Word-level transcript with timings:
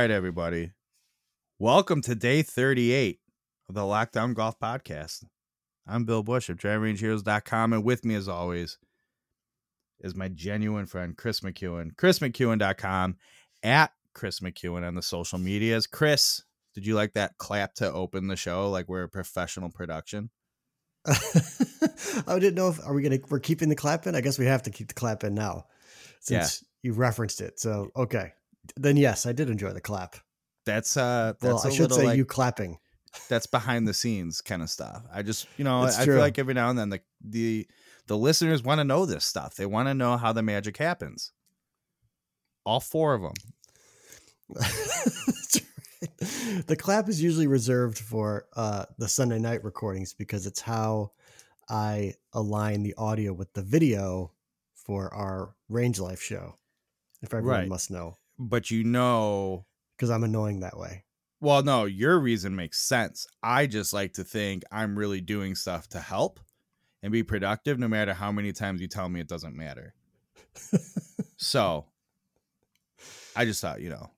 Right, 0.00 0.10
everybody. 0.10 0.70
Welcome 1.58 2.00
to 2.00 2.14
day 2.14 2.40
38 2.40 3.18
of 3.68 3.74
the 3.74 3.82
Lockdown 3.82 4.32
Golf 4.32 4.58
Podcast. 4.58 5.26
I'm 5.86 6.06
Bill 6.06 6.22
Bush 6.22 6.48
of 6.48 6.56
DrivingRangeHeroes.com, 6.56 7.74
and 7.74 7.84
with 7.84 8.02
me, 8.06 8.14
as 8.14 8.26
always, 8.26 8.78
is 10.00 10.14
my 10.14 10.28
genuine 10.28 10.86
friend, 10.86 11.14
Kris 11.18 11.40
McEwen. 11.40 11.94
KrisMcEwen.com 11.96 13.18
at 13.62 13.92
Kris 14.14 14.40
McEwen 14.40 14.86
on 14.86 14.94
the 14.94 15.02
social 15.02 15.38
medias. 15.38 15.86
Kris, 15.86 16.44
did 16.74 16.86
you 16.86 16.94
like 16.94 17.12
that 17.12 17.36
clap 17.36 17.74
to 17.74 17.92
open 17.92 18.26
the 18.26 18.36
show 18.36 18.70
like 18.70 18.88
we're 18.88 19.02
a 19.02 19.08
professional 19.10 19.68
production? 19.68 20.30
I 21.06 22.38
didn't 22.38 22.54
know 22.54 22.70
if 22.70 22.82
are 22.86 22.94
we 22.94 23.02
gonna 23.02 23.18
we're 23.28 23.38
keeping 23.38 23.68
the 23.68 23.76
clap 23.76 24.06
in. 24.06 24.14
I 24.14 24.22
guess 24.22 24.38
we 24.38 24.46
have 24.46 24.62
to 24.62 24.70
keep 24.70 24.88
the 24.88 24.94
clap 24.94 25.24
in 25.24 25.34
now, 25.34 25.66
since 26.20 26.64
you 26.82 26.94
referenced 26.94 27.42
it. 27.42 27.60
So 27.60 27.90
okay, 27.94 28.32
then 28.76 28.96
yes, 28.96 29.26
I 29.26 29.32
did 29.32 29.50
enjoy 29.50 29.72
the 29.72 29.80
clap. 29.80 30.16
That's 30.66 30.96
uh 30.96 31.34
Well, 31.40 31.54
that's 31.54 31.64
I 31.64 31.68
a 31.68 31.72
should 31.72 31.92
say 31.92 32.04
like, 32.06 32.16
you 32.16 32.24
clapping. 32.24 32.78
that's 33.28 33.46
behind 33.46 33.88
the 33.88 33.94
scenes 33.94 34.40
kind 34.40 34.62
of 34.62 34.70
stuff. 34.70 35.02
I 35.12 35.22
just, 35.22 35.46
you 35.56 35.64
know, 35.64 35.84
It's 35.84 35.98
I 35.98 36.04
true. 36.04 36.14
feel 36.14 36.20
like 36.22 36.38
every 36.38 36.54
now 36.54 36.70
and 36.70 36.78
then 36.78 36.90
the 36.90 37.00
the 37.24 37.66
the 38.06 38.16
listeners 38.18 38.62
want 38.62 38.78
to 38.80 38.84
know 38.84 39.06
this 39.06 39.24
stuff. 39.24 39.54
They 39.56 39.66
want 39.66 39.88
to 39.88 39.94
know 39.94 40.16
how 40.16 40.32
the 40.32 40.42
magic 40.42 40.76
happens. 40.76 41.32
All 42.66 42.80
four 42.80 43.14
of 43.14 43.22
them. 43.22 43.34
Right. 44.48 45.62
The 46.66 46.76
clap 46.76 47.08
is 47.10 47.22
usually 47.22 47.46
reserved 47.46 47.98
for 47.98 48.46
uh, 48.56 48.86
the 48.98 49.06
Sunday 49.08 49.38
night 49.38 49.62
recordings 49.64 50.14
because 50.14 50.46
it's 50.46 50.60
how 50.60 51.12
I 51.68 52.14
align 52.32 52.82
the 52.82 52.94
audio 52.96 53.32
with 53.34 53.52
the 53.52 53.60
video 53.62 54.32
for 54.74 55.12
our 55.12 55.54
Range 55.68 55.98
Life 56.00 56.22
show. 56.22 56.56
If 57.22 57.34
everyone 57.34 57.60
Right. 57.60 57.68
must 57.68 57.90
know, 57.90 58.16
But 58.42 58.70
you 58.70 58.84
know, 58.84 59.66
because 59.96 60.10
I'm 60.10 60.24
annoying 60.24 60.60
that 60.60 60.78
way. 60.78 61.04
well, 61.40 61.62
no, 61.62 61.84
your 61.84 62.18
reason 62.18 62.56
makes 62.56 62.78
sense. 62.78 63.26
I 63.42 63.66
just 63.66 63.92
like 63.92 64.14
to 64.14 64.24
think 64.24 64.62
I'm 64.72 64.98
really 64.98 65.20
doing 65.20 65.54
stuff 65.54 65.88
to 65.90 66.00
help 66.00 66.40
and 67.02 67.12
be 67.12 67.22
productive 67.22 67.78
no 67.78 67.86
matter 67.86 68.14
how 68.14 68.32
many 68.32 68.52
times 68.52 68.80
you 68.80 68.88
tell 68.88 69.10
me 69.10 69.20
it 69.20 69.28
doesn't 69.28 69.54
matter. 69.54 69.94
so 71.36 71.84
I 73.36 73.44
just 73.44 73.60
thought, 73.60 73.82
you 73.82 73.90
know, 73.90 74.10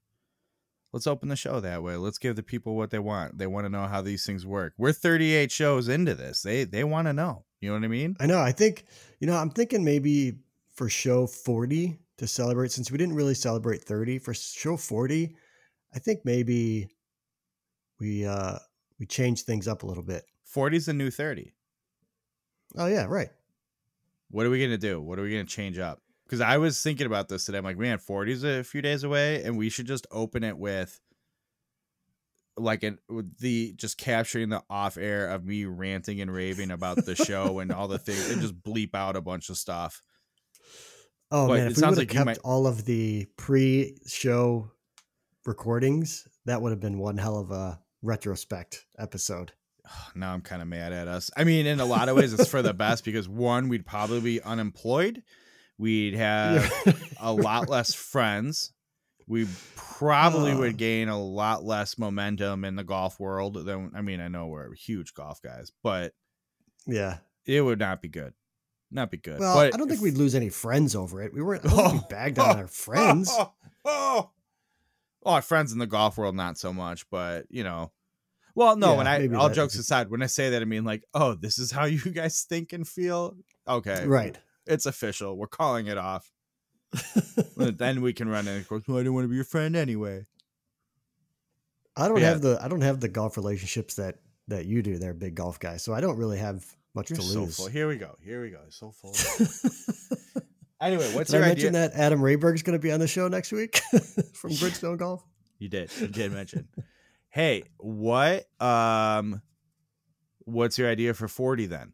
let's 0.92 1.08
open 1.08 1.28
the 1.28 1.36
show 1.36 1.58
that 1.58 1.82
way. 1.82 1.96
Let's 1.96 2.18
give 2.18 2.36
the 2.36 2.44
people 2.44 2.76
what 2.76 2.90
they 2.90 3.00
want. 3.00 3.38
They 3.38 3.48
want 3.48 3.66
to 3.66 3.70
know 3.70 3.86
how 3.86 4.02
these 4.02 4.24
things 4.24 4.46
work. 4.46 4.74
We're 4.78 4.92
38 4.92 5.50
shows 5.50 5.88
into 5.88 6.14
this. 6.14 6.42
They 6.42 6.62
they 6.62 6.84
want 6.84 7.08
to 7.08 7.12
know. 7.12 7.44
You 7.60 7.70
know 7.70 7.74
what 7.74 7.84
I 7.84 7.88
mean? 7.88 8.16
I 8.20 8.26
know. 8.26 8.40
I 8.40 8.52
think, 8.52 8.84
you 9.18 9.26
know, 9.26 9.36
I'm 9.36 9.50
thinking 9.50 9.84
maybe 9.84 10.38
for 10.74 10.88
show 10.88 11.26
40 11.26 11.98
to 12.22 12.28
celebrate, 12.28 12.70
since 12.70 12.90
we 12.90 12.98
didn't 12.98 13.16
really 13.16 13.34
celebrate 13.34 13.82
30, 13.82 14.18
for 14.20 14.32
show 14.32 14.76
40, 14.76 15.34
I 15.94 15.98
think 15.98 16.20
maybe 16.24 16.88
we 18.00 18.24
uh 18.24 18.58
we 18.98 19.06
change 19.06 19.42
things 19.42 19.68
up 19.68 19.82
a 19.82 19.86
little 19.86 20.04
bit. 20.04 20.24
40's 20.54 20.86
the 20.86 20.92
new 20.92 21.10
30. 21.10 21.52
Oh 22.78 22.86
yeah, 22.86 23.06
right. 23.08 23.30
What 24.30 24.46
are 24.46 24.50
we 24.50 24.62
gonna 24.62 24.78
do? 24.78 25.00
What 25.00 25.18
are 25.18 25.22
we 25.22 25.30
gonna 25.30 25.44
change 25.44 25.78
up? 25.78 26.00
Because 26.24 26.40
I 26.40 26.58
was 26.58 26.80
thinking 26.80 27.06
about 27.06 27.28
this 27.28 27.44
today. 27.44 27.58
I'm 27.58 27.64
like, 27.64 27.76
man, 27.76 27.98
40's 27.98 28.44
a 28.44 28.62
few 28.62 28.80
days 28.80 29.02
away, 29.04 29.42
and 29.42 29.58
we 29.58 29.68
should 29.68 29.86
just 29.86 30.06
open 30.10 30.44
it 30.44 30.56
with 30.56 31.00
like 32.56 32.84
an 32.84 32.98
the 33.40 33.72
just 33.76 33.98
capturing 33.98 34.50
the 34.50 34.62
off 34.70 34.96
air 34.96 35.28
of 35.28 35.44
me 35.44 35.64
ranting 35.64 36.20
and 36.20 36.32
raving 36.32 36.70
about 36.70 37.04
the 37.04 37.16
show 37.16 37.58
and 37.58 37.72
all 37.72 37.88
the 37.88 37.98
things, 37.98 38.30
and 38.30 38.40
just 38.40 38.62
bleep 38.62 38.94
out 38.94 39.16
a 39.16 39.20
bunch 39.20 39.50
of 39.50 39.58
stuff. 39.58 40.00
Oh 41.34 41.48
But 41.48 41.54
man, 41.58 41.66
it 41.66 41.70
if 41.72 41.76
we 41.78 41.80
would 41.82 41.88
have 41.88 41.98
like 41.98 42.08
kept 42.10 42.26
might- 42.26 42.38
all 42.44 42.66
of 42.66 42.84
the 42.84 43.26
pre-show 43.38 44.70
recordings, 45.46 46.28
that 46.44 46.60
would 46.62 46.70
have 46.70 46.80
been 46.80 46.98
one 46.98 47.16
hell 47.18 47.38
of 47.38 47.50
a 47.50 47.80
retrospect 48.02 48.84
episode. 48.98 49.52
Now 50.14 50.32
I'm 50.32 50.42
kind 50.42 50.62
of 50.62 50.68
mad 50.68 50.92
at 50.92 51.08
us. 51.08 51.30
I 51.36 51.44
mean, 51.44 51.66
in 51.66 51.80
a 51.80 51.84
lot 51.84 52.08
of 52.08 52.16
ways, 52.16 52.32
it's 52.32 52.48
for 52.48 52.62
the 52.62 52.72
best 52.74 53.04
because 53.04 53.28
one, 53.28 53.68
we'd 53.68 53.84
probably 53.86 54.20
be 54.20 54.40
unemployed. 54.42 55.22
We'd 55.78 56.14
have 56.14 56.70
a 57.20 57.32
lot 57.32 57.68
less 57.68 57.92
friends. 57.94 58.72
We 59.26 59.48
probably 59.74 60.52
Uh. 60.52 60.58
would 60.58 60.76
gain 60.76 61.08
a 61.08 61.20
lot 61.20 61.64
less 61.64 61.98
momentum 61.98 62.64
in 62.64 62.76
the 62.76 62.84
golf 62.84 63.18
world 63.18 63.54
than 63.66 63.90
I 63.94 64.02
mean, 64.02 64.20
I 64.20 64.28
know 64.28 64.46
we're 64.46 64.72
huge 64.74 65.14
golf 65.14 65.40
guys, 65.42 65.72
but 65.82 66.12
yeah. 66.86 67.18
it 67.46 67.62
would 67.62 67.78
not 67.78 68.02
be 68.02 68.08
good. 68.08 68.34
Not 68.92 69.10
be 69.10 69.16
good. 69.16 69.40
Well, 69.40 69.54
but 69.56 69.74
I 69.74 69.76
don't 69.78 69.88
think 69.88 70.02
we'd 70.02 70.18
lose 70.18 70.34
any 70.34 70.50
friends 70.50 70.94
over 70.94 71.22
it. 71.22 71.32
We 71.32 71.42
weren't 71.42 71.64
I 71.66 71.92
we 71.92 72.00
bagged 72.10 72.38
on 72.38 72.58
our 72.58 72.66
friends. 72.68 73.30
Oh, 73.32 73.52
oh, 73.86 74.30
oh, 75.24 75.30
our 75.32 75.42
friends 75.42 75.72
in 75.72 75.78
the 75.78 75.86
golf 75.86 76.18
world, 76.18 76.36
not 76.36 76.58
so 76.58 76.72
much, 76.72 77.08
but 77.10 77.46
you 77.48 77.64
know. 77.64 77.90
Well, 78.54 78.76
no, 78.76 78.92
Yeah, 78.92 78.96
when 78.98 79.06
I 79.06 79.26
all 79.38 79.48
jokes 79.48 79.76
aside, 79.78 80.10
when 80.10 80.22
I 80.22 80.26
say 80.26 80.50
that, 80.50 80.60
I 80.60 80.66
mean 80.66 80.84
like, 80.84 81.04
oh, 81.14 81.34
this 81.34 81.58
is 81.58 81.70
how 81.70 81.84
you 81.86 81.98
guys 82.12 82.42
think 82.42 82.72
and 82.74 82.86
feel. 82.86 83.34
Okay, 83.66 84.06
Right. 84.06 84.36
It's 84.66 84.86
official. 84.86 85.36
We're 85.36 85.46
calling 85.48 85.86
it 85.86 85.98
off. 85.98 86.30
Then 87.56 88.02
we 88.02 88.12
can 88.12 88.28
run 88.28 88.46
in. 88.46 88.58
Of 88.58 88.68
course, 88.68 88.84
well, 88.86 88.98
I 88.98 89.00
didn't 89.00 89.14
want 89.14 89.24
to 89.24 89.28
be 89.28 89.36
your 89.36 89.44
friend 89.44 89.74
anyway. 89.74 90.26
I 91.96 92.08
don't 92.08 92.20
Yeah. 92.20 92.28
have 92.30 92.42
the 92.42 92.58
I 92.62 92.68
don't 92.68 92.80
have 92.82 93.00
the 93.00 93.08
golf 93.08 93.36
relationships 93.36 93.94
that 93.94 94.16
that 94.48 94.66
you 94.66 94.82
do. 94.82 94.98
They're 94.98 95.14
big 95.14 95.34
golf 95.34 95.58
guys, 95.58 95.82
so 95.82 95.94
I 95.94 96.00
don't 96.00 96.16
really 96.18 96.38
have 96.38 96.64
much 96.94 97.10
You're 97.10 97.16
to 97.18 97.22
so 97.22 97.40
lose. 97.40 97.56
full. 97.56 97.66
Here 97.68 97.88
we 97.88 97.96
go. 97.96 98.16
Here 98.22 98.42
we 98.42 98.50
go. 98.50 98.60
So 98.68 98.90
full. 98.92 99.14
anyway, 100.80 101.10
what's 101.14 101.30
Did 101.30 101.38
your 101.38 101.46
I 101.46 101.50
idea? 101.50 101.70
mention 101.70 101.72
that 101.74 101.92
Adam 101.94 102.20
Rehberg's 102.20 102.62
going 102.62 102.78
to 102.78 102.82
be 102.82 102.92
on 102.92 103.00
the 103.00 103.08
show 103.08 103.28
next 103.28 103.52
week 103.52 103.76
from 104.34 104.50
Bridgestone 104.50 104.98
Golf? 104.98 105.24
You 105.58 105.68
did. 105.68 105.90
You 106.00 106.08
did 106.08 106.32
mention. 106.32 106.68
hey, 107.30 107.62
what 107.78 108.46
um 108.60 109.40
what's 110.44 110.76
your 110.78 110.88
idea 110.90 111.14
for 111.14 111.28
40 111.28 111.66
then? 111.66 111.92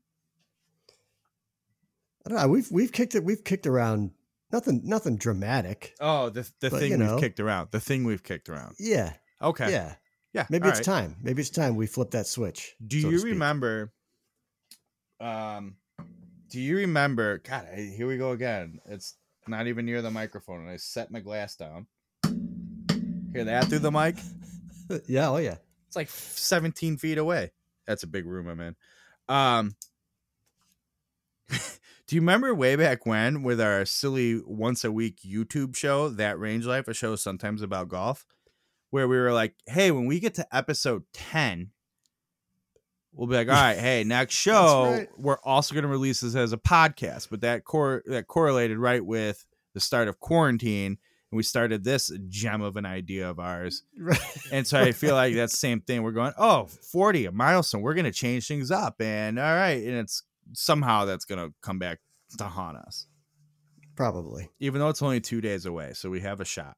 I 2.26 2.31
don't 2.31 2.38
know. 2.41 2.48
We've 2.48 2.70
we've 2.70 2.92
kicked 2.92 3.14
it. 3.14 3.25
We've 3.25 3.42
kicked 3.44 3.66
around 3.66 4.10
nothing 4.53 4.82
nothing 4.84 5.16
dramatic. 5.16 5.94
Oh, 6.00 6.28
the 6.31 6.42
the 6.60 6.70
But, 6.70 6.81
thing 6.81 6.92
you 6.92 6.98
we've 6.98 7.20
kicked 7.20 7.41
around. 7.41 7.69
The 7.70 7.81
thing 7.81 8.04
we've 8.04 8.22
kicked 8.22 8.48
around. 8.48 8.76
Yeah, 8.78 9.12
Okay. 9.41 9.70
yeah. 9.70 9.94
Yeah. 10.34 10.47
Maybe 10.50 10.64
all 10.64 10.70
it's 10.70 10.78
right. 10.81 10.84
time. 11.04 11.16
Maybe 11.22 11.41
it's 11.41 11.50
time 11.50 11.75
we 11.76 11.87
flip 11.87 12.10
that 12.10 12.26
switch. 12.26 12.75
Do 12.87 13.00
so 13.00 13.08
you 13.08 13.22
remember 13.22 13.92
um 15.21 15.77
do 16.51 16.61
you 16.61 16.77
remember 16.77 17.39
God, 17.39 17.67
I, 17.73 17.81
here 17.97 18.06
we 18.06 18.17
go 18.17 18.33
again. 18.33 18.81
It's 18.87 19.17
not 19.47 19.67
even 19.67 19.87
near 19.87 20.03
the 20.03 20.11
microphone 20.11 20.61
and 20.61 20.71
I 20.71 20.77
set 20.77 21.11
my 21.11 21.21
glass 21.21 21.56
down. 21.56 21.87
Hear 23.33 23.45
that 23.45 23.67
through 23.67 23.81
the 23.81 23.93
mic? 23.93 24.17
yeah. 25.06 25.29
Oh 25.29 25.37
yeah. 25.37 25.56
It's 25.87 25.97
like 25.97 26.11
17 26.11 26.99
feet 26.99 27.19
away. 27.19 27.53
That's 27.87 28.03
a 28.03 28.06
big 28.06 28.27
room 28.27 28.49
I'm 28.49 28.61
in. 28.61 28.77
Um, 29.29 29.75
do 32.06 32.15
you 32.15 32.21
remember 32.21 32.55
way 32.55 32.77
back 32.77 33.06
when 33.06 33.43
with 33.43 33.61
our 33.61 33.85
silly 33.85 34.43
once 34.45 34.85
a 34.85 34.93
week 34.93 35.21
YouTube 35.27 35.75
show, 35.75 36.09
That 36.09 36.39
Range 36.39 36.65
Life, 36.67 36.89
a 36.89 36.95
show 36.95 37.17
sometimes 37.17 37.62
about 37.62 37.89
golf, 37.89 38.27
where 38.91 39.09
we 39.09 39.17
were 39.17 39.33
like, 39.33 39.55
hey, 39.67 39.91
when 39.91 40.06
we 40.06 40.21
get 40.21 40.35
to 40.35 40.47
episode 40.55 41.05
10, 41.14 41.71
we'll 43.12 43.28
be 43.28 43.34
like, 43.37 43.49
all 43.49 43.55
right, 43.55 43.78
hey, 43.78 44.05
next 44.05 44.34
show, 44.34 44.93
right. 44.93 45.08
we're 45.16 45.40
also 45.44 45.75
going 45.75 45.82
to 45.82 45.88
release 45.88 46.20
this 46.20 46.34
as 46.34 46.52
a 46.52 46.58
podcast. 46.58 47.28
But 47.31 47.40
that 47.43 47.64
cor- 47.64 48.02
that 48.06 48.26
correlated 48.26 48.78
right 48.78 49.05
with 49.05 49.44
the 49.75 49.81
start 49.81 50.08
of 50.08 50.20
quarantine. 50.20 50.99
And 51.31 51.37
we 51.37 51.43
started 51.43 51.84
this 51.84 52.10
gem 52.28 52.62
of 52.62 52.76
an 52.76 52.87
idea 52.87 53.28
of 53.28 53.38
ours. 53.38 53.82
Right. 53.99 54.19
And 54.50 54.66
so 54.66 54.81
I 54.81 54.93
feel 54.93 55.14
like 55.14 55.34
that 55.37 55.50
same 55.50 55.82
thing. 55.82 56.02
We're 56.02 56.12
going, 56.12 56.32
oh, 56.38 56.64
40, 56.64 57.26
a 57.26 57.32
milestone. 57.32 57.82
We're 57.82 57.94
going 57.94 58.06
to 58.06 58.12
change 58.12 58.49
things 58.49 58.70
up. 58.70 59.00
And 59.00 59.38
all 59.38 59.44
right. 59.44 59.82
And 59.82 59.96
it's 59.96 60.22
somehow 60.54 61.04
that's 61.04 61.26
going 61.26 61.46
to 61.46 61.54
come 61.61 61.78
back 61.78 61.99
to 62.38 62.44
haunt 62.44 62.76
us, 62.78 63.06
Probably. 63.96 64.50
even 64.61 64.81
though 64.81 64.88
it's 64.88 65.02
only 65.02 65.20
two 65.20 65.40
days 65.40 65.66
away. 65.66 65.93
So 65.94 66.11
we 66.11 66.20
have 66.20 66.40
a 66.40 66.44
shot. 66.44 66.76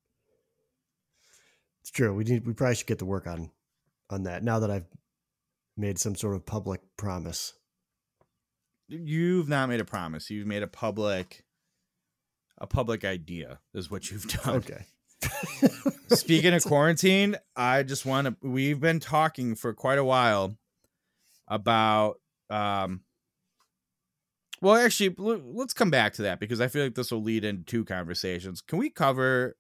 It's 1.81 1.91
true. 1.91 2.15
We 2.15 2.25
need. 2.25 2.47
We 2.47 2.53
probably 2.53 2.75
should 2.77 2.87
get 2.87 2.99
to 2.99 3.07
work 3.07 3.27
on 3.27 3.51
on 4.11 4.25
that 4.25 4.45
now 4.45 4.59
that 4.59 4.71
I've 4.71 4.87
made 5.81 5.99
some 5.99 6.15
sort 6.15 6.37
of 6.37 6.47
public 6.47 6.81
promise. 6.97 7.55
You've 8.89 9.49
not 9.49 9.69
made 9.69 9.81
a 9.81 9.85
promise. 9.85 10.31
You've 10.31 10.47
made 10.47 10.63
a 10.63 10.67
public, 10.69 11.45
a 12.59 12.67
public 12.67 13.05
idea 13.05 13.61
is 13.75 13.91
what 13.91 14.11
you've 14.11 14.29
done. 14.45 14.57
Okay. 14.57 14.85
Speaking 16.09 16.55
of 16.55 16.65
quarantine, 16.65 17.37
I 17.55 17.83
just 17.83 18.05
want 18.07 18.27
to. 18.27 18.37
We've 18.47 18.81
been 18.81 19.01
talking 19.01 19.55
for 19.55 19.73
quite 19.75 19.99
a 19.99 20.05
while 20.05 20.57
about. 21.49 22.17
um 22.49 23.03
Well, 24.61 24.77
actually, 24.77 25.15
let's 25.19 25.75
come 25.75 25.91
back 25.91 26.15
to 26.15 26.23
that 26.23 26.41
because 26.41 26.61
I 26.61 26.69
feel 26.69 26.85
like 26.85 26.95
this 26.95 27.13
will 27.13 27.23
lead 27.23 27.45
into 27.45 27.65
two 27.65 27.85
conversations. 27.85 28.61
Can 28.61 28.79
we 28.79 28.91
cover 28.91 29.57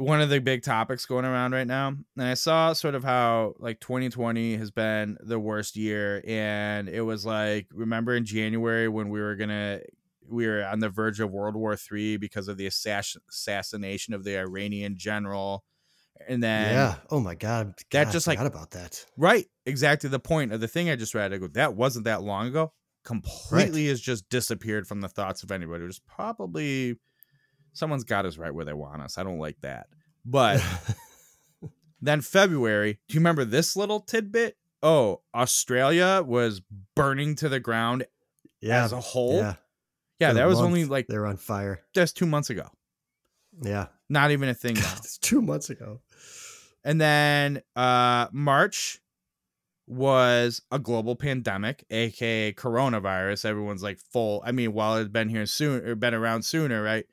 one 0.00 0.20
of 0.22 0.30
the 0.30 0.40
big 0.40 0.62
topics 0.62 1.04
going 1.04 1.24
around 1.24 1.52
right 1.52 1.66
now? 1.66 1.88
And 1.88 2.26
I 2.26 2.34
saw 2.34 2.72
sort 2.72 2.94
of 2.94 3.04
how 3.04 3.54
like 3.58 3.80
2020 3.80 4.56
has 4.56 4.70
been 4.70 5.18
the 5.20 5.38
worst 5.38 5.76
year, 5.76 6.22
and 6.26 6.88
it 6.88 7.02
was 7.02 7.26
like 7.26 7.66
remember 7.72 8.14
in 8.14 8.24
January 8.24 8.88
when 8.88 9.10
we 9.10 9.20
were 9.20 9.36
gonna 9.36 9.80
we 10.28 10.46
were 10.46 10.64
on 10.64 10.78
the 10.80 10.88
verge 10.88 11.20
of 11.20 11.30
World 11.30 11.54
War 11.54 11.76
Three 11.76 12.16
because 12.16 12.48
of 12.48 12.56
the 12.56 12.66
assass- 12.66 13.16
assassination 13.28 14.14
of 14.14 14.24
the 14.24 14.38
Iranian 14.38 14.96
general, 14.96 15.64
and 16.26 16.42
then 16.42 16.72
yeah. 16.72 16.94
Oh 17.10 17.20
my 17.20 17.34
god. 17.34 17.74
that 17.90 18.10
just, 18.10 18.26
I 18.26 18.32
like- 18.32 18.40
about 18.40 18.70
that. 18.70 19.04
right, 19.16 19.46
exactly 19.66 20.08
the 20.08 20.18
point 20.18 20.52
of 20.52 20.60
the 20.60 20.68
thing 20.68 20.88
I 20.88 20.96
just 20.96 21.14
read. 21.14 21.32
I 21.32 21.38
go, 21.38 21.48
that 21.48 21.74
wasn't 21.74 22.06
that 22.06 22.22
long 22.22 22.46
ago. 22.46 22.72
Completely 23.04 23.88
has 23.88 24.00
just 24.00 24.28
disappeared 24.28 24.86
from 24.86 25.00
the 25.00 25.08
thoughts 25.08 25.42
of 25.42 25.50
anybody. 25.50 25.84
It 25.84 25.86
was 25.86 26.00
probably 26.00 26.96
someone's 27.72 28.04
got 28.04 28.26
us 28.26 28.38
right 28.38 28.54
where 28.54 28.64
they 28.64 28.72
want 28.72 29.02
us. 29.02 29.18
I 29.18 29.22
don't 29.22 29.38
like 29.38 29.60
that, 29.62 29.86
but. 30.24 30.62
Then 32.02 32.22
February, 32.22 32.98
do 33.08 33.14
you 33.14 33.20
remember 33.20 33.44
this 33.44 33.76
little 33.76 34.00
tidbit? 34.00 34.56
Oh, 34.82 35.20
Australia 35.34 36.22
was 36.26 36.62
burning 36.96 37.34
to 37.36 37.48
the 37.48 37.60
ground 37.60 38.06
yeah. 38.60 38.84
as 38.84 38.92
a 38.92 39.00
whole. 39.00 39.36
yeah. 39.36 39.54
Yeah, 40.18 40.30
For 40.30 40.34
that 40.34 40.48
was 40.48 40.58
month, 40.58 40.66
only 40.66 40.84
like 40.84 41.06
they 41.06 41.16
were 41.16 41.26
on 41.26 41.38
fire. 41.38 41.80
That's 41.94 42.12
two 42.12 42.26
months 42.26 42.50
ago. 42.50 42.68
Yeah. 43.62 43.86
Not 44.10 44.32
even 44.32 44.50
a 44.50 44.54
thing. 44.54 44.74
God, 44.74 44.98
it's 44.98 45.16
two 45.16 45.40
months 45.40 45.70
ago. 45.70 46.00
and 46.84 47.00
then 47.00 47.62
uh 47.74 48.26
March 48.30 49.00
was 49.86 50.60
a 50.70 50.78
global 50.78 51.16
pandemic, 51.16 51.84
aka 51.90 52.52
coronavirus. 52.52 53.46
Everyone's 53.46 53.82
like 53.82 53.98
full. 53.98 54.42
I 54.44 54.52
mean, 54.52 54.74
while 54.74 54.96
it's 54.98 55.08
been 55.08 55.30
here 55.30 55.46
soon 55.46 55.84
or 55.86 55.94
been 55.94 56.14
around 56.14 56.42
sooner, 56.44 56.82
right? 56.82 57.06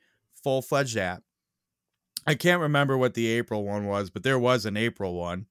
Full 0.48 0.62
fledged 0.62 0.96
app. 0.96 1.22
I 2.26 2.34
can't 2.34 2.62
remember 2.62 2.96
what 2.96 3.12
the 3.12 3.26
April 3.26 3.64
one 3.66 3.84
was, 3.84 4.08
but 4.08 4.22
there 4.22 4.38
was 4.38 4.64
an 4.64 4.78
April 4.78 5.12
one. 5.14 5.44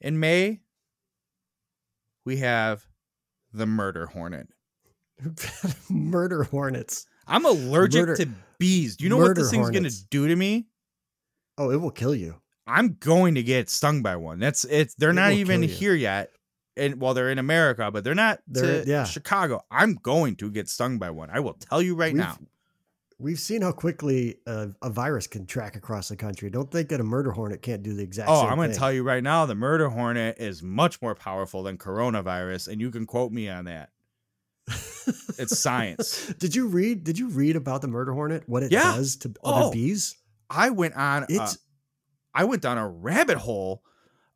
In 0.00 0.18
May, 0.18 0.62
we 2.26 2.38
have 2.38 2.84
the 3.52 3.66
murder 3.66 4.06
hornet. 4.06 4.48
Murder 5.88 6.42
hornets. 6.42 7.06
I'm 7.28 7.44
allergic 7.44 8.00
Murder- 8.00 8.16
to 8.16 8.28
bees. 8.58 8.96
Do 8.96 9.04
you 9.04 9.10
know 9.10 9.16
what 9.18 9.36
this 9.36 9.52
thing's 9.52 9.70
gonna 9.70 9.90
do 10.10 10.26
to 10.26 10.34
me? 10.34 10.66
Oh, 11.56 11.70
it 11.70 11.76
will 11.76 11.92
kill 11.92 12.14
you. 12.16 12.34
I'm 12.66 12.94
going 12.98 13.36
to 13.36 13.44
get 13.44 13.70
stung 13.70 14.02
by 14.02 14.16
one. 14.16 14.40
That's 14.40 14.64
it's. 14.64 14.96
They're 14.96 15.10
It 15.10 15.14
not 15.14 15.32
even 15.34 15.62
here 15.62 15.94
yet, 15.94 16.32
and 16.76 17.00
well, 17.00 17.14
they're 17.14 17.30
in 17.30 17.38
America, 17.38 17.92
but 17.92 18.02
they're 18.02 18.16
not 18.16 18.40
They're- 18.48 18.82
to 18.82 18.90
yeah. 18.90 19.04
Chicago. 19.04 19.60
I'm 19.70 19.94
going 19.94 20.34
to 20.36 20.50
get 20.50 20.68
stung 20.68 20.98
by 20.98 21.10
one. 21.10 21.30
I 21.30 21.38
will 21.38 21.54
tell 21.54 21.80
you 21.80 21.94
right 21.94 22.12
We've- 22.12 22.24
now. 22.24 22.36
We've 23.20 23.38
seen 23.38 23.62
how 23.62 23.72
quickly 23.72 24.38
a, 24.46 24.68
a 24.82 24.88
virus 24.90 25.26
can 25.26 25.44
track 25.46 25.76
across 25.76 26.08
the 26.08 26.16
country. 26.16 26.48
Don't 26.50 26.70
think 26.70 26.88
that 26.88 27.00
a 27.00 27.04
murder 27.04 27.30
hornet 27.32 27.60
can't 27.62 27.82
do 27.82 27.92
the 27.94 28.02
exact 28.02 28.30
Oh, 28.30 28.46
I'm 28.46 28.56
going 28.56 28.70
to 28.70 28.76
tell 28.76 28.90
you 28.92 29.02
right 29.02 29.22
now. 29.22 29.44
The 29.46 29.54
murder 29.54 29.88
hornet 29.90 30.38
is 30.38 30.62
much 30.62 31.02
more 31.02 31.14
powerful 31.14 31.62
than 31.62 31.76
coronavirus, 31.76 32.68
and 32.68 32.80
you 32.80 32.90
can 32.90 33.04
quote 33.06 33.30
me 33.30 33.48
on 33.48 33.66
that. 33.66 33.90
It's 35.38 35.58
science. 35.58 36.26
did 36.38 36.54
you 36.54 36.66
read? 36.68 37.02
Did 37.04 37.18
you 37.18 37.28
read 37.28 37.56
about 37.56 37.80
the 37.82 37.88
murder 37.88 38.12
hornet? 38.12 38.44
What 38.46 38.62
it 38.62 38.70
Yeah. 38.72 38.94
does 38.94 39.16
to 39.16 39.28
other 39.42 39.66
Oh, 39.66 39.70
bees? 39.72 40.16
I 40.48 40.70
went 40.70 40.94
on. 40.94 41.24
It's 41.28 41.54
uh, 41.54 41.56
I 42.34 42.44
went 42.44 42.62
down 42.62 42.78
a 42.78 42.88
rabbit 42.88 43.38
hole 43.38 43.82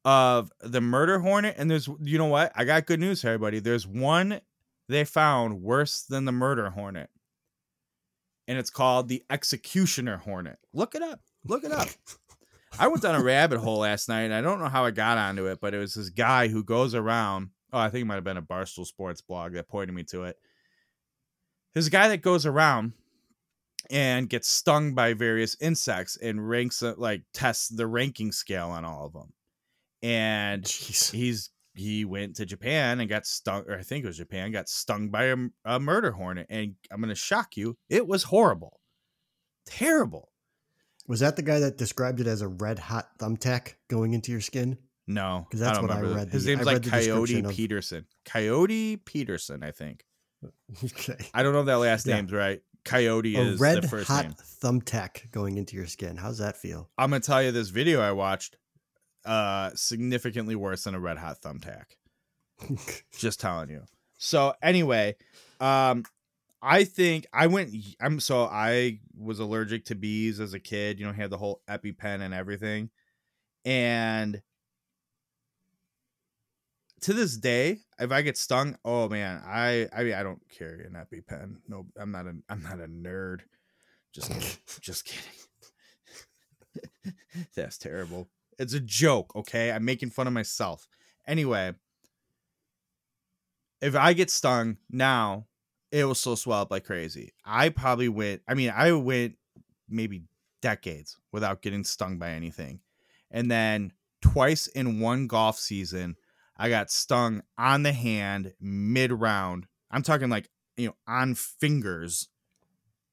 of 0.05 0.51
the 0.61 0.81
murder 0.81 1.19
hornet, 1.21 1.55
and 1.59 1.71
there's 1.71 1.89
you 2.01 2.19
know 2.19 2.27
what? 2.27 2.53
I 2.57 2.65
got 2.65 2.87
good 2.87 3.01
news 3.01 3.25
everybody. 3.25 3.61
There's 3.61 3.87
one 3.87 4.41
they 4.89 5.05
found 5.05 5.63
worse 5.63 6.03
than 6.03 6.25
the 6.25 6.33
murder 6.33 6.71
hornet, 6.71 7.11
and 8.47 8.59
it's 8.59 8.71
called 8.71 9.09
the 9.09 9.23
executioner 9.31 10.19
hornet. 10.19 10.59
Look 10.73 10.95
it 10.95 11.03
up. 11.03 11.21
Look 11.45 11.65
it 11.65 11.73
up. 11.73 11.89
I 12.79 12.89
went 12.89 13.03
down 13.03 13.15
a 13.15 13.23
rabbit 13.23 13.59
hole 13.59 13.79
last 13.79 14.09
night, 14.09 14.23
and 14.23 14.35
I 14.35 14.41
don't 14.41 14.59
know 14.59 14.69
how 14.69 14.85
I 14.85 14.91
got 14.91 15.19
onto 15.19 15.47
it, 15.47 15.61
but 15.61 15.75
it 15.75 15.79
was 15.79 15.95
this 15.95 16.11
guy 16.11 16.49
who 16.49 16.65
goes 16.65 16.95
around. 16.95 17.51
Oh, 17.73 17.79
I 17.79 17.91
think 17.91 18.03
it 18.03 18.07
might 18.07 18.17
have 18.17 18.25
been 18.25 18.37
a 18.37 18.43
Barstool 18.43 18.87
Sports 18.87 19.21
blog 19.21 19.53
that 19.55 19.69
pointed 19.69 19.95
me 19.95 20.03
to 20.05 20.25
it. 20.25 20.37
There's 21.73 21.87
a 21.87 21.91
guy 21.91 22.09
that 22.09 22.23
goes 22.23 22.47
around 22.47 22.93
and 23.91 24.29
gets 24.29 24.49
stung 24.49 24.95
by 24.95 25.13
various 25.13 25.57
insects 25.61 26.17
and 26.17 26.49
ranks 26.49 26.83
like 26.83 27.23
tests 27.33 27.69
the 27.69 27.87
ranking 27.87 28.33
scale 28.33 28.69
on 28.69 28.85
all 28.85 29.07
of 29.07 29.13
them. 29.13 29.33
And 30.03 30.65
Jeez. 30.65 31.11
he's 31.13 31.51
he 31.75 32.05
went 32.05 32.37
to 32.37 32.47
Japan 32.47 33.01
and 33.01 33.09
got 33.09 33.27
stung, 33.27 33.65
or 33.69 33.77
I 33.79 33.83
think 33.83 34.05
it 34.05 34.07
was 34.09 34.17
Japan, 34.17 34.53
got 34.53 34.69
stung 34.69 35.09
by 35.09 35.25
a, 35.25 35.37
a 35.65 35.81
murder 35.81 36.13
hornet. 36.13 36.47
And 36.51 36.75
I'm 36.91 37.01
gonna 37.01 37.15
shock 37.15 37.57
you, 37.57 37.77
it 37.89 38.07
was 38.07 38.25
horrible, 38.25 38.81
terrible. 39.67 40.31
Was 41.07 41.21
that 41.21 41.37
the 41.37 41.43
guy 41.43 41.61
that 41.61 41.77
described 41.77 42.21
it 42.21 42.27
as 42.27 42.41
a 42.41 42.49
red 42.49 42.79
hot 42.79 43.09
thumbtack 43.19 43.75
going 43.91 44.15
into 44.15 44.33
your 44.33 44.41
skin? 44.41 44.79
No, 45.07 45.45
because 45.47 45.61
that's 45.61 45.77
don't 45.79 45.89
what 45.89 45.91
I 45.97 46.01
remember 46.01 46.15
the- 46.21 46.25
read 46.27 46.33
His 46.33 46.47
name's 46.47 46.63
I 46.63 46.65
like 46.65 46.75
read 46.77 46.85
Coyote 46.91 47.05
description 47.27 47.47
of- 47.47 47.53
Peterson. 47.53 48.07
Coyote 48.25 48.97
Peterson, 48.99 49.63
I 49.63 49.71
think. 49.71 50.05
Okay. 50.85 51.17
I 51.35 51.43
don't 51.43 51.53
know 51.53 51.61
if 51.61 51.67
that 51.67 51.77
last 51.79 52.07
Yeah. 52.07 52.17
name's 52.17 52.33
right. 52.33 52.61
Coyote 52.85 53.35
A 53.37 53.41
is 53.41 53.61
red 53.61 53.83
the 53.83 53.89
first 53.89 54.09
hot 54.09 54.25
name. 54.27 54.35
thumbtack 54.63 55.31
going 55.31 55.57
into 55.57 55.75
your 55.77 55.87
skin. 55.87 56.17
How's 56.19 56.37
that 56.39 56.57
feel? 56.57 56.91
I'm 56.99 57.11
gonna 57.11 57.21
tell 57.21 57.43
you 57.43 57.51
this 57.53 57.69
video 57.71 58.01
I 58.01 58.13
watched, 58.13 58.57
uh, 59.25 59.71
significantly 59.75 60.55
worse 60.55 60.85
than 60.85 60.95
a 60.95 61.01
red 61.01 61.19
hot 61.19 61.41
thumbtack. 61.41 61.85
Just 63.19 63.41
telling 63.41 63.71
you. 63.71 63.83
So 64.19 64.55
anyway, 64.63 65.17
um, 65.61 66.05
I 66.63 66.85
think 66.85 67.27
I 67.33 67.47
went. 67.47 67.75
I'm 68.01 68.21
so 68.21 68.45
I 68.45 69.01
was 69.19 69.39
allergic 69.39 69.87
to 69.87 69.95
bees 69.95 70.41
as 70.41 70.55
a 70.55 70.61
kid. 70.61 70.99
You 70.99 71.07
know, 71.07 71.13
had 71.13 71.31
the 71.31 71.37
whole 71.37 71.61
EpiPen 71.69 72.23
and 72.23 72.33
everything, 72.33 72.91
and 73.65 74.41
to 77.03 77.13
this 77.13 77.37
day, 77.37 77.81
if 77.99 78.11
I 78.11 78.23
get 78.23 78.39
stung, 78.39 78.79
oh 78.83 79.11
man, 79.11 79.43
I 79.47 79.89
I 79.95 80.05
mean 80.05 80.15
I 80.15 80.23
don't 80.23 80.41
carry 80.49 80.87
an 80.87 80.95
EpiPen. 80.95 81.57
No, 81.69 81.87
I'm 81.99 82.11
not 82.11 82.27
a 82.27 82.35
I'm 82.49 82.63
not 82.63 82.81
a 82.81 82.87
nerd. 82.87 83.41
Just 84.15 84.31
just 84.81 85.05
kidding. 85.05 85.23
That's 87.55 87.77
terrible. 87.77 88.31
It's 88.59 88.75
a 88.75 88.81
joke, 88.81 89.35
okay? 89.37 89.73
I'm 89.73 89.85
making 89.85 90.11
fun 90.11 90.27
of 90.27 90.33
myself. 90.33 90.87
Anyway, 91.27 91.73
if 93.81 93.95
I 93.97 94.13
get 94.13 94.31
stung 94.31 94.79
now, 94.91 95.47
it 95.93 96.05
will 96.05 96.15
still 96.15 96.37
swell 96.37 96.61
up 96.61 96.71
like 96.71 96.85
crazy. 96.85 97.33
I 97.45 97.69
probably 97.69 98.09
went, 98.09 98.43
I 98.49 98.55
mean, 98.55 98.73
I 98.75 98.93
went 98.93 99.37
maybe 99.89 100.25
decades 100.61 101.17
without 101.33 101.63
getting 101.63 101.85
stung 101.85 102.19
by 102.19 102.31
anything. 102.31 102.81
And 103.31 103.51
then 103.51 103.93
twice 104.23 104.67
in 104.67 105.01
one 105.01 105.27
golf 105.27 105.59
season, 105.59 106.17
I 106.57 106.69
got 106.69 106.91
stung 106.91 107.43
on 107.59 107.83
the 107.83 107.93
hand 107.93 108.55
mid 108.61 109.13
round. 109.13 109.67
I'm 109.91 110.03
talking 110.03 110.31
like, 110.31 110.49
you 110.77 110.89
know, 110.89 110.97
on 111.07 111.35
fingers 111.35 112.29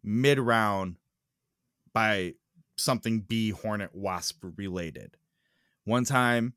mid 0.03 0.39
round 0.39 0.95
by 1.93 2.35
something 2.77 3.19
bee 3.21 3.51
hornet 3.51 3.93
wasp 3.93 4.43
related. 4.57 5.17
One 5.85 6.05
time 6.05 6.55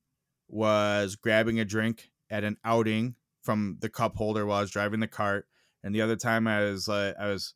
was 0.48 1.16
grabbing 1.16 1.58
a 1.60 1.64
drink 1.64 2.10
at 2.30 2.44
an 2.44 2.56
outing 2.64 3.16
from 3.42 3.78
the 3.80 3.88
cup 3.88 4.16
holder 4.16 4.46
while 4.46 4.58
I 4.58 4.62
was 4.62 4.70
driving 4.70 5.00
the 5.00 5.08
cart, 5.08 5.48
and 5.82 5.94
the 5.94 6.00
other 6.02 6.16
time 6.16 6.46
I 6.46 6.60
was 6.62 6.88
uh, 6.88 7.14
I 7.18 7.28
was 7.28 7.54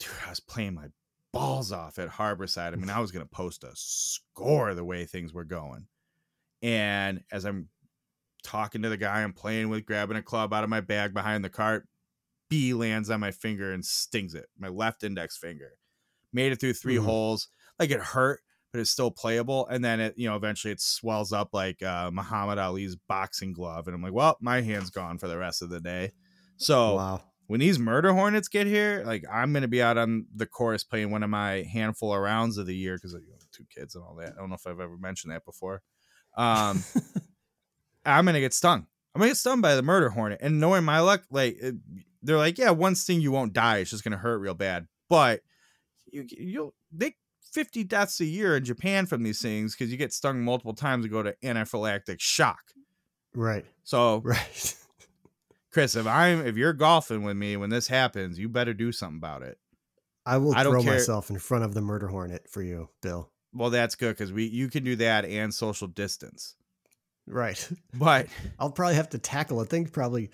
dude, 0.00 0.10
I 0.26 0.30
was 0.30 0.40
playing 0.40 0.74
my 0.74 0.88
balls 1.32 1.72
off 1.72 1.98
at 1.98 2.08
Harborside. 2.10 2.72
I 2.72 2.76
mean, 2.76 2.90
I 2.90 3.00
was 3.00 3.12
gonna 3.12 3.26
post 3.26 3.64
a 3.64 3.72
score 3.74 4.74
the 4.74 4.84
way 4.84 5.04
things 5.04 5.32
were 5.32 5.44
going. 5.44 5.88
And 6.62 7.24
as 7.32 7.44
I'm 7.44 7.68
talking 8.42 8.82
to 8.82 8.88
the 8.88 8.96
guy 8.96 9.22
I'm 9.22 9.32
playing 9.32 9.68
with, 9.68 9.86
grabbing 9.86 10.16
a 10.16 10.22
club 10.22 10.52
out 10.52 10.64
of 10.64 10.70
my 10.70 10.80
bag 10.80 11.14
behind 11.14 11.44
the 11.44 11.50
cart, 11.50 11.88
B 12.48 12.74
lands 12.74 13.10
on 13.10 13.20
my 13.20 13.30
finger 13.32 13.72
and 13.72 13.84
stings 13.84 14.34
it, 14.34 14.46
my 14.58 14.68
left 14.68 15.04
index 15.04 15.36
finger. 15.36 15.72
Made 16.32 16.52
it 16.52 16.60
through 16.60 16.74
3 16.74 16.96
Mhm. 16.96 17.04
holes. 17.04 17.48
Like 17.78 17.90
it 17.90 18.00
hurt, 18.00 18.40
but 18.72 18.80
it's 18.80 18.90
still 18.90 19.10
playable. 19.10 19.66
And 19.68 19.84
then 19.84 20.00
it, 20.00 20.14
you 20.16 20.28
know, 20.28 20.36
eventually 20.36 20.72
it 20.72 20.80
swells 20.80 21.32
up 21.32 21.50
like 21.52 21.82
uh, 21.82 22.10
Muhammad 22.12 22.58
Ali's 22.58 22.96
boxing 22.96 23.52
glove. 23.52 23.86
And 23.86 23.94
I'm 23.94 24.02
like, 24.02 24.12
well, 24.12 24.36
my 24.40 24.60
hand's 24.60 24.90
gone 24.90 25.18
for 25.18 25.28
the 25.28 25.38
rest 25.38 25.62
of 25.62 25.70
the 25.70 25.80
day. 25.80 26.12
So 26.58 26.96
wow. 26.96 27.22
when 27.46 27.60
these 27.60 27.78
murder 27.78 28.12
hornets 28.12 28.48
get 28.48 28.66
here, 28.66 29.02
like 29.06 29.24
I'm 29.32 29.52
gonna 29.52 29.68
be 29.68 29.82
out 29.82 29.96
on 29.96 30.26
the 30.34 30.46
course 30.46 30.84
playing 30.84 31.10
one 31.10 31.22
of 31.22 31.30
my 31.30 31.66
handful 31.72 32.12
of 32.12 32.20
rounds 32.20 32.58
of 32.58 32.66
the 32.66 32.76
year 32.76 32.96
because 32.96 33.12
you 33.12 33.30
know, 33.30 33.38
two 33.52 33.64
kids 33.74 33.94
and 33.94 34.04
all 34.04 34.16
that. 34.16 34.34
I 34.36 34.40
don't 34.40 34.48
know 34.48 34.56
if 34.56 34.66
I've 34.66 34.80
ever 34.80 34.96
mentioned 34.98 35.32
that 35.32 35.44
before. 35.44 35.82
Um, 36.36 36.82
I'm 38.04 38.24
gonna 38.24 38.40
get 38.40 38.54
stung. 38.54 38.86
I'm 39.14 39.20
gonna 39.20 39.30
get 39.30 39.36
stung 39.36 39.60
by 39.60 39.74
the 39.74 39.82
murder 39.82 40.10
hornet, 40.10 40.40
and 40.42 40.60
knowing 40.60 40.84
my 40.84 41.00
luck, 41.00 41.22
like 41.30 41.56
it, 41.60 41.76
they're 42.22 42.36
like, 42.36 42.58
yeah, 42.58 42.70
one 42.70 42.94
sting 42.94 43.20
you 43.20 43.32
won't 43.32 43.52
die. 43.52 43.78
It's 43.78 43.90
just 43.90 44.04
gonna 44.04 44.16
hurt 44.16 44.38
real 44.38 44.54
bad, 44.54 44.86
but 45.08 45.40
you 46.10 46.26
you'll 46.28 46.74
they 46.92 47.14
50 47.58 47.82
deaths 47.82 48.20
a 48.20 48.24
year 48.24 48.56
in 48.56 48.64
Japan 48.64 49.04
from 49.04 49.24
these 49.24 49.42
things 49.42 49.74
because 49.74 49.90
you 49.90 49.98
get 49.98 50.12
stung 50.12 50.44
multiple 50.44 50.74
times 50.74 51.04
and 51.04 51.12
go 51.12 51.24
to 51.24 51.34
anaphylactic 51.42 52.20
shock. 52.20 52.60
Right. 53.34 53.64
So 53.82 54.18
Right. 54.24 54.76
Kris, 55.72 55.96
if 55.96 56.06
I'm 56.06 56.46
if 56.46 56.56
you're 56.56 56.72
golfing 56.72 57.24
with 57.24 57.36
me 57.36 57.56
when 57.56 57.68
this 57.68 57.88
happens, 57.88 58.38
you 58.38 58.48
better 58.48 58.72
do 58.72 58.92
something 58.92 59.18
about 59.18 59.42
it. 59.42 59.58
I 60.24 60.36
will 60.36 60.54
I 60.54 60.62
throw 60.62 60.84
care- 60.84 60.92
myself 60.92 61.30
in 61.30 61.38
front 61.40 61.64
of 61.64 61.74
the 61.74 61.80
murder 61.80 62.06
hornet 62.06 62.48
for 62.48 62.62
you, 62.62 62.90
Bill. 63.02 63.28
Well, 63.52 63.70
that's 63.70 63.96
good 63.96 64.16
because 64.16 64.32
we 64.32 64.44
you 64.44 64.68
can 64.68 64.84
do 64.84 64.94
that 64.96 65.24
and 65.24 65.52
social 65.52 65.88
distance. 65.88 66.54
Right. 67.26 67.68
But 67.92 68.28
I'll 68.60 68.70
probably 68.70 68.94
have 68.94 69.08
to 69.10 69.18
tackle 69.18 69.60
a 69.60 69.64
thing 69.64 69.86
probably, 69.86 70.30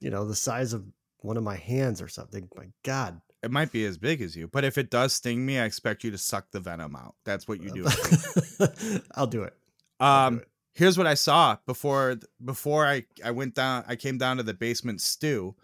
you 0.00 0.10
know, 0.10 0.26
the 0.26 0.36
size 0.36 0.74
of 0.74 0.84
one 1.20 1.38
of 1.38 1.44
my 1.44 1.56
hands 1.56 2.02
or 2.02 2.08
something. 2.08 2.46
My 2.54 2.66
God. 2.84 3.22
It 3.42 3.50
might 3.50 3.72
be 3.72 3.84
as 3.84 3.98
big 3.98 4.22
as 4.22 4.36
you, 4.36 4.46
but 4.46 4.64
if 4.64 4.78
it 4.78 4.88
does 4.90 5.12
sting 5.14 5.44
me, 5.44 5.58
I 5.58 5.64
expect 5.64 6.04
you 6.04 6.10
to 6.12 6.18
suck 6.18 6.50
the 6.52 6.60
venom 6.60 6.94
out. 6.94 7.16
That's 7.24 7.48
what 7.48 7.60
you 7.60 7.70
do. 7.72 7.86
I'll 9.16 9.26
do 9.26 9.42
it. 9.42 9.54
I'll 9.98 10.26
Um, 10.28 10.36
do 10.36 10.40
it. 10.42 10.48
here's 10.74 10.96
what 10.96 11.06
I 11.08 11.14
saw 11.14 11.56
before 11.66 12.18
before 12.44 12.86
I 12.86 13.04
I 13.24 13.32
went 13.32 13.54
down. 13.54 13.84
I 13.88 13.96
came 13.96 14.16
down 14.16 14.36
to 14.36 14.42
the 14.44 14.54
basement 14.54 15.00
stew. 15.00 15.56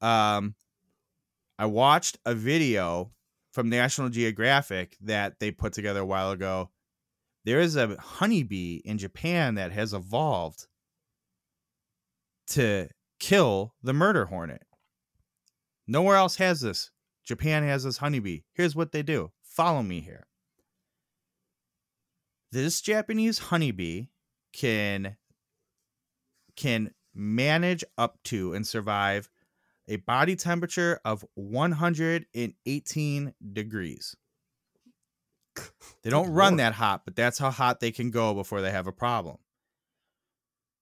Um, 0.00 0.54
I 1.58 1.66
watched 1.66 2.18
a 2.24 2.34
video 2.34 3.10
from 3.52 3.68
National 3.68 4.08
Geographic 4.08 4.96
that 5.02 5.38
they 5.40 5.50
put 5.50 5.72
together 5.74 6.00
a 6.00 6.06
while 6.06 6.30
ago. 6.30 6.70
There 7.44 7.60
is 7.60 7.76
a 7.76 7.96
honeybee 7.98 8.76
in 8.84 8.96
Japan 8.98 9.56
that 9.56 9.72
has 9.72 9.92
evolved 9.92 10.66
to 12.48 12.88
kill 13.18 13.74
the 13.82 13.92
murder 13.92 14.26
hornet. 14.26 14.62
Nowhere 15.86 16.16
else 16.16 16.36
has 16.36 16.60
this. 16.60 16.90
Japan 17.28 17.62
has 17.62 17.84
this 17.84 17.98
honeybee. 17.98 18.40
Here's 18.54 18.74
what 18.74 18.92
they 18.92 19.02
do. 19.02 19.32
Follow 19.42 19.82
me 19.82 20.00
here. 20.00 20.26
This 22.50 22.80
Japanese 22.80 23.38
honeybee 23.38 24.06
can 24.54 25.18
can 26.56 26.94
manage 27.14 27.84
up 27.98 28.18
to 28.24 28.54
and 28.54 28.66
survive 28.66 29.28
a 29.86 29.96
body 29.96 30.36
temperature 30.36 31.00
of 31.04 31.22
118 31.34 33.34
degrees. 33.52 34.16
They 36.04 36.10
don't 36.10 36.32
run 36.32 36.56
that 36.56 36.74
hot, 36.74 37.02
but 37.04 37.16
that's 37.16 37.38
how 37.38 37.50
hot 37.50 37.80
they 37.80 37.90
can 37.90 38.10
go 38.10 38.32
before 38.32 38.62
they 38.62 38.70
have 38.70 38.86
a 38.86 38.92
problem. 38.92 39.38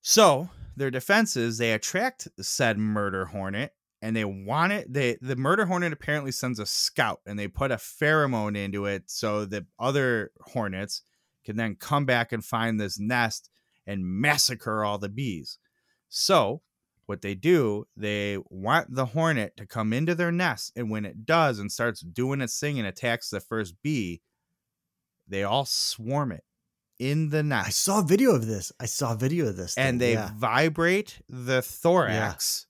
So, 0.03 0.51
their 0.77 0.91
defenses, 0.91 1.57
they 1.57 1.73
attract 1.73 2.29
said 2.39 2.79
murder 2.79 3.25
hornet 3.25 3.73
and 4.07 4.15
they 4.15 4.25
want 4.25 4.73
it 4.73 4.93
they 4.93 5.17
the 5.21 5.35
murder 5.35 5.67
hornet 5.67 5.93
apparently 5.93 6.31
sends 6.31 6.61
a 6.61 6.67
scout 6.67 7.21
and 7.27 7.37
they 7.37 7.49
put 7.49 7.73
a 7.73 7.77
pheromone 7.77 8.57
into 8.57 8.87
it 8.87 9.03
so 9.07 9.45
that 9.45 9.65
other 9.81 10.31
hornets 10.41 11.03
can 11.45 11.57
then 11.57 11.75
come 11.75 12.05
back 12.05 12.31
and 12.31 12.45
find 12.45 12.79
this 12.79 13.01
nest 13.01 13.51
and 13.85 14.05
massacre 14.05 14.85
all 14.85 14.99
the 14.99 15.09
bees. 15.09 15.59
So, 16.09 16.63
what 17.07 17.23
they 17.23 17.35
do, 17.35 17.87
they 17.97 18.39
want 18.49 18.95
the 18.95 19.07
hornet 19.07 19.57
to 19.57 19.67
come 19.67 19.93
into 19.93 20.15
their 20.15 20.33
nest, 20.33 20.73
and 20.77 20.91
when 20.91 21.05
it 21.05 21.25
does 21.25 21.59
and 21.59 21.71
starts 21.71 22.01
doing 22.01 22.41
its 22.41 22.59
thing 22.59 22.79
and 22.79 22.87
attacks 22.87 23.31
the 23.31 23.41
first 23.41 23.75
bee, 23.83 24.23
they 25.27 25.45
all 25.45 25.65
swarm 25.65 26.33
it 26.33 26.45
in 26.99 27.31
the 27.31 27.43
nest. 27.43 27.67
I 27.67 27.71
saw 27.71 28.01
a 28.01 28.05
video 28.05 28.33
of 28.33 28.47
this. 28.47 28.73
I 28.81 28.87
saw 28.87 29.15
a 29.15 29.17
video 29.17 29.47
of 29.47 29.57
this. 29.57 29.77
and 29.77 29.99
thing, 29.99 29.99
they 29.99 30.13
yeah. 30.15 30.31
vibrate 30.37 31.21
the 31.29 31.63
thorax 31.63 32.67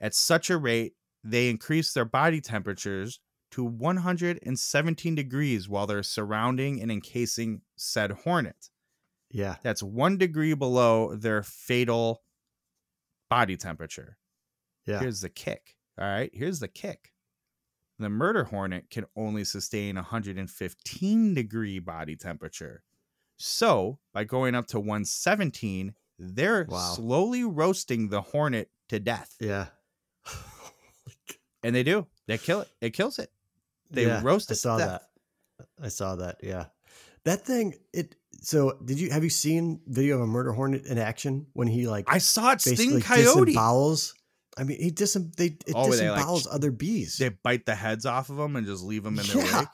at 0.00 0.14
such 0.14 0.50
a 0.50 0.56
rate 0.58 0.94
they 1.22 1.48
increase 1.48 1.92
their 1.92 2.04
body 2.04 2.40
temperatures 2.40 3.20
to 3.52 3.64
117 3.64 5.14
degrees 5.14 5.68
while 5.68 5.86
they're 5.86 6.02
surrounding 6.02 6.82
and 6.82 6.90
encasing 6.90 7.62
said 7.76 8.10
hornet. 8.10 8.70
yeah. 9.30 9.56
That's 9.62 9.82
one 9.82 10.18
degree 10.18 10.54
below 10.54 11.14
their 11.14 11.42
fatal 11.42 12.22
body 13.30 13.56
temperature. 13.56 14.18
Yeah. 14.86 15.00
Here's 15.00 15.20
the 15.20 15.28
kick. 15.30 15.76
All 15.98 16.06
right. 16.06 16.30
Here's 16.34 16.60
the 16.60 16.68
kick. 16.68 17.12
The 17.98 18.08
murder 18.10 18.44
hornet 18.44 18.90
can 18.90 19.06
only 19.16 19.44
sustain 19.44 19.94
115 19.96 21.34
degree 21.34 21.78
body 21.78 22.16
temperature. 22.16 22.82
So 23.36 23.98
by 24.12 24.24
going 24.24 24.54
up 24.54 24.66
to 24.68 24.80
117, 24.80 25.94
they're 26.18 26.66
Wow. 26.68 26.92
slowly 26.94 27.44
roasting 27.44 28.08
the 28.08 28.20
hornet 28.20 28.70
to 28.88 28.98
death. 29.00 29.36
Yeah. 29.40 29.68
And 31.62 31.74
they 31.74 31.82
do. 31.82 32.06
They 32.26 32.38
kill 32.38 32.60
it. 32.60 32.68
It 32.80 32.90
kills 32.90 33.18
it. 33.18 33.30
They 33.90 34.06
Yeah, 34.06 34.20
roast 34.22 34.50
it 34.50 34.54
to 34.54 34.60
saw 34.60 34.76
that. 34.78 35.02
I 35.82 35.88
saw 35.88 36.16
that. 36.16 36.36
Yeah. 36.42 36.66
That 37.24 37.46
thing. 37.46 37.74
It. 37.92 38.16
So 38.42 38.78
did 38.84 39.00
you 39.00 39.10
have 39.10 39.24
you 39.24 39.30
seen 39.30 39.80
video 39.86 40.16
of 40.16 40.22
a 40.22 40.26
murder 40.26 40.52
hornet 40.52 40.84
in 40.84 40.98
action 40.98 41.46
when 41.54 41.66
he 41.68 41.86
like 41.86 42.04
I 42.08 42.18
saw 42.18 42.52
it 42.52 42.60
sting 42.60 43.00
coyote. 43.00 43.54
disembowels? 43.54 44.12
I 44.58 44.64
mean, 44.64 44.80
he 44.80 44.90
disem 44.90 45.34
they 45.36 45.46
it 45.46 45.72
Oh, 45.74 45.90
they, 45.90 46.10
like, 46.10 46.26
other 46.52 46.70
bees. 46.70 47.16
They 47.16 47.30
bite 47.30 47.64
the 47.66 47.74
heads 47.74 48.04
off 48.06 48.28
of 48.30 48.36
them 48.36 48.56
and 48.56 48.66
just 48.66 48.84
leave 48.84 49.02
them 49.02 49.18
in 49.18 49.26
their 49.26 49.44
Yeah. 49.44 49.58
wake. 49.60 49.68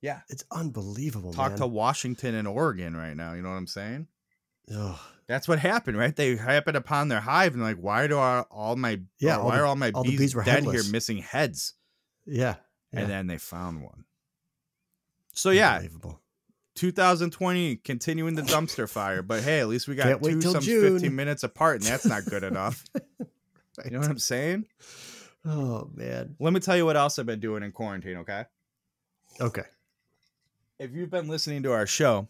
Yeah. 0.00 0.20
It's 0.28 0.44
unbelievable, 0.50 1.32
Talk 1.32 1.50
man. 1.52 1.58
to 1.60 1.66
Washington 1.66 2.34
and 2.34 2.48
Oregon 2.48 2.96
right 2.96 3.14
now. 3.16 3.34
You 3.34 3.42
know 3.42 3.50
what 3.50 3.56
I'm 3.56 3.66
saying? 3.66 4.06
Ugh. 4.74 4.98
That's 5.26 5.48
what 5.48 5.58
happened, 5.58 5.96
right? 5.96 6.14
They 6.14 6.36
happened 6.36 6.76
upon 6.76 7.08
their 7.08 7.20
hive 7.20 7.54
and 7.54 7.62
like, 7.62 7.76
why 7.78 8.06
do 8.06 8.18
our, 8.18 8.42
all 8.50 8.76
my 8.76 9.00
Yeah, 9.18 9.38
all 9.38 9.46
why 9.46 9.56
the- 9.56 9.62
are 9.62 9.66
all 9.66 9.76
my 9.76 9.90
all 9.92 10.04
bees, 10.04 10.18
bees 10.18 10.34
were 10.34 10.44
dead 10.44 10.56
headless. 10.64 10.84
here 10.84 10.92
missing 10.92 11.18
heads? 11.18 11.74
Yeah. 12.26 12.56
yeah. 12.92 13.00
And 13.00 13.10
then 13.10 13.26
they 13.26 13.38
found 13.38 13.82
one. 13.82 14.04
So 15.32 15.50
yeah, 15.50 15.82
2020 16.76 17.76
continuing 17.76 18.34
the 18.34 18.42
dumpster 18.42 18.88
fire, 18.88 19.22
but 19.22 19.42
hey, 19.42 19.60
at 19.60 19.68
least 19.68 19.88
we 19.88 19.94
got 19.94 20.04
Can't 20.20 20.22
two 20.22 20.40
some 20.42 20.60
June. 20.62 20.92
15 20.94 21.14
minutes 21.14 21.42
apart, 21.42 21.76
and 21.76 21.84
that's 21.86 22.04
not 22.06 22.24
good 22.24 22.42
enough. 22.44 22.84
You 23.84 23.90
know 23.90 23.98
what 23.98 24.08
I'm 24.08 24.20
saying? 24.20 24.66
Oh 25.44 25.90
man. 25.94 26.36
Let 26.38 26.52
me 26.52 26.60
tell 26.60 26.76
you 26.76 26.86
what 26.86 26.96
else 26.96 27.18
I've 27.18 27.26
been 27.26 27.40
doing 27.40 27.64
in 27.64 27.72
quarantine, 27.72 28.18
okay? 28.18 28.44
Okay. 29.40 29.64
if 30.78 30.92
you've 30.92 31.10
been 31.10 31.26
listening 31.26 31.64
to 31.64 31.72
our 31.72 31.84
show, 31.84 32.28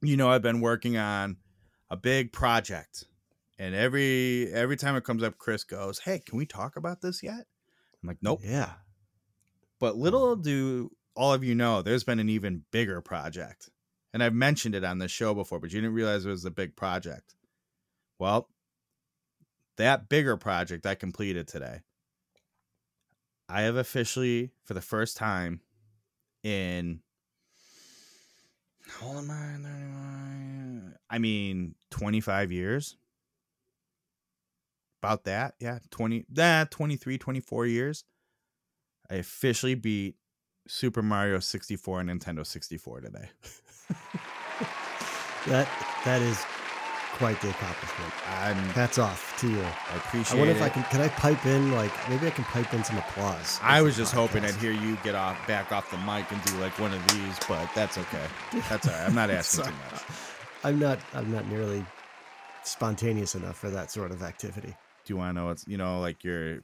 you 0.00 0.16
know 0.16 0.30
I've 0.30 0.42
been 0.42 0.60
working 0.60 0.96
on 0.96 1.38
a 1.94 1.96
big 1.96 2.32
project. 2.32 3.04
And 3.56 3.72
every 3.72 4.52
every 4.52 4.76
time 4.76 4.96
it 4.96 5.04
comes 5.04 5.22
up, 5.22 5.38
Kris 5.38 5.62
goes, 5.62 6.00
Hey, 6.00 6.18
can 6.18 6.36
we 6.36 6.44
talk 6.44 6.76
about 6.76 7.00
this 7.00 7.22
yet? 7.22 7.46
I'm 8.02 8.08
like, 8.08 8.18
Nope. 8.20 8.40
Yeah. 8.42 8.72
But 9.78 9.96
little 9.96 10.34
do 10.34 10.90
all 11.14 11.32
of 11.32 11.44
you 11.44 11.54
know, 11.54 11.82
there's 11.82 12.02
been 12.02 12.18
an 12.18 12.28
even 12.28 12.64
bigger 12.72 13.00
project. 13.00 13.70
And 14.12 14.22
I've 14.22 14.34
mentioned 14.34 14.74
it 14.74 14.84
on 14.84 14.98
the 14.98 15.06
show 15.06 15.34
before, 15.34 15.60
but 15.60 15.72
you 15.72 15.80
didn't 15.80 15.94
realize 15.94 16.26
it 16.26 16.30
was 16.30 16.44
a 16.44 16.50
big 16.50 16.74
project. 16.74 17.36
Well, 18.18 18.48
that 19.76 20.08
bigger 20.08 20.36
project 20.36 20.86
I 20.86 20.96
completed 20.96 21.46
today. 21.46 21.80
I 23.48 23.62
have 23.62 23.76
officially, 23.76 24.50
for 24.64 24.74
the 24.74 24.80
first 24.80 25.16
time 25.16 25.60
in 26.42 27.00
how 28.86 29.08
old 29.08 29.18
am 29.18 29.30
I? 29.30 30.43
39? 31.10 31.10
I 31.10 31.18
mean, 31.18 31.74
25 31.90 32.52
years. 32.52 32.96
About 35.02 35.24
that. 35.24 35.54
Yeah. 35.60 35.78
20, 35.90 36.26
nah, 36.34 36.64
23, 36.70 37.18
24 37.18 37.66
years. 37.66 38.04
I 39.10 39.16
officially 39.16 39.74
beat 39.74 40.16
Super 40.66 41.02
Mario 41.02 41.40
64 41.40 42.00
and 42.00 42.10
Nintendo 42.10 42.46
64 42.46 43.02
today. 43.02 43.28
That 45.46 45.68
that 46.06 46.22
is 46.22 46.42
quite 47.16 47.38
the 47.42 47.50
accomplishment. 47.50 48.12
I'm, 48.40 48.56
Hats 48.70 48.98
off 48.98 49.38
to 49.40 49.48
you. 49.48 49.60
I 49.60 49.96
appreciate 49.96 50.32
it. 50.32 50.34
I 50.34 50.38
wonder 50.38 50.52
if 50.52 50.60
it. 50.60 50.62
I 50.62 50.68
can 50.70 50.82
can 50.84 51.00
I 51.02 51.08
pipe 51.08 51.44
in 51.44 51.72
like 51.72 51.92
maybe 52.08 52.26
I 52.26 52.30
can 52.30 52.44
pipe 52.44 52.72
in 52.72 52.82
some 52.82 52.96
applause. 52.96 53.60
I 53.62 53.82
was 53.82 53.94
just 53.94 54.14
hoping 54.14 54.42
I'd 54.44 54.54
hear 54.54 54.72
you 54.72 54.96
get 55.04 55.14
off 55.14 55.36
back 55.46 55.70
off 55.70 55.90
the 55.90 55.98
mic 55.98 56.32
and 56.32 56.42
do 56.44 56.56
like 56.56 56.78
one 56.78 56.94
of 56.94 57.06
these, 57.08 57.38
but 57.46 57.68
that's 57.74 57.98
okay. 57.98 58.24
That's 58.70 58.88
all 58.88 58.94
right. 58.94 59.06
I'm 59.06 59.14
not 59.14 59.28
asking 59.38 59.64
too 59.64 59.70
much. 59.70 60.02
I'm 60.64 60.78
not 60.78 60.98
I'm 61.12 61.30
not 61.30 61.46
nearly 61.48 61.84
spontaneous 62.64 63.34
enough 63.34 63.58
for 63.58 63.70
that 63.70 63.90
sort 63.90 64.10
of 64.10 64.22
activity. 64.22 64.74
Do 65.04 65.12
you 65.12 65.16
want 65.18 65.30
to 65.36 65.40
know 65.40 65.46
what's 65.46 65.68
you 65.68 65.76
know 65.76 66.00
like 66.00 66.24
your 66.24 66.60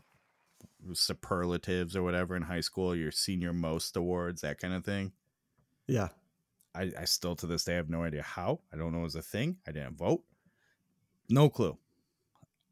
superlatives 0.92 1.95
or 1.95 2.02
whatever 2.02 2.35
in 2.37 2.42
high 2.42 2.61
school, 2.62 2.97
your 2.97 3.11
senior 3.12 3.52
most 3.52 3.97
awards, 3.97 4.40
that 4.40 4.59
kind 4.59 4.73
of 4.75 4.85
thing? 4.85 5.12
Yeah. 5.87 6.09
I, 6.75 6.92
I 6.99 7.04
still 7.04 7.37
to 7.37 7.47
this 7.47 7.64
day 7.64 7.75
have 7.75 7.90
no 7.90 8.04
idea 8.04 8.23
how. 8.23 8.61
I 8.73 8.76
don't 8.76 8.92
know 8.92 9.00
it 9.00 9.02
was 9.02 9.16
a 9.16 9.23
thing. 9.23 9.59
I 9.66 9.73
didn't 9.73 9.99
vote. 9.99 10.23
No 11.28 11.49
clue. 11.49 11.76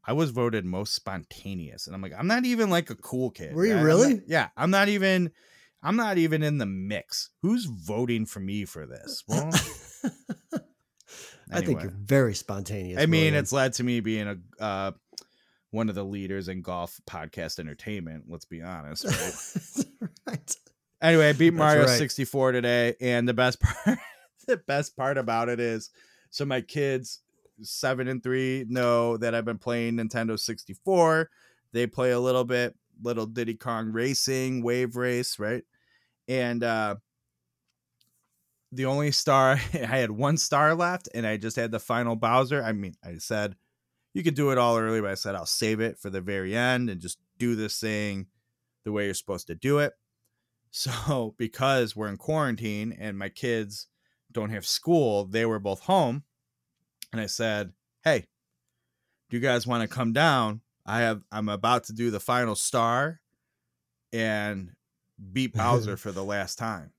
I 0.05 0.13
was 0.13 0.31
voted 0.31 0.65
most 0.65 0.93
spontaneous, 0.95 1.85
and 1.85 1.95
I'm 1.95 2.01
like, 2.01 2.13
I'm 2.17 2.25
not 2.27 2.45
even 2.45 2.69
like 2.69 2.89
a 2.89 2.95
cool 2.95 3.29
kid. 3.29 3.53
Were 3.53 3.65
you 3.65 3.73
right? 3.73 3.79
I'm 3.79 3.85
really? 3.85 4.13
not- 4.15 4.23
yeah, 4.27 4.47
I'm 4.57 4.71
not 4.71 4.89
even. 4.89 5.31
I'm 5.83 5.95
not 5.95 6.17
even 6.17 6.43
in 6.43 6.57
the 6.57 6.65
mix. 6.65 7.29
Who's 7.41 7.65
voting 7.65 8.25
for 8.25 8.39
me 8.41 8.65
for 8.65 8.85
this? 8.85 9.23
Well, 9.27 9.49
I 11.51 11.61
think 11.61 11.81
you're 11.81 11.91
very 11.91 12.35
spontaneous. 12.35 13.01
I 13.01 13.05
mean, 13.05 13.21
William. 13.21 13.35
it's 13.35 13.51
led 13.51 13.73
to 13.73 13.83
me 13.83 13.99
being 13.99 14.27
a 14.27 14.63
uh, 14.63 14.91
one 15.71 15.89
of 15.89 15.95
the 15.95 16.03
leaders 16.03 16.47
in 16.47 16.61
golf 16.61 16.99
podcast 17.07 17.59
entertainment. 17.59 18.25
Let's 18.27 18.45
be 18.45 18.61
honest, 18.61 19.05
right? 19.05 19.85
right. 20.27 20.55
Anyway, 21.01 21.29
I 21.29 21.33
beat 21.33 21.53
Mario 21.53 21.85
right. 21.85 21.97
64 21.97 22.51
today, 22.51 22.95
and 22.99 23.27
the 23.27 23.33
best 23.33 23.59
part 23.85 23.99
the 24.47 24.57
best 24.57 24.97
part 24.97 25.17
about 25.17 25.49
it 25.49 25.59
is 25.59 25.91
so 26.29 26.45
my 26.45 26.61
kids 26.61 27.21
seven 27.61 28.07
and 28.07 28.23
three 28.23 28.65
know 28.67 29.17
that 29.17 29.35
I've 29.35 29.45
been 29.45 29.57
playing 29.57 29.97
Nintendo 29.97 30.39
64. 30.39 31.29
They 31.71 31.87
play 31.87 32.11
a 32.11 32.19
little 32.19 32.43
bit, 32.43 32.75
little 33.01 33.25
Diddy 33.25 33.55
Kong 33.55 33.91
Racing, 33.91 34.63
Wave 34.63 34.95
Race, 34.95 35.39
right? 35.39 35.63
And 36.27 36.63
uh 36.63 36.95
the 38.71 38.85
only 38.85 39.11
star 39.11 39.51
I 39.73 39.77
had 39.77 40.11
one 40.11 40.37
star 40.37 40.75
left, 40.75 41.09
and 41.13 41.25
I 41.25 41.37
just 41.37 41.55
had 41.55 41.71
the 41.71 41.79
final 41.79 42.15
Bowser. 42.15 42.63
I 42.63 42.71
mean, 42.71 42.95
I 43.03 43.17
said 43.17 43.55
you 44.13 44.23
could 44.23 44.35
do 44.35 44.51
it 44.51 44.57
all 44.57 44.77
early, 44.77 45.01
but 45.01 45.11
I 45.11 45.15
said 45.15 45.35
I'll 45.35 45.45
save 45.45 45.79
it 45.79 45.99
for 45.99 46.09
the 46.09 46.21
very 46.21 46.55
end 46.55 46.89
and 46.89 47.01
just 47.01 47.19
do 47.37 47.55
this 47.55 47.79
thing 47.79 48.27
the 48.83 48.91
way 48.91 49.05
you're 49.05 49.13
supposed 49.13 49.47
to 49.47 49.55
do 49.55 49.79
it. 49.79 49.93
So 50.71 51.33
because 51.39 51.95
we're 51.95 52.09
in 52.09 52.17
quarantine 52.17 52.95
and 52.99 53.17
my 53.17 53.29
kids 53.29 53.87
don't 54.31 54.51
have 54.51 54.67
school, 54.67 55.25
they 55.25 55.43
were 55.43 55.57
both 55.57 55.79
home. 55.79 56.25
And 57.11 57.19
I 57.19 57.25
said, 57.25 57.73
Hey, 58.03 58.27
do 59.31 59.37
you 59.37 59.41
guys 59.41 59.65
want 59.65 59.81
to 59.81 59.87
come 59.87 60.13
down? 60.13 60.61
I 60.85 60.99
have 60.99 61.23
I'm 61.31 61.49
about 61.49 61.85
to 61.85 61.93
do 61.93 62.11
the 62.11 62.19
final 62.19 62.53
star 62.53 63.19
and 64.13 64.73
beat 65.33 65.53
Bowser 65.55 65.97
for 65.97 66.11
the 66.11 66.23
last 66.23 66.59
time. 66.59 66.91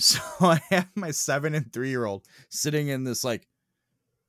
So 0.00 0.20
I 0.40 0.60
have 0.70 0.88
my 0.94 1.10
seven 1.10 1.54
and 1.54 1.72
three 1.72 1.90
year 1.90 2.06
old 2.06 2.26
sitting 2.48 2.88
in 2.88 3.04
this 3.04 3.22
like 3.22 3.46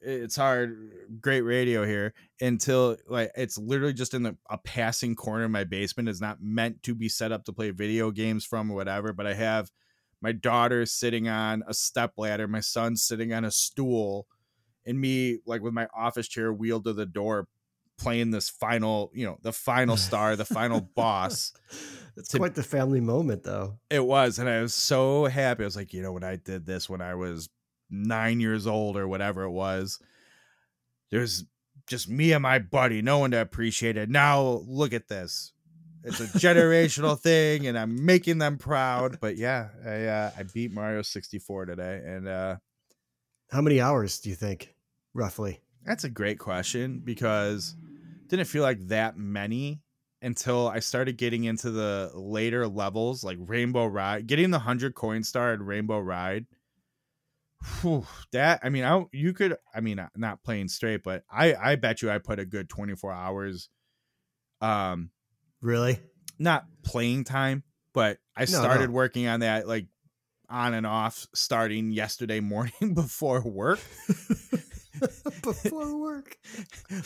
it's 0.01 0.35
hard 0.35 0.91
great 1.21 1.41
radio 1.41 1.85
here 1.85 2.13
until 2.41 2.97
like 3.07 3.31
it's 3.35 3.57
literally 3.57 3.93
just 3.93 4.15
in 4.15 4.23
the, 4.23 4.35
a 4.49 4.57
passing 4.57 5.15
corner 5.15 5.45
of 5.45 5.51
my 5.51 5.63
basement. 5.63 6.09
It's 6.09 6.21
not 6.21 6.41
meant 6.41 6.81
to 6.83 6.95
be 6.95 7.07
set 7.07 7.31
up 7.31 7.45
to 7.45 7.53
play 7.53 7.69
video 7.69 8.11
games 8.11 8.45
from 8.45 8.71
or 8.71 8.75
whatever 8.75 9.13
but 9.13 9.27
i 9.27 9.33
have 9.33 9.71
my 10.21 10.31
daughter 10.31 10.85
sitting 10.85 11.27
on 11.27 11.63
a 11.67 11.73
step 11.73 12.13
ladder 12.17 12.47
my 12.47 12.59
son 12.59 12.95
sitting 12.95 13.33
on 13.33 13.45
a 13.45 13.51
stool 13.51 14.27
and 14.85 14.99
me 14.99 15.39
like 15.45 15.61
with 15.61 15.73
my 15.73 15.87
office 15.95 16.27
chair 16.27 16.51
wheeled 16.51 16.85
to 16.85 16.93
the 16.93 17.05
door 17.05 17.47
playing 18.01 18.31
this 18.31 18.49
final 18.49 19.11
you 19.13 19.25
know 19.25 19.37
the 19.41 19.53
final 19.53 19.97
star 19.97 20.35
the 20.35 20.45
final 20.45 20.81
boss 20.95 21.53
it's 22.17 22.29
to, 22.29 22.37
quite 22.37 22.55
the 22.55 22.63
family 22.63 22.99
moment 22.99 23.43
though. 23.43 23.79
It 23.89 24.05
was 24.05 24.39
and 24.39 24.49
i 24.49 24.61
was 24.61 24.73
so 24.73 25.25
happy. 25.25 25.63
I 25.63 25.65
was 25.65 25.75
like 25.75 25.93
you 25.93 26.01
know 26.01 26.11
when 26.11 26.23
i 26.23 26.35
did 26.35 26.65
this 26.65 26.89
when 26.89 27.01
i 27.01 27.15
was 27.15 27.49
nine 27.89 28.39
years 28.39 28.67
old 28.67 28.97
or 28.97 29.07
whatever 29.07 29.43
it 29.43 29.51
was 29.51 29.99
there's 31.09 31.43
just 31.87 32.09
me 32.09 32.31
and 32.31 32.41
my 32.41 32.59
buddy 32.59 33.01
no 33.01 33.19
one 33.19 33.31
to 33.31 33.41
appreciate 33.41 33.97
it. 33.97 34.09
Now 34.09 34.61
look 34.65 34.93
at 34.93 35.07
this. 35.07 35.51
It's 36.03 36.19
a 36.19 36.25
generational 36.25 37.19
thing 37.29 37.67
and 37.67 37.77
i'm 37.77 38.05
making 38.05 38.39
them 38.39 38.57
proud. 38.57 39.19
But 39.19 39.37
yeah 39.37 39.69
i 39.85 40.05
uh, 40.05 40.31
i 40.37 40.43
beat 40.43 40.71
mario 40.71 41.01
64 41.01 41.65
today 41.65 42.01
and 42.05 42.27
uh 42.27 42.55
how 43.51 43.61
many 43.61 43.81
hours 43.81 44.19
do 44.21 44.29
you 44.29 44.35
think 44.35 44.73
roughly? 45.13 45.59
That's 45.83 46.03
a 46.03 46.09
great 46.09 46.39
question 46.39 47.01
because 47.03 47.75
didn't 48.31 48.47
feel 48.47 48.63
like 48.63 48.87
that 48.87 49.17
many 49.17 49.81
until 50.21 50.67
I 50.67 50.79
started 50.79 51.17
getting 51.17 51.43
into 51.43 51.69
the 51.69 52.11
later 52.13 52.65
levels, 52.67 53.23
like 53.23 53.37
Rainbow 53.39 53.85
Ride, 53.85 54.25
getting 54.25 54.51
the 54.51 54.59
hundred 54.59 54.95
coin 54.95 55.23
star 55.23 55.53
at 55.53 55.61
Rainbow 55.61 55.99
Ride. 55.99 56.45
Whew, 57.81 58.07
that 58.31 58.61
I 58.63 58.69
mean, 58.69 58.85
I 58.85 59.03
you 59.11 59.33
could 59.33 59.57
I 59.75 59.81
mean 59.81 60.03
not 60.15 60.43
playing 60.43 60.69
straight, 60.69 61.03
but 61.03 61.23
I 61.29 61.53
I 61.53 61.75
bet 61.75 62.01
you 62.01 62.09
I 62.09 62.17
put 62.19 62.39
a 62.39 62.45
good 62.45 62.69
twenty 62.69 62.95
four 62.95 63.11
hours. 63.11 63.69
Um, 64.61 65.11
really, 65.61 65.99
not 66.39 66.65
playing 66.83 67.25
time, 67.25 67.63
but 67.93 68.17
I 68.35 68.45
started 68.45 68.89
no. 68.89 68.95
working 68.95 69.27
on 69.27 69.41
that 69.41 69.67
like 69.67 69.87
on 70.49 70.73
and 70.73 70.87
off 70.87 71.27
starting 71.35 71.91
yesterday 71.91 72.39
morning 72.39 72.93
before 72.93 73.41
work. 73.41 73.79
before 75.43 75.97
work. 75.97 76.37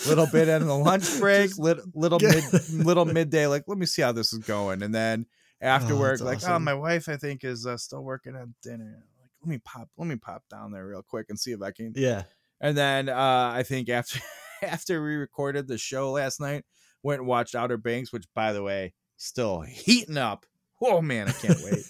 little 0.08 0.28
bit 0.28 0.48
in 0.48 0.68
the 0.68 0.76
lunch 0.76 1.06
break, 1.20 1.58
little 1.58 1.86
little 1.94 2.20
mid 2.20 2.44
little 2.70 3.06
midday. 3.06 3.48
Like, 3.48 3.64
let 3.68 3.78
me 3.78 3.86
see 3.86 4.02
how 4.02 4.12
this 4.12 4.34
is 4.34 4.40
going, 4.40 4.82
and 4.82 4.94
then 4.94 5.26
after 5.62 5.94
oh, 5.94 6.00
work, 6.00 6.22
like, 6.22 6.36
oh, 6.36 6.38
awesome. 6.38 6.54
oh, 6.54 6.60
my 6.60 6.74
wife, 6.74 7.10
I 7.10 7.18
think 7.18 7.44
is 7.44 7.66
uh, 7.66 7.78
still 7.78 8.04
working 8.04 8.36
on 8.36 8.54
dinner. 8.62 9.04
Like, 9.20 9.30
let 9.42 9.50
me 9.50 9.58
pop, 9.60 9.90
let 9.98 10.08
me 10.08 10.16
pop 10.16 10.44
down 10.50 10.72
there 10.72 10.86
real 10.86 11.04
quick 11.04 11.28
and 11.30 11.40
see 11.40 11.52
if 11.52 11.62
I 11.62 11.72
can. 11.72 11.94
Yeah. 11.96 12.24
And 12.62 12.78
then 12.78 13.10
uh, 13.10 13.52
I 13.54 13.64
think 13.64 13.90
after 13.90 14.20
after 14.62 15.04
we 15.04 15.16
recorded 15.16 15.68
the 15.68 15.78
show 15.78 16.12
last 16.12 16.40
night, 16.40 16.66
went 17.04 17.22
and 17.22 17.28
watched 17.28 17.56
Outer 17.56 17.78
Banks, 17.78 18.12
which 18.12 18.26
by 18.34 18.54
the 18.54 18.64
way, 18.64 18.94
still 19.18 19.62
heating 19.62 20.18
up. 20.18 20.46
Oh 20.82 21.02
man, 21.02 21.30
I 21.30 21.32
can't 21.32 21.60
wait. 21.64 21.86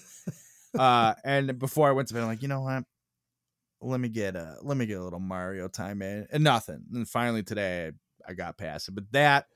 uh, 0.78 1.14
and 1.24 1.58
before 1.58 1.88
I 1.88 1.92
went 1.92 2.08
to 2.08 2.14
bed, 2.14 2.22
I'm 2.22 2.28
like, 2.28 2.42
you 2.42 2.48
know 2.48 2.62
what? 2.62 2.84
Let 3.80 4.00
me 4.00 4.08
get 4.08 4.36
a 4.36 4.56
let 4.62 4.76
me 4.76 4.86
get 4.86 4.98
a 4.98 5.04
little 5.04 5.20
Mario 5.20 5.68
time 5.68 6.02
in, 6.02 6.26
and 6.30 6.44
nothing. 6.44 6.82
And 6.92 7.08
finally 7.08 7.42
today 7.42 7.92
I, 8.26 8.30
I 8.30 8.34
got 8.34 8.58
past 8.58 8.88
it, 8.88 8.94
but 8.94 9.04
that 9.12 9.46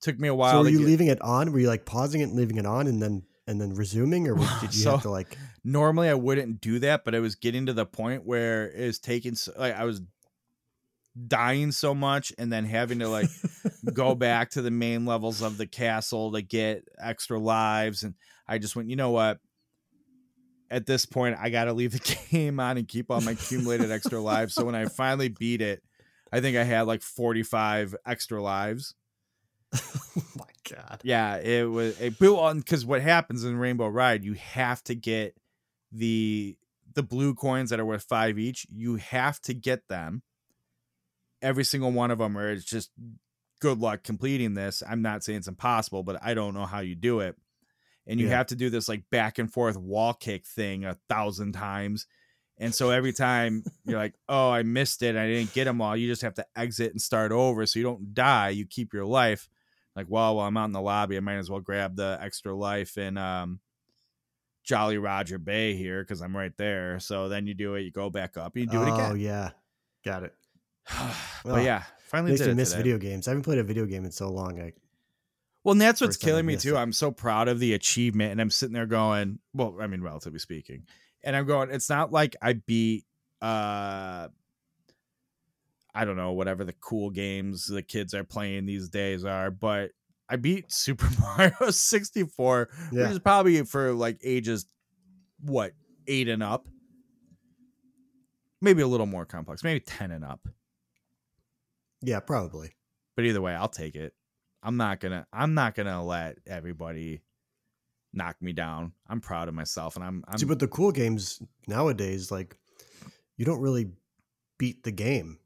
took 0.00 0.18
me 0.18 0.28
a 0.28 0.34
while. 0.34 0.52
So 0.52 0.62
were 0.62 0.68
you 0.68 0.78
get... 0.78 0.86
leaving 0.86 1.06
it 1.08 1.20
on? 1.20 1.52
Were 1.52 1.60
you 1.60 1.68
like 1.68 1.84
pausing 1.84 2.20
it 2.20 2.24
and 2.24 2.36
leaving 2.36 2.56
it 2.56 2.66
on, 2.66 2.86
and 2.86 3.02
then 3.02 3.22
and 3.46 3.60
then 3.60 3.74
resuming, 3.74 4.28
or 4.28 4.36
did 4.60 4.74
you 4.74 4.82
so, 4.82 4.92
have 4.92 5.02
to 5.02 5.10
like? 5.10 5.36
Normally 5.64 6.08
I 6.08 6.14
wouldn't 6.14 6.60
do 6.60 6.78
that, 6.80 7.04
but 7.04 7.14
I 7.14 7.20
was 7.20 7.34
getting 7.34 7.66
to 7.66 7.72
the 7.72 7.86
point 7.86 8.24
where 8.24 8.70
it 8.70 8.86
was 8.86 8.98
taking 8.98 9.36
like 9.56 9.74
I 9.74 9.84
was 9.84 10.02
dying 11.26 11.70
so 11.70 11.94
much 11.94 12.32
and 12.38 12.52
then 12.52 12.64
having 12.64 12.98
to 12.98 13.08
like 13.08 13.28
go 13.92 14.14
back 14.16 14.50
to 14.50 14.62
the 14.62 14.70
main 14.70 15.06
levels 15.06 15.42
of 15.42 15.56
the 15.56 15.66
castle 15.66 16.32
to 16.32 16.42
get 16.42 16.84
extra 17.00 17.38
lives 17.38 18.02
and 18.02 18.14
I 18.46 18.58
just 18.58 18.76
went, 18.76 18.90
you 18.90 18.96
know 18.96 19.10
what? 19.10 19.38
At 20.74 20.86
this 20.86 21.06
point 21.06 21.36
I 21.40 21.50
got 21.50 21.64
to 21.64 21.72
leave 21.72 21.92
the 21.92 22.16
game 22.30 22.58
on 22.58 22.76
and 22.76 22.88
keep 22.88 23.10
all 23.10 23.20
my 23.20 23.32
accumulated 23.32 23.92
extra 23.92 24.20
lives. 24.20 24.54
So 24.54 24.64
when 24.64 24.74
I 24.74 24.86
finally 24.86 25.28
beat 25.28 25.60
it, 25.60 25.82
I 26.32 26.40
think 26.40 26.56
I 26.56 26.64
had 26.64 26.82
like 26.82 27.00
45 27.00 27.94
extra 28.04 28.42
lives. 28.42 28.94
oh 29.72 29.80
my 30.36 30.44
god. 30.68 31.00
Yeah, 31.04 31.36
it 31.36 31.70
was 31.70 32.00
a 32.00 32.08
built 32.08 32.40
on 32.40 32.60
cuz 32.62 32.84
what 32.84 33.02
happens 33.02 33.44
in 33.44 33.56
Rainbow 33.56 33.86
Ride, 33.86 34.24
you 34.24 34.34
have 34.34 34.82
to 34.84 34.96
get 34.96 35.36
the 35.92 36.58
the 36.92 37.04
blue 37.04 37.34
coins 37.34 37.70
that 37.70 37.78
are 37.78 37.86
worth 37.86 38.04
5 38.04 38.36
each. 38.38 38.66
You 38.68 38.96
have 38.96 39.40
to 39.42 39.54
get 39.54 39.86
them. 39.88 40.22
Every 41.40 41.64
single 41.64 41.92
one 41.92 42.10
of 42.10 42.18
them 42.18 42.36
or 42.36 42.50
it's 42.50 42.64
just 42.64 42.90
good 43.60 43.78
luck 43.78 44.02
completing 44.02 44.54
this. 44.54 44.82
I'm 44.88 45.02
not 45.02 45.22
saying 45.22 45.38
it's 45.38 45.48
impossible, 45.48 46.02
but 46.02 46.20
I 46.20 46.34
don't 46.34 46.54
know 46.54 46.66
how 46.66 46.80
you 46.80 46.96
do 46.96 47.20
it 47.20 47.36
and 48.06 48.20
you 48.20 48.26
yeah. 48.26 48.36
have 48.36 48.46
to 48.48 48.56
do 48.56 48.70
this 48.70 48.88
like 48.88 49.02
back 49.10 49.38
and 49.38 49.52
forth 49.52 49.76
wall 49.76 50.14
kick 50.14 50.46
thing 50.46 50.84
a 50.84 50.96
thousand 51.08 51.52
times. 51.52 52.06
And 52.58 52.74
so 52.74 52.90
every 52.90 53.12
time 53.14 53.64
you're 53.84 53.98
like, 53.98 54.14
oh, 54.28 54.50
I 54.50 54.62
missed 54.62 55.02
it, 55.02 55.16
I 55.16 55.26
didn't 55.26 55.54
get 55.54 55.64
them 55.64 55.80
all, 55.80 55.96
you 55.96 56.08
just 56.08 56.22
have 56.22 56.34
to 56.34 56.46
exit 56.56 56.92
and 56.92 57.00
start 57.00 57.32
over 57.32 57.66
so 57.66 57.78
you 57.78 57.84
don't 57.84 58.14
die, 58.14 58.50
you 58.50 58.66
keep 58.66 58.92
your 58.92 59.06
life. 59.06 59.48
Like, 59.96 60.06
well, 60.08 60.36
while 60.36 60.48
I'm 60.48 60.56
out 60.56 60.64
in 60.66 60.72
the 60.72 60.80
lobby, 60.80 61.16
I 61.16 61.20
might 61.20 61.36
as 61.36 61.48
well 61.48 61.60
grab 61.60 61.96
the 61.96 62.18
extra 62.20 62.52
life 62.52 62.98
in 62.98 63.16
um, 63.16 63.60
Jolly 64.64 64.98
Roger 64.98 65.38
Bay 65.38 65.76
here 65.76 66.02
because 66.02 66.20
I'm 66.20 66.36
right 66.36 66.56
there. 66.56 66.98
So 66.98 67.28
then 67.28 67.46
you 67.46 67.54
do 67.54 67.74
it, 67.76 67.82
you 67.82 67.92
go 67.92 68.10
back 68.10 68.36
up, 68.36 68.56
you 68.56 68.66
do 68.66 68.78
oh, 68.78 68.82
it 68.82 68.92
again. 68.92 69.12
Oh 69.12 69.14
yeah, 69.14 69.50
got 70.04 70.24
it. 70.24 70.34
but 70.98 71.14
well, 71.44 71.62
yeah, 71.62 71.84
finally 72.00 72.32
makes 72.32 72.40
did 72.40 72.48
me 72.48 72.54
miss 72.54 72.70
today. 72.70 72.82
video 72.82 72.98
games. 72.98 73.28
I 73.28 73.30
haven't 73.30 73.44
played 73.44 73.58
a 73.58 73.64
video 73.64 73.86
game 73.86 74.04
in 74.04 74.10
so 74.10 74.30
long. 74.30 74.60
I 74.60 74.72
well, 75.64 75.72
and 75.72 75.80
that's 75.80 76.02
what's 76.02 76.18
killing 76.18 76.44
me 76.44 76.56
too. 76.56 76.76
It. 76.76 76.78
I'm 76.78 76.92
so 76.92 77.10
proud 77.10 77.48
of 77.48 77.58
the 77.58 77.72
achievement, 77.72 78.32
and 78.32 78.40
I'm 78.40 78.50
sitting 78.50 78.74
there 78.74 78.86
going, 78.86 79.38
well, 79.54 79.78
I 79.80 79.86
mean, 79.86 80.02
relatively 80.02 80.38
speaking, 80.38 80.84
and 81.22 81.34
I'm 81.34 81.46
going. 81.46 81.70
It's 81.70 81.88
not 81.88 82.12
like 82.12 82.36
I 82.42 82.52
beat, 82.52 83.06
uh, 83.40 84.28
I 85.94 86.04
don't 86.04 86.16
know, 86.16 86.32
whatever 86.32 86.64
the 86.64 86.74
cool 86.74 87.08
games 87.08 87.66
the 87.66 87.82
kids 87.82 88.12
are 88.12 88.24
playing 88.24 88.66
these 88.66 88.90
days 88.90 89.24
are, 89.24 89.50
but 89.50 89.92
I 90.28 90.36
beat 90.36 90.70
Super 90.70 91.08
Mario 91.18 91.70
64, 91.70 92.68
yeah. 92.92 93.02
which 93.02 93.12
is 93.12 93.18
probably 93.18 93.62
for 93.64 93.92
like 93.92 94.18
ages, 94.22 94.66
what 95.40 95.72
eight 96.06 96.28
and 96.28 96.42
up, 96.42 96.68
maybe 98.60 98.82
a 98.82 98.86
little 98.86 99.06
more 99.06 99.24
complex, 99.24 99.64
maybe 99.64 99.80
ten 99.80 100.10
and 100.10 100.26
up. 100.26 100.46
Yeah, 102.02 102.20
probably. 102.20 102.76
But 103.16 103.24
either 103.24 103.40
way, 103.40 103.54
I'll 103.54 103.68
take 103.68 103.94
it. 103.94 104.12
I'm 104.64 104.78
not 104.78 104.98
gonna 104.98 105.26
I'm 105.32 105.54
not 105.54 105.74
gonna 105.74 106.02
let 106.02 106.38
everybody 106.46 107.20
knock 108.14 108.36
me 108.40 108.52
down. 108.52 108.92
I'm 109.08 109.20
proud 109.20 109.48
of 109.48 109.54
myself, 109.54 109.96
and 109.96 110.04
I'm, 110.04 110.24
I'm 110.26 110.38
see. 110.38 110.46
But 110.46 110.58
the 110.58 110.68
cool 110.68 110.90
games 110.90 111.40
nowadays, 111.68 112.30
like 112.30 112.56
you 113.36 113.44
don't 113.44 113.60
really 113.60 113.90
beat 114.58 114.82
the 114.82 114.92
game. 114.92 115.38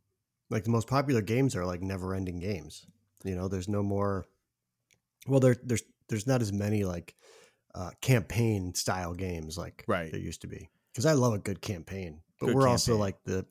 Like 0.51 0.65
the 0.65 0.71
most 0.71 0.87
popular 0.87 1.21
games 1.21 1.57
are 1.57 1.67
like 1.67 1.83
never 1.83 2.15
ending 2.15 2.39
games. 2.39 2.87
You 3.25 3.35
know, 3.35 3.49
there's 3.49 3.69
no 3.69 3.83
more. 3.83 4.27
Well, 5.27 5.41
there 5.41 5.57
there's 5.63 5.83
there's 6.09 6.27
not 6.27 6.41
as 6.41 6.53
many 6.53 6.85
like 6.85 7.15
uh, 7.75 7.91
campaign 8.01 8.73
style 8.75 9.15
games 9.15 9.59
like 9.59 9.85
right. 9.89 10.11
there 10.13 10.21
used 10.21 10.43
to 10.43 10.47
be. 10.47 10.71
Because 10.93 11.07
I 11.07 11.13
love 11.13 11.35
a 11.35 11.39
good 11.39 11.61
campaign, 11.61 12.21
but 12.41 12.47
good 12.47 12.55
we're 12.55 12.63
campaign. 12.63 12.73
also 12.73 12.97
like 12.97 13.23
the 13.25 13.45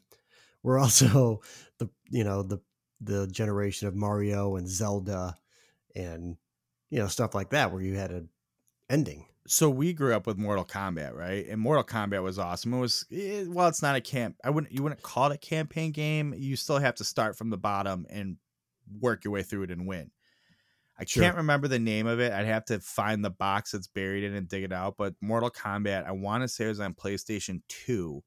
we're 0.63 0.79
also 0.79 1.41
the 1.77 1.89
you 2.09 2.23
know 2.23 2.41
the 2.41 2.59
the 3.01 3.27
generation 3.27 3.87
of 3.87 3.95
Mario 3.95 4.55
and 4.55 4.67
Zelda 4.67 5.35
and 5.97 6.37
you 6.89 6.99
know 6.99 7.07
stuff 7.07 7.35
like 7.35 7.49
that 7.49 7.71
where 7.71 7.81
you 7.81 7.95
had 7.95 8.11
an 8.11 8.29
ending 8.89 9.25
so 9.47 9.69
we 9.69 9.93
grew 9.93 10.13
up 10.13 10.27
with 10.27 10.37
Mortal 10.37 10.65
Kombat, 10.65 11.15
right? 11.15 11.47
And 11.47 11.59
Mortal 11.61 11.83
Kombat 11.83 12.21
was 12.21 12.37
awesome. 12.37 12.73
It 12.73 12.79
was 12.79 13.05
it, 13.09 13.47
eh, 13.47 13.49
well, 13.49 13.69
it's 13.69 13.81
not 13.81 13.95
a 13.95 14.01
camp. 14.01 14.35
I 14.43 14.49
wouldn't 14.49 14.73
you 14.73 14.83
wouldn't 14.83 15.01
call 15.01 15.31
it 15.31 15.35
a 15.35 15.37
campaign 15.37 15.91
game. 15.91 16.33
You 16.37 16.57
still 16.57 16.77
have 16.77 16.95
to 16.95 17.05
start 17.05 17.37
from 17.37 17.49
the 17.49 17.57
bottom 17.57 18.05
and 18.09 18.35
work 18.99 19.23
your 19.23 19.31
way 19.31 19.43
through 19.43 19.63
it 19.63 19.71
and 19.71 19.87
win. 19.87 20.11
I 20.99 21.05
sure. 21.05 21.23
can't 21.23 21.37
remember 21.37 21.67
the 21.67 21.79
name 21.79 22.07
of 22.07 22.19
it. 22.19 22.33
I'd 22.33 22.45
have 22.45 22.65
to 22.65 22.79
find 22.79 23.23
the 23.23 23.29
box 23.29 23.71
that's 23.71 23.87
buried 23.87 24.23
in 24.23 24.33
and 24.33 24.49
dig 24.49 24.63
it 24.63 24.73
out. 24.73 24.95
But 24.97 25.13
Mortal 25.21 25.51
Kombat, 25.51 26.05
I 26.05 26.11
want 26.11 26.43
to 26.43 26.47
say 26.47 26.65
it 26.65 26.69
was 26.69 26.79
on 26.79 26.93
PlayStation 26.93 27.61
Two, 27.69 28.23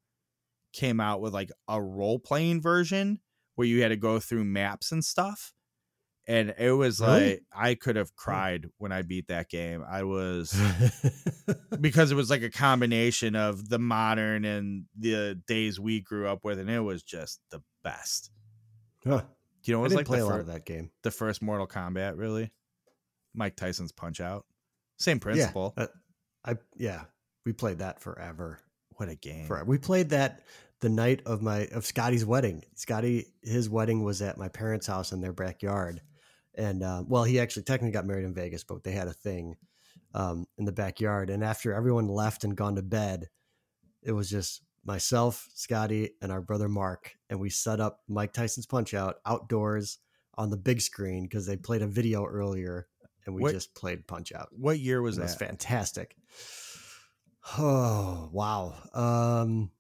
came 0.73 1.01
out 1.01 1.21
with 1.21 1.35
like 1.35 1.51
a 1.69 1.83
role 1.83 2.19
playing 2.19 2.63
version 2.63 3.21
where 3.57 3.67
you 3.67 3.83
had 3.83 3.89
to 3.89 3.97
go 3.97 4.21
through 4.21 4.45
maps 4.45 4.91
and 4.91 5.05
stuff 5.05 5.53
and 6.29 6.55
it 6.59 6.73
was 6.73 7.01
Really? 7.01 7.31
like 7.31 7.43
I 7.55 7.75
could 7.75 7.97
have 7.97 8.15
cried 8.15 8.67
when 8.79 8.93
I 8.93 9.03
beat 9.03 9.29
that 9.29 9.49
game. 9.49 9.85
I 9.89 10.03
was 10.05 10.53
because 11.81 12.13
it 12.13 12.15
was 12.15 12.31
like 12.31 12.43
a 12.43 12.51
combination 12.51 13.37
of 13.37 13.69
the 13.69 13.79
modern 13.79 14.45
and 14.45 14.85
the 14.99 15.41
days 15.47 15.79
we 15.81 16.01
grew 16.01 16.29
up 16.29 16.45
with, 16.45 16.59
and 16.59 16.71
it 16.71 16.81
was 16.81 17.03
just 17.03 17.41
the 17.51 17.63
best. 17.83 18.31
Huh. 19.05 19.23
You 19.65 19.75
know, 19.75 19.79
it 19.79 19.81
I 19.81 19.83
was 19.85 19.91
didn't 19.93 19.99
like 19.99 20.07
play 20.07 20.19
the, 20.19 20.25
a 20.25 20.27
lot 20.27 20.41
of 20.41 20.47
that 20.47 20.65
game. 20.65 20.91
the 21.03 21.11
first 21.11 21.43
Mortal 21.43 21.67
Kombat, 21.67 22.17
really. 22.17 22.51
Mike 23.35 23.57
Tyson's 23.57 23.93
Punch 23.93 24.21
Out, 24.21 24.45
same 24.99 25.21
principle. 25.21 25.75
Yeah, 25.77 25.85
uh, 25.85 25.87
I 26.45 26.57
yeah, 26.77 27.03
we 27.47 27.53
played 27.53 27.79
that 27.79 28.01
forever. 28.01 28.59
what 28.97 29.09
a 29.09 29.15
game! 29.15 29.47
Forever. 29.47 29.65
We 29.67 29.79
played 29.79 30.11
that 30.11 30.43
the 30.81 30.89
night 30.89 31.23
of 31.27 31.43
my 31.43 31.67
of 31.73 31.85
Scotty's 31.87 32.25
wedding. 32.25 32.65
Scotty, 32.75 33.27
his 33.43 33.69
wedding 33.69 34.03
was 34.03 34.21
at 34.23 34.39
my 34.39 34.49
parents' 34.49 34.87
house 34.87 35.13
in 35.13 35.21
their 35.21 35.33
backyard, 35.35 36.01
and 36.55 36.83
uh, 36.83 37.03
well, 37.07 37.25
he 37.25 37.39
actually 37.41 37.63
technically 37.65 37.93
got 37.93 38.07
married 38.07 38.25
in 38.25 38.35
Vegas, 38.35 38.65
but 38.65 38.83
they 38.85 38.93
had 38.93 39.09
a 39.09 39.13
thing 39.13 39.57
um, 40.15 40.47
in 40.59 40.65
the 40.65 40.73
backyard. 40.73 41.31
And 41.31 41.45
after 41.45 41.73
everyone 41.73 42.09
left 42.09 42.45
and 42.45 42.57
gone 42.57 42.77
to 42.77 42.83
bed, 42.83 43.29
it 44.03 44.13
was 44.13 44.29
just 44.31 44.63
myself, 44.85 45.47
Scotty, 45.55 46.11
and 46.23 46.33
our 46.33 46.41
brother 46.41 46.69
Mark, 46.69 47.13
and 47.29 47.39
we 47.39 47.51
set 47.51 47.81
up 47.81 48.01
Mike 48.09 48.33
Tyson's 48.33 48.67
Punch 48.67 48.95
Out 48.95 49.17
outdoors 49.27 49.99
on 50.37 50.49
the 50.51 50.57
big 50.57 50.81
screen 50.81 51.25
because 51.25 51.47
they 51.47 51.57
played 51.57 51.83
a 51.83 51.87
video 51.87 52.25
earlier, 52.25 52.89
and 53.27 53.35
we 53.35 53.43
What- 53.43 53.53
just 53.53 53.75
played 53.75 54.07
Punch 54.07 54.33
Out. 54.33 54.49
What 54.53 54.79
year 54.79 55.03
was 55.03 55.19
It 55.19 55.23
was 55.23 55.37
that? 55.37 55.47
fantastic. 55.47 56.17
Oh 57.59 58.29
wow, 58.33 58.75
um, 58.95 59.71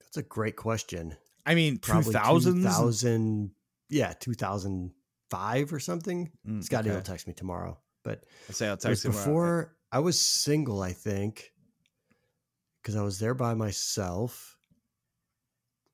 that's 0.00 0.16
a 0.16 0.22
great 0.22 0.56
question. 0.56 1.16
I 1.46 1.54
mean, 1.54 1.78
Probably 1.78 2.12
thousands. 2.12 2.62
2000, 2.64 3.50
yeah, 3.88 4.12
two 4.12 4.34
thousand 4.34 4.92
five 5.30 5.72
or 5.72 5.80
something. 5.80 6.30
Mm, 6.46 6.62
Scotty 6.62 6.90
will 6.90 7.00
text 7.02 7.26
me 7.26 7.32
tomorrow, 7.32 7.78
but 8.04 8.24
I'll 8.48 8.54
say 8.54 8.68
I'll 8.68 8.76
text 8.76 9.04
him. 9.04 9.12
before 9.12 9.74
I 9.92 10.00
was 10.00 10.20
single, 10.20 10.82
I 10.82 10.92
think, 10.92 11.52
because 12.82 12.96
I 12.96 13.02
was 13.02 13.18
there 13.18 13.34
by 13.34 13.54
myself. 13.54 14.56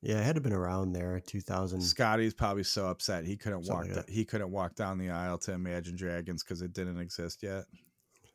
Yeah, 0.01 0.19
I 0.19 0.21
had 0.21 0.35
to 0.35 0.41
been 0.41 0.53
around 0.53 0.93
there, 0.93 1.19
two 1.19 1.41
thousand. 1.41 1.81
Scotty's 1.81 2.33
probably 2.33 2.63
so 2.63 2.87
upset 2.87 3.25
he 3.25 3.35
couldn't 3.35 3.65
Something 3.65 3.89
walk. 3.89 3.97
like 3.97 4.09
he 4.09 4.25
couldn't 4.25 4.51
walk 4.51 4.75
down 4.75 4.97
the 4.97 5.09
aisle 5.09 5.37
to 5.39 5.53
Imagine 5.53 5.95
Dragons 5.95 6.43
because 6.43 6.61
it 6.61 6.73
didn't 6.73 6.99
exist 6.99 7.41
yet. 7.41 7.65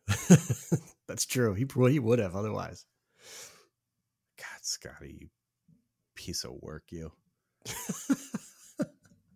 That's 1.08 1.24
true. 1.24 1.54
He 1.54 1.66
well, 1.76 1.88
he 1.88 2.00
would 2.00 2.18
have 2.18 2.34
otherwise. 2.34 2.84
God, 4.38 4.60
Scotty, 4.62 5.18
you 5.20 5.28
piece 6.14 6.44
of 6.44 6.52
work, 6.60 6.84
you. 6.90 7.12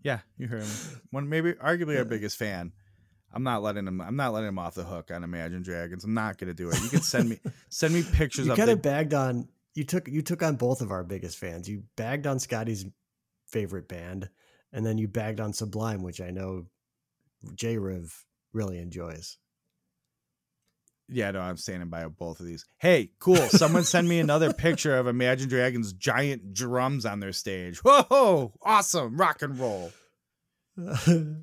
Yeah, 0.06 0.20
you 0.38 0.46
heard 0.46 0.62
him. 0.62 1.00
One, 1.10 1.28
maybe, 1.28 1.54
arguably 1.54 1.98
our 1.98 2.04
biggest 2.04 2.36
fan. 2.36 2.70
I'm 3.32 3.42
not 3.42 3.64
letting 3.64 3.88
him. 3.88 4.00
I'm 4.00 4.14
not 4.14 4.32
letting 4.32 4.50
him 4.50 4.58
off 4.58 4.76
the 4.76 4.84
hook 4.84 5.10
on 5.12 5.24
Imagine 5.24 5.62
Dragons. 5.62 6.04
I'm 6.04 6.14
not 6.14 6.38
gonna 6.38 6.54
do 6.54 6.70
it. 6.70 6.80
You 6.80 6.88
can 6.90 7.02
send 7.02 7.28
me 7.28 7.40
send 7.70 7.92
me 7.92 8.04
pictures 8.04 8.46
you 8.46 8.52
of 8.52 8.56
kind 8.56 8.68
the, 8.68 8.74
of 8.74 8.82
bagged 8.82 9.14
on 9.14 9.48
you 9.74 9.82
took 9.82 10.06
you 10.06 10.22
took 10.22 10.44
on 10.44 10.54
both 10.54 10.80
of 10.80 10.92
our 10.92 11.02
biggest 11.02 11.38
fans. 11.38 11.68
You 11.68 11.82
bagged 11.96 12.24
on 12.28 12.38
Scotty's 12.38 12.86
favorite 13.48 13.88
band, 13.88 14.30
and 14.72 14.86
then 14.86 14.96
you 14.96 15.08
bagged 15.08 15.40
on 15.40 15.52
Sublime, 15.52 16.04
which 16.04 16.20
I 16.20 16.30
know 16.30 16.66
J 17.56 17.76
Riv 17.76 18.24
really 18.52 18.78
enjoys. 18.78 19.38
Yeah, 21.08 21.30
no, 21.30 21.40
I'm 21.40 21.56
standing 21.56 21.88
by 21.88 22.04
both 22.08 22.40
of 22.40 22.46
these. 22.46 22.64
Hey, 22.78 23.10
cool. 23.20 23.36
Someone 23.36 23.84
send 23.84 24.08
me 24.08 24.18
another 24.18 24.52
picture 24.52 24.96
of 24.96 25.06
Imagine 25.06 25.48
Dragons 25.48 25.92
giant 25.92 26.52
drums 26.52 27.06
on 27.06 27.20
their 27.20 27.32
stage. 27.32 27.78
Whoa, 27.84 28.52
awesome, 28.62 29.16
rock 29.16 29.42
and 29.42 29.58
roll. 29.58 29.92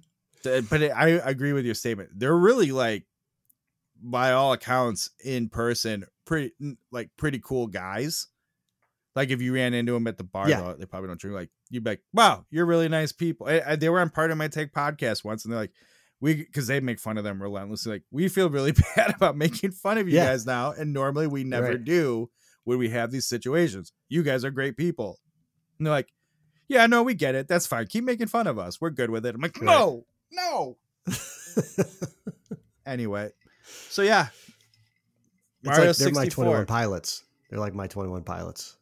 But 0.43 0.81
it, 0.81 0.91
I 0.91 1.07
agree 1.07 1.53
with 1.53 1.63
your 1.65 1.73
statement. 1.75 2.09
They're 2.15 2.35
really 2.35 2.73
like, 2.73 3.05
by 4.01 4.33
all 4.33 4.51
accounts, 4.51 5.09
in 5.23 5.47
person, 5.47 6.03
pretty 6.25 6.51
like 6.91 7.11
pretty 7.15 7.39
cool 7.39 7.67
guys. 7.67 8.27
Like 9.15 9.29
if 9.29 9.41
you 9.41 9.53
ran 9.53 9.73
into 9.73 9.93
them 9.93 10.05
at 10.07 10.17
the 10.17 10.25
bar, 10.25 10.49
Yeah. 10.49 10.59
though, 10.59 10.73
they 10.73 10.85
probably 10.85 11.07
don't 11.07 11.19
drink. 11.19 11.35
Like 11.35 11.49
you'd 11.69 11.85
be 11.85 11.91
like, 11.91 12.01
"Wow, 12.11 12.45
you're 12.51 12.65
really 12.65 12.89
nice 12.89 13.13
people." 13.13 13.47
I, 13.47 13.61
I- 13.65 13.75
they 13.77 13.87
were 13.87 14.01
on 14.01 14.09
part 14.09 14.31
of 14.31 14.37
my 14.37 14.49
take 14.49 14.73
podcast 14.73 15.23
once, 15.23 15.45
and 15.45 15.53
they're 15.53 15.61
like, 15.61 15.71
"We," 16.23 16.35
because 16.35 16.67
they 16.67 16.79
make 16.79 16.99
fun 16.99 17.17
of 17.17 17.23
them 17.23 17.41
relentlessly. 17.41 17.91
Like 17.93 18.03
we 18.11 18.27
feel 18.29 18.49
really 18.49 18.71
bad 18.95 19.13
about 19.15 19.35
making 19.37 19.71
fun 19.71 19.97
of 19.97 20.07
you 20.07 20.15
Yeah. 20.15 20.25
guys 20.27 20.45
now, 20.45 20.71
and 20.71 20.93
normally 20.93 21.27
we 21.27 21.43
never 21.43 21.71
Right. 21.71 21.83
do 21.83 22.29
when 22.63 22.77
we 22.79 22.89
have 22.89 23.11
these 23.11 23.27
situations. 23.27 23.91
You 24.09 24.23
guys 24.23 24.43
are 24.45 24.51
great 24.51 24.77
people, 24.77 25.19
and 25.77 25.85
they're 25.85 25.93
like, 25.93 26.09
"Yeah, 26.67 26.87
no, 26.87 27.03
we 27.03 27.13
get 27.13 27.35
it. 27.35 27.47
That's 27.47 27.67
fine. 27.67 27.87
Keep 27.87 28.05
making 28.05 28.27
fun 28.27 28.47
of 28.47 28.57
us. 28.57 28.79
We're 28.81 28.89
good 28.91 29.09
with 29.09 29.25
it." 29.25 29.35
I'm 29.35 29.41
like, 29.41 29.57
Right. 29.59 29.65
"No, 29.65 30.05
no." 30.31 30.77
Anyway, 32.85 33.31
so 33.89 34.01
yeah, 34.01 34.27
It's 34.27 35.65
Mario 35.69 35.87
like 35.87 35.95
they're 35.97 36.11
my 36.11 36.23
64. 36.25 36.43
21 36.45 36.65
pilots. 36.65 37.23
They're 37.49 37.59
like 37.59 37.73
my 37.73 37.87
21 37.87 38.23
pilots 38.23 38.75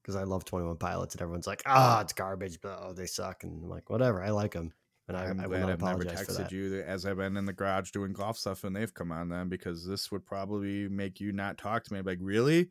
because 0.00 0.14
I 0.14 0.22
love 0.22 0.44
21 0.44 0.76
pilots, 0.76 1.14
and 1.16 1.22
everyone's 1.22 1.46
like, 1.48 1.62
ah, 1.66 2.00
it's 2.00 2.12
garbage, 2.12 2.60
but 2.62 2.78
oh, 2.80 2.92
they 2.92 3.06
suck. 3.06 3.42
And 3.42 3.64
I'm 3.64 3.68
like, 3.68 3.90
whatever, 3.90 4.22
I 4.22 4.30
like 4.30 4.52
them. 4.52 4.72
And 5.08 5.16
I, 5.16 5.24
I'm 5.24 5.40
I 5.40 5.46
will 5.46 5.58
glad 5.58 5.70
I've 5.70 5.80
never 5.80 6.04
texted 6.04 6.50
you 6.52 6.82
as 6.86 7.06
I've 7.06 7.16
been 7.16 7.36
in 7.38 7.46
the 7.46 7.52
garage 7.52 7.90
doing 7.92 8.12
golf 8.12 8.36
stuff 8.38 8.64
and 8.64 8.76
they've 8.76 8.92
come 8.92 9.10
on 9.10 9.30
then 9.30 9.48
because 9.48 9.86
this 9.86 10.12
would 10.12 10.26
probably 10.26 10.86
make 10.88 11.18
you 11.18 11.32
not 11.32 11.56
talk 11.56 11.84
to 11.84 11.94
me. 11.94 12.02
Like, 12.02 12.18
really? 12.20 12.68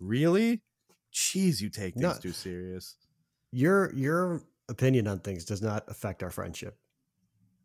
Really? 0.00 0.62
Jeez, 1.12 1.60
you 1.60 1.68
take 1.68 1.94
things 1.94 2.02
No. 2.02 2.14
too 2.14 2.32
serious. 2.32 2.96
Your 3.52 3.92
your 3.94 4.42
opinion 4.68 5.06
on 5.06 5.20
things 5.20 5.44
does 5.44 5.60
not 5.62 5.84
affect 5.88 6.22
our 6.22 6.30
friendship 6.30 6.78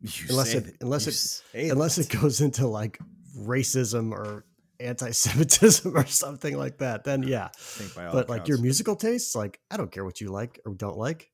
You 0.00 0.10
Unless 0.28 0.54
it- 0.54 0.76
unless 0.82 1.06
it- 1.54 1.70
unless 1.72 1.96
that. 1.96 2.14
it 2.14 2.20
goes 2.20 2.40
into 2.42 2.66
like 2.66 2.98
racism 3.38 4.12
or 4.12 4.44
anti-Semitism 4.80 5.96
or 5.96 6.06
something 6.06 6.56
like 6.56 6.78
that. 6.78 7.04
Then 7.04 7.22
yeah, 7.22 7.46
I 7.46 7.50
think 7.58 7.94
by 7.94 8.06
all 8.06 8.12
but 8.12 8.28
like 8.28 8.48
your 8.48 8.58
musical 8.58 8.96
tastes, 8.96 9.34
like 9.34 9.60
I 9.70 9.76
don't 9.76 9.90
care 9.90 10.04
what 10.04 10.20
you 10.20 10.28
like 10.30 10.60
or 10.66 10.74
don't 10.74 10.96
like 10.98 11.30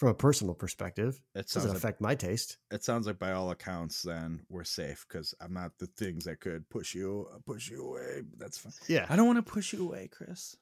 from 0.00 0.08
a 0.08 0.14
personal 0.14 0.54
perspective. 0.54 1.20
it 1.34 1.46
doesn't 1.46 1.68
like, 1.68 1.76
affect 1.76 2.00
my 2.00 2.14
taste. 2.14 2.56
it 2.70 2.82
sounds 2.82 3.06
like 3.06 3.18
by 3.18 3.32
all 3.32 3.50
accounts 3.50 4.00
then 4.00 4.40
we're 4.48 4.64
safe 4.64 5.04
because 5.06 5.34
I'm 5.42 5.52
not 5.52 5.72
the 5.78 5.88
things 5.88 6.24
that 6.24 6.40
could 6.40 6.66
push 6.70 6.94
you 6.94 7.28
push 7.44 7.70
you 7.70 7.84
away. 7.86 8.22
That's 8.38 8.56
fine. 8.56 8.72
Yeah. 8.88 9.04
I 9.10 9.16
don't 9.16 9.26
want 9.26 9.44
to 9.44 9.52
push 9.52 9.74
you 9.74 9.86
away, 9.86 10.08
Kris. 10.10 10.56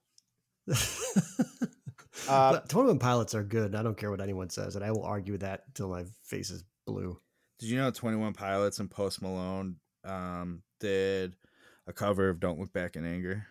but 2.27 2.69
21 2.69 2.99
pilots 2.99 3.37
are 3.37 3.45
good. 3.45 3.67
and 3.67 3.77
I 3.77 3.85
don't 3.85 3.97
care 3.97 4.11
what 4.11 4.21
anyone 4.21 4.51
says, 4.51 4.75
and 4.75 4.85
I 4.85 4.91
will 4.91 5.05
argue 5.05 5.39
that 5.39 5.73
till 5.73 5.89
my 5.89 6.03
face 6.25 6.51
is 6.51 6.65
blue. 6.85 7.21
Did 7.61 7.71
you 7.71 7.79
know 7.79 7.93
21 7.93 8.33
Pilots 8.33 8.81
and 8.81 8.91
Post 8.91 9.23
Malone 9.23 9.77
um, 10.05 10.63
did 10.81 11.37
a 11.87 11.93
cover 11.93 12.29
of 12.29 12.41
Don't 12.41 12.59
Look 12.59 12.73
Back 12.73 12.97
in 12.97 13.07
Anger? 13.07 13.47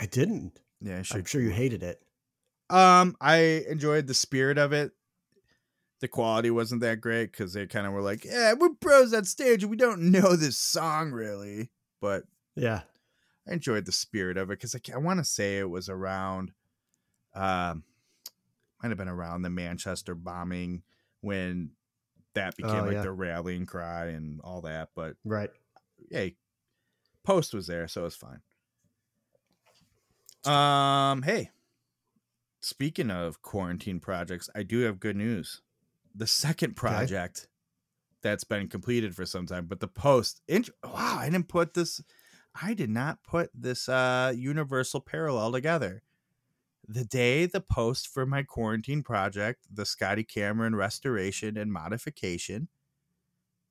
I 0.00 0.06
didn't. 0.06 0.58
Yeah, 0.80 1.02
I 1.12 1.16
I'm 1.16 1.24
sure 1.26 1.40
you 1.40 1.50
hated 1.50 1.84
it. 1.84 2.02
Um, 2.72 3.16
I 3.20 3.64
enjoyed 3.68 4.06
the 4.06 4.14
spirit 4.14 4.56
of 4.58 4.72
it. 4.72 4.92
The 6.00 6.08
quality 6.08 6.50
wasn't 6.50 6.80
that 6.80 7.00
great 7.00 7.30
because 7.30 7.52
they 7.52 7.66
kind 7.66 7.86
of 7.86 7.92
were 7.92 8.02
like, 8.02 8.24
"Yeah, 8.24 8.54
we're 8.54 8.70
pros 8.80 9.12
at 9.12 9.26
stage 9.26 9.62
and 9.62 9.70
we 9.70 9.76
don't 9.76 10.10
know 10.10 10.34
this 10.36 10.56
song 10.58 11.12
really." 11.12 11.70
But 12.00 12.24
Yeah. 12.56 12.82
I 13.48 13.52
enjoyed 13.52 13.84
the 13.84 13.92
spirit 13.92 14.36
of 14.36 14.50
it 14.50 14.58
because 14.58 14.74
I, 14.74 14.80
I 14.94 14.98
want 14.98 15.18
to 15.20 15.24
say 15.24 15.58
it 15.58 15.68
was 15.68 15.88
around, 15.88 16.52
um, 17.34 17.84
might 18.82 18.88
have 18.88 18.98
been 18.98 19.08
around 19.08 19.42
the 19.42 19.50
Manchester 19.50 20.14
bombing 20.14 20.82
when 21.20 21.72
that 22.34 22.56
became 22.56 22.82
Oh, 22.82 22.86
like 22.86 22.94
yeah. 22.94 23.02
the 23.02 23.12
rallying 23.12 23.66
cry 23.66 24.06
and 24.06 24.40
all 24.42 24.62
that. 24.62 24.88
But 24.96 25.16
Right. 25.24 25.50
hey, 26.10 26.36
Post 27.24 27.52
was 27.54 27.66
there, 27.68 27.86
so 27.86 28.06
it's 28.06 28.16
fine. 28.16 28.40
Um, 30.44 31.22
hey, 31.22 31.50
speaking 32.62 33.10
of 33.10 33.42
quarantine 33.42 34.00
projects, 34.00 34.48
I 34.54 34.62
do 34.62 34.80
have 34.80 35.00
good 35.00 35.16
news. 35.16 35.60
The 36.14 36.26
second 36.26 36.76
project 36.76 37.48
that's 38.22 38.44
been 38.44 38.68
completed 38.68 39.14
for 39.16 39.26
some 39.26 39.46
time, 39.46 39.66
but 39.66 39.80
the 39.80 39.88
post, 39.88 40.40
int- 40.48 40.70
wow, 40.84 41.18
I 41.20 41.28
didn't 41.28 41.48
put 41.48 41.74
this, 41.74 42.00
I 42.60 42.74
did 42.74 42.90
not 42.90 43.22
put 43.24 43.50
this 43.54 43.88
uh 43.88 44.32
universal 44.36 45.00
parallel 45.00 45.52
together. 45.52 46.02
The 46.86 47.04
day 47.04 47.46
the 47.46 47.60
post 47.60 48.08
for 48.08 48.26
my 48.26 48.42
quarantine 48.42 49.02
project, 49.02 49.66
the 49.72 49.86
Scotty 49.86 50.24
Cameron 50.24 50.74
restoration 50.76 51.56
and 51.56 51.72
modification, 51.72 52.68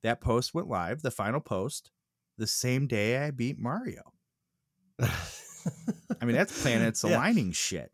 that 0.01 0.21
post 0.21 0.53
went 0.53 0.67
live, 0.67 1.01
the 1.01 1.11
final 1.11 1.39
post, 1.41 1.91
the 2.37 2.47
same 2.47 2.87
day 2.87 3.17
I 3.23 3.31
beat 3.31 3.59
Mario. 3.59 4.13
I 4.99 6.25
mean, 6.25 6.35
that's 6.35 6.61
planets 6.61 7.03
Yeah. 7.03 7.17
aligning 7.17 7.51
shit. 7.51 7.91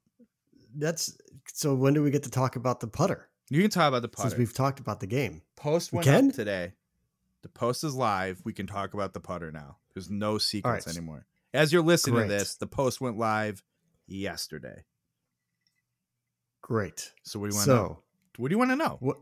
That's 0.76 1.18
so. 1.54 1.76
When 1.76 1.94
do 1.94 2.04
we 2.04 2.12
get 2.12 2.24
to 2.24 2.32
talk 2.32 2.56
about 2.56 2.80
the 2.80 2.88
putter? 2.88 3.30
You 3.50 3.62
can 3.62 3.70
talk 3.70 3.88
about 3.88 4.02
the 4.02 4.10
putter. 4.10 4.30
Since 4.30 4.40
we've 4.40 4.54
talked 4.54 4.80
about 4.80 5.00
the 5.00 5.08
game. 5.08 5.42
post 5.56 5.92
We 5.92 5.98
went 6.00 6.30
up 6.30 6.36
today. 6.36 6.74
The 7.44 7.50
post 7.50 7.84
is 7.84 7.96
live. 7.96 8.42
We 8.44 8.54
can 8.54 8.68
talk 8.68 8.94
about 8.94 9.14
the 9.14 9.20
putter 9.20 9.52
now. 9.52 9.78
There's 9.94 10.10
no 10.10 10.38
secrets 10.38 10.88
right. 10.88 10.96
anymore. 10.96 11.26
As 11.54 11.72
you're 11.72 11.84
listening 11.84 12.16
Great. 12.16 12.28
to 12.28 12.34
this, 12.34 12.56
the 12.56 12.68
post 12.68 13.00
went 13.00 13.18
live 13.18 13.64
yesterday. 14.06 14.84
Great. 16.62 17.12
So 17.24 17.40
what 17.40 17.50
do 17.50 17.56
you 17.56 17.60
want 17.60 17.66
to 17.68 17.74
know? 17.74 17.78
So 17.78 18.04
What 18.38 18.50
do 18.50 18.54
you 18.54 18.60
want 18.60 18.72
to 18.72 18.76
know? 18.76 18.98
what? 19.00 19.18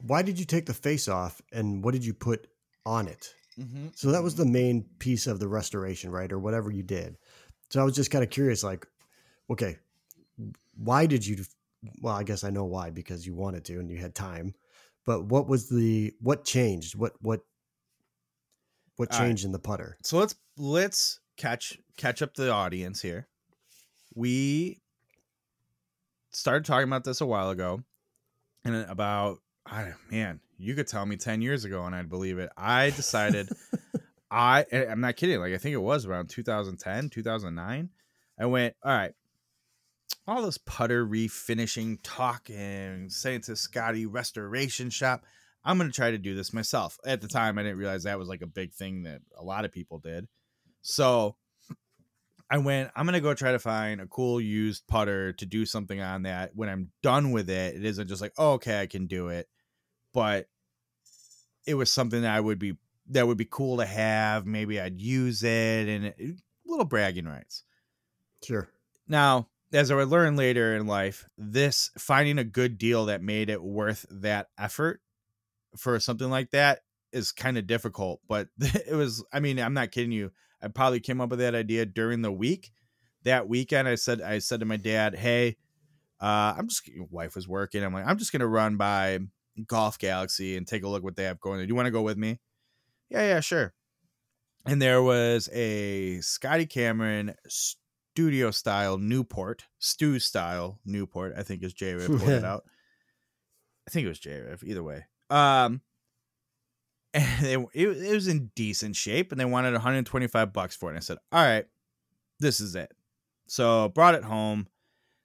why 0.00 0.22
did 0.22 0.38
you 0.38 0.44
take 0.44 0.66
the 0.66 0.74
face 0.74 1.08
off 1.08 1.40
and 1.52 1.82
what 1.84 1.92
did 1.92 2.04
you 2.04 2.14
put 2.14 2.46
on 2.84 3.08
it? 3.08 3.32
Mm-hmm. 3.58 3.88
So 3.94 4.12
that 4.12 4.22
was 4.22 4.34
the 4.34 4.46
main 4.46 4.84
piece 4.98 5.26
of 5.26 5.40
the 5.40 5.48
restoration, 5.48 6.10
right? 6.10 6.30
Or 6.30 6.38
whatever 6.38 6.70
you 6.70 6.82
did. 6.82 7.16
So 7.70 7.80
I 7.80 7.84
was 7.84 7.94
just 7.94 8.10
kind 8.10 8.24
of 8.24 8.30
curious, 8.30 8.62
like, 8.62 8.86
okay, 9.50 9.78
why 10.78 11.06
did 11.06 11.26
you? 11.26 11.44
Well, 12.00 12.14
I 12.14 12.22
guess 12.22 12.44
I 12.44 12.50
know 12.50 12.64
why 12.64 12.90
because 12.90 13.26
you 13.26 13.34
wanted 13.34 13.64
to 13.66 13.78
and 13.78 13.90
you 13.90 13.98
had 13.98 14.14
time. 14.14 14.54
But 15.04 15.24
what 15.24 15.48
was 15.48 15.68
the 15.68 16.14
what 16.20 16.44
changed? 16.44 16.94
What 16.94 17.14
what 17.20 17.40
what 18.96 19.12
All 19.12 19.18
right. 19.18 19.26
changed 19.26 19.44
in 19.44 19.52
the 19.52 19.58
putter? 19.58 19.96
So 20.02 20.18
let's 20.18 20.34
let's 20.56 21.20
catch 21.36 21.78
catch 21.96 22.22
up 22.22 22.34
the 22.34 22.50
audience 22.50 23.00
here. 23.00 23.28
We 24.14 24.80
started 26.30 26.64
talking 26.64 26.88
about 26.88 27.04
this 27.04 27.20
a 27.20 27.26
while 27.26 27.50
ago, 27.50 27.82
and 28.64 28.76
about 28.88 29.38
I 29.66 29.92
man, 30.10 30.40
you 30.58 30.74
could 30.74 30.88
tell 30.88 31.06
me 31.06 31.16
ten 31.16 31.42
years 31.42 31.64
ago 31.64 31.84
and 31.84 31.94
I'd 31.94 32.08
believe 32.08 32.38
it. 32.38 32.50
I 32.56 32.90
decided 32.90 33.48
I 34.30 34.66
I'm 34.72 35.00
not 35.00 35.16
kidding. 35.16 35.40
Like 35.40 35.54
I 35.54 35.58
think 35.58 35.74
it 35.74 35.78
was 35.78 36.06
around 36.06 36.28
2010, 36.28 37.10
2009. 37.10 37.90
I 38.40 38.46
went 38.46 38.74
all 38.84 38.92
right. 38.92 39.12
All 40.28 40.42
this 40.42 40.58
putter 40.58 41.06
refinishing 41.06 42.00
talk 42.02 42.50
and 42.50 43.10
saying 43.10 43.40
to 43.42 43.56
Scotty 43.56 44.04
restoration 44.04 44.90
shop. 44.90 45.24
I'm 45.64 45.78
gonna 45.78 45.90
try 45.90 46.10
to 46.10 46.18
do 46.18 46.34
this 46.34 46.52
myself. 46.52 46.98
At 47.06 47.22
the 47.22 47.28
time, 47.28 47.58
I 47.58 47.62
didn't 47.62 47.78
realize 47.78 48.02
that 48.02 48.18
was 48.18 48.28
like 48.28 48.42
a 48.42 48.46
big 48.46 48.74
thing 48.74 49.04
that 49.04 49.22
a 49.38 49.42
lot 49.42 49.64
of 49.64 49.72
people 49.72 50.00
did. 50.00 50.28
So 50.82 51.36
I 52.50 52.58
went, 52.58 52.90
I'm 52.94 53.06
gonna 53.06 53.22
go 53.22 53.32
try 53.32 53.52
to 53.52 53.58
find 53.58 54.02
a 54.02 54.06
cool 54.06 54.38
used 54.38 54.86
putter 54.86 55.32
to 55.32 55.46
do 55.46 55.64
something 55.64 55.98
on 55.98 56.24
that. 56.24 56.50
When 56.54 56.68
I'm 56.68 56.90
done 57.02 57.32
with 57.32 57.48
it, 57.48 57.76
it 57.76 57.84
isn't 57.86 58.08
just 58.08 58.20
like, 58.20 58.34
oh, 58.36 58.52
okay, 58.52 58.82
I 58.82 58.86
can 58.86 59.06
do 59.06 59.28
it. 59.28 59.48
But 60.12 60.46
it 61.66 61.72
was 61.72 61.90
something 61.90 62.20
that 62.20 62.36
I 62.36 62.40
would 62.40 62.58
be 62.58 62.76
that 63.08 63.26
would 63.26 63.38
be 63.38 63.48
cool 63.50 63.78
to 63.78 63.86
have. 63.86 64.44
Maybe 64.44 64.78
I'd 64.78 65.00
use 65.00 65.42
it 65.42 65.88
and 65.88 66.04
it, 66.04 66.36
little 66.66 66.84
bragging 66.84 67.24
rights. 67.24 67.64
Sure. 68.42 68.68
Now, 69.08 69.48
as 69.72 69.90
I 69.90 69.94
would 69.96 70.08
learn 70.08 70.36
later 70.36 70.74
in 70.76 70.86
life, 70.86 71.26
this 71.36 71.90
finding 71.98 72.38
a 72.38 72.44
good 72.44 72.78
deal 72.78 73.06
that 73.06 73.22
made 73.22 73.50
it 73.50 73.62
worth 73.62 74.06
that 74.10 74.48
effort 74.58 75.00
for 75.76 76.00
something 76.00 76.30
like 76.30 76.50
that 76.50 76.80
is 77.12 77.32
kind 77.32 77.58
of 77.58 77.66
difficult. 77.66 78.20
But 78.28 78.48
it 78.58 78.94
was, 78.94 79.24
I 79.32 79.40
mean, 79.40 79.58
I'm 79.58 79.74
not 79.74 79.92
kidding 79.92 80.12
you. 80.12 80.32
I 80.62 80.68
probably 80.68 81.00
came 81.00 81.20
up 81.20 81.30
with 81.30 81.38
that 81.38 81.54
idea 81.54 81.86
during 81.86 82.22
the 82.22 82.32
week. 82.32 82.72
That 83.24 83.48
weekend, 83.48 83.88
I 83.88 83.96
said, 83.96 84.22
I 84.22 84.38
said 84.38 84.60
to 84.60 84.66
my 84.66 84.76
dad, 84.76 85.14
"Hey, 85.14 85.56
uh, 86.20 86.54
I'm 86.56 86.68
just 86.68 86.88
wife 87.10 87.34
was 87.34 87.48
working. 87.48 87.82
I'm 87.82 87.92
like, 87.92 88.06
I'm 88.06 88.16
just 88.16 88.32
gonna 88.32 88.46
run 88.46 88.76
by 88.76 89.18
Golf 89.66 89.98
Galaxy 89.98 90.56
and 90.56 90.66
take 90.66 90.84
a 90.84 90.88
look 90.88 91.02
what 91.02 91.16
they 91.16 91.24
have 91.24 91.40
going. 91.40 91.60
Do 91.60 91.66
you 91.66 91.74
want 91.74 91.86
to 91.86 91.92
go 91.92 92.02
with 92.02 92.16
me? 92.16 92.40
Yeah, 93.10 93.22
yeah, 93.22 93.40
sure. 93.40 93.74
And 94.66 94.82
there 94.82 95.02
was 95.02 95.48
a 95.52 96.20
Scotty 96.20 96.66
Cameron 96.66 97.34
studio 98.18 98.50
style 98.50 98.98
Newport, 98.98 99.68
Stu 99.78 100.18
style 100.18 100.80
Newport. 100.84 101.34
I 101.36 101.44
think 101.44 101.62
is 101.62 101.72
J 101.72 101.94
Riff 101.94 102.08
pointed 102.08 102.44
out. 102.44 102.64
I 103.86 103.92
think 103.92 104.06
it 104.06 104.08
was 104.08 104.18
J 104.18 104.40
Riff. 104.40 104.64
Either 104.64 104.82
way, 104.82 105.04
um, 105.30 105.82
and 107.14 107.46
it, 107.46 107.58
it, 107.74 107.88
it 107.88 108.12
was 108.12 108.26
in 108.26 108.50
decent 108.56 108.96
shape, 108.96 109.30
and 109.30 109.40
they 109.40 109.44
wanted 109.44 109.72
125 109.72 110.52
bucks 110.52 110.74
for 110.74 110.88
it. 110.88 110.94
And 110.94 110.96
I 110.96 111.00
said, 111.00 111.18
"All 111.30 111.44
right, 111.44 111.64
this 112.40 112.58
is 112.58 112.74
it." 112.74 112.90
So 113.46 113.88
brought 113.90 114.16
it 114.16 114.24
home, 114.24 114.66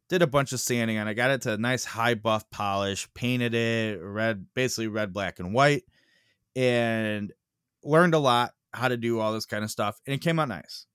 did 0.07 0.21
a 0.21 0.27
bunch 0.27 0.53
of 0.53 0.59
sanding 0.59 0.99
on 0.99 1.07
it, 1.07 1.15
got 1.15 1.31
it 1.31 1.41
to 1.41 1.53
a 1.53 1.57
nice 1.57 1.83
high 1.85 2.13
buff 2.13 2.47
polish, 2.51 3.11
painted 3.15 3.55
it 3.55 3.99
red, 4.03 4.45
basically 4.53 4.87
red, 4.87 5.13
black, 5.13 5.39
and 5.39 5.51
white, 5.51 5.81
and 6.55 7.33
learned 7.83 8.13
a 8.13 8.19
lot 8.19 8.51
how 8.71 8.87
to 8.87 8.97
do 8.97 9.19
all 9.19 9.33
this 9.33 9.47
kind 9.47 9.63
of 9.63 9.71
stuff, 9.71 9.99
and 10.05 10.13
it 10.13 10.21
came 10.21 10.37
out 10.37 10.49
nice. 10.49 10.85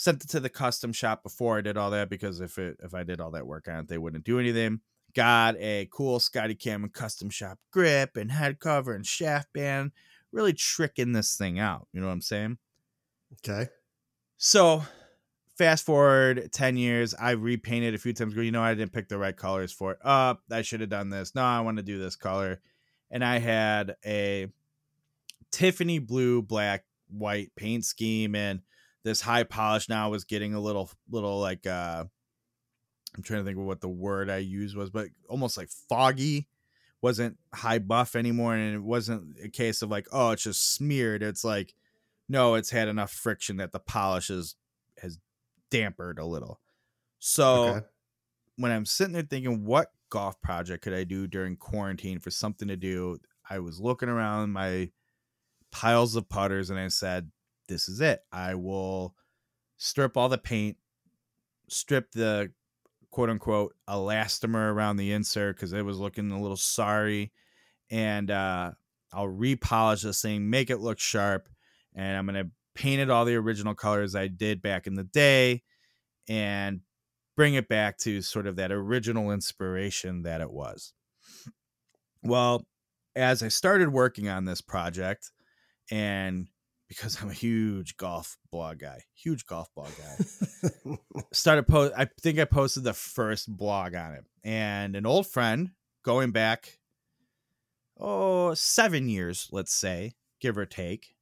Sent 0.00 0.22
it 0.22 0.30
to 0.30 0.38
the 0.38 0.48
custom 0.48 0.92
shop 0.92 1.24
before 1.24 1.58
I 1.58 1.60
did 1.60 1.76
all 1.76 1.90
that 1.90 2.08
because 2.08 2.40
if 2.40 2.56
it 2.56 2.76
if 2.84 2.94
I 2.94 3.02
did 3.02 3.20
all 3.20 3.32
that 3.32 3.48
work 3.48 3.66
on 3.66 3.80
it, 3.80 3.88
they 3.88 3.98
wouldn't 3.98 4.22
do 4.22 4.38
anything. 4.38 4.78
Got 5.12 5.56
a 5.56 5.88
cool 5.90 6.20
Scotty 6.20 6.54
Cameron 6.54 6.92
custom 6.92 7.30
shop 7.30 7.58
grip 7.72 8.16
and 8.16 8.30
head 8.30 8.60
cover 8.60 8.94
and 8.94 9.04
shaft 9.04 9.52
band, 9.52 9.90
really 10.30 10.52
tricking 10.52 11.14
this 11.14 11.36
thing 11.36 11.58
out. 11.58 11.88
You 11.92 12.00
know 12.00 12.06
what 12.06 12.12
I'm 12.12 12.20
saying? 12.20 12.58
Okay. 13.44 13.70
So 14.36 14.84
fast 15.56 15.84
forward 15.84 16.52
10 16.52 16.76
years, 16.76 17.12
I 17.12 17.32
repainted 17.32 17.96
a 17.96 17.98
few 17.98 18.12
times. 18.12 18.34
Go, 18.34 18.40
you 18.40 18.52
know, 18.52 18.62
I 18.62 18.74
didn't 18.74 18.92
pick 18.92 19.08
the 19.08 19.18
right 19.18 19.36
colors 19.36 19.72
for 19.72 19.94
it. 19.94 19.98
Uh, 20.04 20.36
I 20.48 20.62
should 20.62 20.78
have 20.80 20.90
done 20.90 21.10
this. 21.10 21.34
No, 21.34 21.42
I 21.42 21.58
want 21.62 21.78
to 21.78 21.82
do 21.82 21.98
this 21.98 22.14
color. 22.14 22.60
And 23.10 23.24
I 23.24 23.40
had 23.40 23.96
a 24.06 24.46
Tiffany 25.50 25.98
blue, 25.98 26.40
black, 26.40 26.84
white 27.08 27.50
paint 27.56 27.84
scheme 27.84 28.36
and 28.36 28.60
this 29.08 29.20
high 29.22 29.44
polish 29.44 29.88
now 29.88 30.10
was 30.10 30.24
getting 30.24 30.54
a 30.54 30.60
little 30.60 30.90
little 31.10 31.40
like 31.40 31.66
uh 31.66 32.04
I'm 33.16 33.22
trying 33.22 33.40
to 33.40 33.44
think 33.44 33.58
of 33.58 33.64
what 33.64 33.80
the 33.80 33.88
word 33.88 34.30
I 34.30 34.38
used 34.38 34.76
was, 34.76 34.90
but 34.90 35.08
almost 35.28 35.56
like 35.56 35.68
foggy. 35.88 36.48
Wasn't 37.00 37.38
high 37.54 37.78
buff 37.78 38.16
anymore, 38.16 38.56
and 38.56 38.74
it 38.74 38.82
wasn't 38.82 39.38
a 39.40 39.48
case 39.48 39.82
of 39.82 39.90
like, 39.90 40.08
oh, 40.10 40.32
it's 40.32 40.42
just 40.42 40.74
smeared. 40.74 41.22
It's 41.22 41.44
like, 41.44 41.74
no, 42.28 42.56
it's 42.56 42.70
had 42.70 42.88
enough 42.88 43.12
friction 43.12 43.58
that 43.58 43.70
the 43.70 43.78
polish 43.78 44.30
is 44.30 44.56
has 45.00 45.20
dampered 45.70 46.18
a 46.18 46.24
little. 46.24 46.60
So 47.20 47.80
Okay. 47.80 47.86
when 48.56 48.72
I'm 48.72 48.86
sitting 48.86 49.12
there 49.14 49.22
thinking, 49.22 49.64
what 49.64 49.92
golf 50.10 50.40
project 50.40 50.84
could 50.84 50.94
I 50.94 51.04
do 51.04 51.26
during 51.26 51.56
quarantine 51.56 52.18
for 52.18 52.30
something 52.30 52.68
to 52.68 52.76
do? 52.76 53.18
I 53.48 53.60
was 53.60 53.80
looking 53.80 54.08
around 54.08 54.52
my 54.52 54.90
piles 55.72 56.16
of 56.16 56.28
putters 56.28 56.70
and 56.70 56.78
I 56.78 56.88
said, 56.88 57.30
this 57.68 57.88
is 57.88 58.00
it. 58.00 58.24
I 58.32 58.54
will 58.54 59.14
strip 59.76 60.16
all 60.16 60.28
the 60.28 60.38
paint, 60.38 60.76
strip 61.68 62.10
the 62.12 62.52
quote 63.10 63.30
unquote 63.30 63.74
elastomer 63.88 64.72
around 64.72 64.96
the 64.96 65.12
insert 65.12 65.56
because 65.56 65.72
it 65.72 65.84
was 65.84 65.98
looking 65.98 66.30
a 66.30 66.40
little 66.40 66.56
sorry. 66.56 67.32
And 67.90 68.30
uh, 68.30 68.72
I'll 69.12 69.28
repolish 69.28 70.02
this 70.02 70.20
thing, 70.20 70.50
make 70.50 70.70
it 70.70 70.78
look 70.78 70.98
sharp, 70.98 71.48
and 71.94 72.16
I'm 72.16 72.26
going 72.26 72.44
to 72.44 72.50
paint 72.74 73.00
it 73.00 73.10
all 73.10 73.24
the 73.24 73.36
original 73.36 73.74
colors 73.74 74.14
I 74.14 74.28
did 74.28 74.62
back 74.62 74.86
in 74.86 74.94
the 74.94 75.04
day 75.04 75.62
and 76.28 76.80
bring 77.36 77.54
it 77.54 77.68
back 77.68 77.98
to 77.98 78.20
sort 78.20 78.46
of 78.46 78.56
that 78.56 78.72
original 78.72 79.30
inspiration 79.30 80.22
that 80.22 80.40
it 80.40 80.50
was. 80.50 80.92
Well, 82.22 82.66
as 83.16 83.42
I 83.42 83.48
started 83.48 83.92
working 83.92 84.28
on 84.28 84.44
this 84.44 84.60
project, 84.60 85.30
and 85.90 86.48
because 86.88 87.20
I'm 87.22 87.28
a 87.30 87.34
huge 87.34 87.96
golf 87.96 88.36
blog 88.50 88.78
guy, 88.80 89.02
huge 89.14 89.46
golf 89.46 89.68
blog 89.74 89.90
guy, 89.98 90.96
started 91.32 91.66
post. 91.66 91.92
I 91.96 92.08
think 92.20 92.38
I 92.38 92.44
posted 92.44 92.84
the 92.84 92.94
first 92.94 93.54
blog 93.54 93.94
on 93.94 94.14
it, 94.14 94.24
and 94.44 94.96
an 94.96 95.06
old 95.06 95.26
friend 95.26 95.70
going 96.02 96.30
back, 96.30 96.78
oh, 97.98 98.54
seven 98.54 99.08
years, 99.08 99.48
let's 99.52 99.72
say, 99.74 100.14
give 100.40 100.56
or 100.56 100.66
take, 100.66 101.14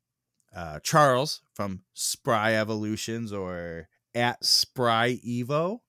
uh, 0.55 0.81
Charles 0.81 1.43
from 1.55 1.83
Spry 1.95 2.55
Evolutions 2.55 3.33
or 3.33 3.89
at 4.15 4.45
Spry 4.45 5.19
Evo. 5.27 5.81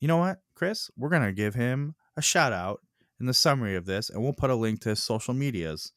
You 0.00 0.08
know 0.08 0.16
what, 0.18 0.38
Kris? 0.54 0.90
We're 0.96 1.08
gonna 1.10 1.32
give 1.32 1.54
him 1.54 1.94
a 2.16 2.22
shout 2.22 2.52
out 2.52 2.80
in 3.20 3.26
the 3.26 3.34
summary 3.34 3.76
of 3.76 3.86
this, 3.86 4.10
and 4.10 4.22
we'll 4.22 4.32
put 4.32 4.50
a 4.50 4.54
link 4.54 4.80
to 4.82 4.90
his 4.90 5.02
social 5.02 5.34
medias. 5.34 5.92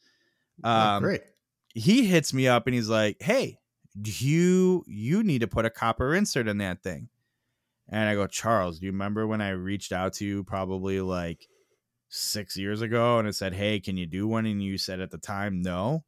Oh, 0.63 0.69
Um, 0.69 1.03
great. 1.03 1.21
He 1.73 2.05
hits 2.07 2.33
me 2.33 2.47
up 2.47 2.67
and 2.67 2.73
he's 2.75 2.89
like, 2.89 3.17
"Hey, 3.21 3.59
do 3.99 4.11
you 4.11 4.83
you 4.87 5.23
need 5.23 5.39
to 5.41 5.47
put 5.47 5.65
a 5.65 5.69
copper 5.69 6.15
insert 6.15 6.47
in 6.47 6.57
that 6.59 6.83
thing?" 6.83 7.09
And 7.89 8.09
I 8.09 8.15
go, 8.15 8.27
"Charles, 8.27 8.79
do 8.79 8.87
you 8.87 8.91
remember 8.93 9.27
when 9.27 9.41
I 9.41 9.49
reached 9.51 9.91
out 9.93 10.13
to 10.15 10.25
you 10.25 10.43
probably 10.43 11.01
like 11.01 11.47
6 12.09 12.57
years 12.57 12.81
ago 12.81 13.19
and 13.19 13.27
I 13.27 13.31
said, 13.31 13.53
"Hey, 13.53 13.79
can 13.79 13.97
you 13.97 14.07
do 14.07 14.27
one?" 14.27 14.45
and 14.45 14.63
you 14.63 14.77
said 14.77 14.99
at 15.01 15.11
the 15.11 15.17
time, 15.19 15.61
"No." 15.61 16.05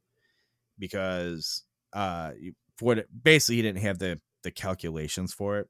Because 0.79 1.63
uh 1.93 2.33
what 2.79 3.07
basically 3.23 3.57
he 3.57 3.61
didn't 3.61 3.81
have 3.81 3.99
the 3.99 4.21
the 4.43 4.51
calculations 4.51 5.33
for 5.33 5.59
it. 5.59 5.69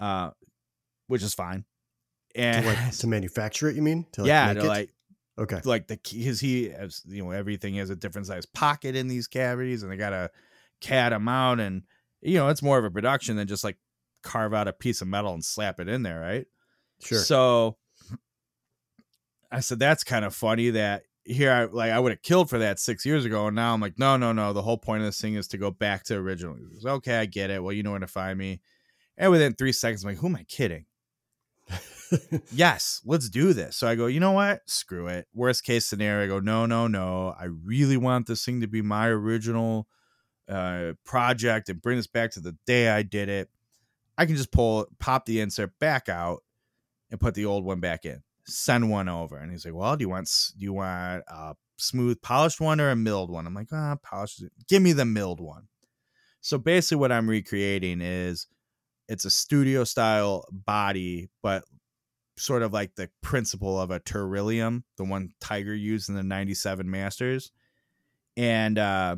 Uh 0.00 0.32
which 1.08 1.22
is 1.22 1.34
fine. 1.34 1.64
To, 2.52 2.60
And 2.60 2.64
like, 2.64 2.80
to 2.98 3.06
manufacture 3.06 3.68
it, 3.68 3.76
you 3.76 3.82
mean? 3.82 4.06
To, 4.12 4.24
like, 4.24 4.26
yeah, 4.26 4.42
make 4.42 4.58
to 4.58 4.64
it? 4.64 4.66
like 4.66 4.90
okay. 5.38 5.60
like 5.64 5.86
the 5.86 5.98
because 6.12 6.40
he 6.40 6.70
has 6.70 7.02
you 7.06 7.24
know 7.24 7.30
everything 7.30 7.74
has 7.74 7.90
a 7.90 7.96
different 7.96 8.26
size 8.26 8.46
pocket 8.46 8.96
in 8.96 9.08
these 9.08 9.26
cavities 9.26 9.82
and 9.82 9.92
they 9.92 9.96
gotta 9.96 10.30
cat 10.80 11.10
them 11.10 11.28
out 11.28 11.60
and 11.60 11.82
you 12.20 12.34
know 12.34 12.48
it's 12.48 12.62
more 12.62 12.78
of 12.78 12.84
a 12.84 12.90
production 12.90 13.36
than 13.36 13.46
just 13.46 13.64
like 13.64 13.78
carve 14.22 14.54
out 14.54 14.68
a 14.68 14.72
piece 14.72 15.00
of 15.00 15.08
metal 15.08 15.32
and 15.32 15.44
slap 15.44 15.80
it 15.80 15.88
in 15.88 16.02
there 16.02 16.20
right? 16.20 16.46
Sure. 17.00 17.18
so 17.18 17.76
i 19.52 19.60
said 19.60 19.78
that's 19.78 20.02
kind 20.02 20.24
of 20.24 20.34
funny 20.34 20.70
that 20.70 21.02
here 21.24 21.52
i 21.52 21.64
like 21.64 21.92
i 21.92 21.98
would 21.98 22.12
have 22.12 22.22
killed 22.22 22.48
for 22.48 22.58
that 22.58 22.78
six 22.78 23.04
years 23.04 23.26
ago 23.26 23.46
and 23.48 23.56
now 23.56 23.74
i'm 23.74 23.80
like 23.80 23.98
no 23.98 24.16
no 24.16 24.32
no 24.32 24.54
the 24.54 24.62
whole 24.62 24.78
point 24.78 25.02
of 25.02 25.08
this 25.08 25.20
thing 25.20 25.34
is 25.34 25.46
to 25.48 25.58
go 25.58 25.70
back 25.70 26.04
to 26.04 26.16
original. 26.16 26.56
Okay 26.86 27.18
i 27.18 27.26
get 27.26 27.50
it. 27.50 27.62
Well 27.62 27.72
you 27.72 27.82
know 27.82 27.90
where 27.90 28.00
to 28.00 28.06
find 28.06 28.38
me. 28.38 28.62
And 29.18 29.30
within 29.30 29.52
three 29.52 29.72
seconds 29.72 30.04
i'm 30.04 30.10
like 30.10 30.18
who 30.18 30.28
am 30.28 30.36
i 30.36 30.44
kidding 30.44 30.86
yes, 32.52 33.00
let's 33.04 33.28
do 33.28 33.52
this. 33.52 33.76
So 33.76 33.88
I 33.88 33.94
go, 33.94 34.06
you 34.06 34.20
know 34.20 34.32
what? 34.32 34.62
Screw 34.66 35.06
it. 35.08 35.26
Worst 35.34 35.64
case 35.64 35.86
scenario, 35.86 36.24
I 36.24 36.28
go, 36.28 36.40
no, 36.40 36.66
no, 36.66 36.86
no. 36.86 37.34
I 37.38 37.44
really 37.44 37.96
want 37.96 38.26
this 38.26 38.44
thing 38.44 38.60
to 38.60 38.66
be 38.66 38.82
my 38.82 39.08
original 39.08 39.86
uh, 40.48 40.92
project 41.04 41.68
and 41.68 41.82
bring 41.82 41.96
this 41.96 42.06
back 42.06 42.30
to 42.32 42.40
the 42.40 42.56
day 42.66 42.88
I 42.88 43.02
did 43.02 43.28
it. 43.28 43.48
I 44.18 44.26
can 44.26 44.36
just 44.36 44.52
pull, 44.52 44.86
pop 44.98 45.26
the 45.26 45.40
insert 45.40 45.78
back 45.78 46.08
out 46.08 46.42
and 47.10 47.20
put 47.20 47.34
the 47.34 47.46
old 47.46 47.64
one 47.64 47.80
back 47.80 48.04
in. 48.04 48.22
Send 48.46 48.90
one 48.90 49.08
over. 49.08 49.36
And 49.36 49.50
he's 49.50 49.64
like, 49.64 49.74
well, 49.74 49.96
do 49.96 50.02
you 50.02 50.08
want, 50.08 50.30
do 50.56 50.64
you 50.64 50.72
want 50.72 51.24
a 51.28 51.54
smooth 51.76 52.22
polished 52.22 52.60
one 52.60 52.80
or 52.80 52.90
a 52.90 52.96
milled 52.96 53.30
one? 53.30 53.46
I'm 53.46 53.54
like, 53.54 53.68
ah, 53.72 53.96
polished. 54.02 54.42
Give 54.68 54.82
me 54.82 54.92
the 54.92 55.04
milled 55.04 55.40
one. 55.40 55.68
So 56.40 56.58
basically, 56.58 56.98
what 56.98 57.10
I'm 57.10 57.28
recreating 57.28 58.00
is 58.00 58.46
it's 59.08 59.24
a 59.24 59.30
studio 59.30 59.84
style 59.84 60.44
body, 60.50 61.28
but 61.42 61.64
sort 62.38 62.62
of 62.62 62.72
like 62.72 62.94
the 62.94 63.10
principle 63.22 63.80
of 63.80 63.90
a 63.90 64.00
Teryllium, 64.00 64.82
the 64.96 65.04
one 65.04 65.30
Tiger 65.40 65.74
used 65.74 66.08
in 66.08 66.14
the 66.14 66.22
97 66.22 66.90
Masters. 66.90 67.50
And 68.36 68.78
uh 68.78 69.16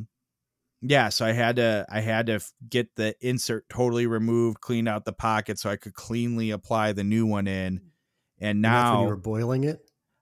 yeah, 0.80 1.08
so 1.08 1.26
I 1.26 1.32
had 1.32 1.56
to 1.56 1.86
I 1.88 2.00
had 2.00 2.26
to 2.26 2.40
get 2.68 2.94
the 2.94 3.14
insert 3.20 3.68
totally 3.68 4.06
removed, 4.06 4.60
cleaned 4.60 4.88
out 4.88 5.04
the 5.04 5.12
pocket 5.12 5.58
so 5.58 5.70
I 5.70 5.76
could 5.76 5.94
cleanly 5.94 6.50
apply 6.50 6.92
the 6.92 7.04
new 7.04 7.26
one 7.26 7.48
in. 7.48 7.80
And 8.40 8.62
now 8.62 8.94
and 8.94 9.02
you 9.02 9.08
were 9.08 9.16
boiling 9.16 9.64
it? 9.64 9.80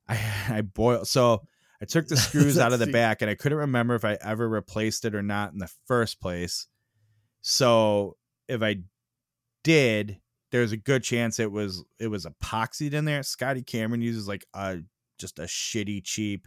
I 0.09 0.19
I 0.49 0.61
boil 0.63 1.05
so 1.05 1.43
I 1.81 1.85
took 1.85 2.09
the 2.09 2.17
screws 2.17 2.59
out 2.59 2.73
of 2.73 2.79
the 2.79 2.87
back 2.87 3.21
and 3.21 3.31
I 3.31 3.35
couldn't 3.35 3.59
remember 3.59 3.95
if 3.95 4.05
I 4.05 4.17
ever 4.23 4.49
replaced 4.49 5.05
it 5.05 5.15
or 5.15 5.23
not 5.23 5.53
in 5.53 5.59
the 5.59 5.71
first 5.87 6.21
place. 6.21 6.67
So 7.43 8.17
if 8.49 8.63
I 8.63 8.79
did, 9.63 10.21
there's 10.51 10.73
a 10.73 10.77
good 10.77 11.03
chance 11.03 11.39
it 11.39 11.51
was 11.51 11.85
it 11.99 12.09
was 12.09 12.27
epoxied 12.27 12.93
in 12.93 13.05
there. 13.05 13.23
Scotty 13.23 13.63
Cameron 13.63 14.03
uses 14.03 14.29
like 14.29 14.47
a 14.55 14.79
just 15.19 15.39
a 15.39 15.43
shitty 15.43 16.05
cheap 16.05 16.47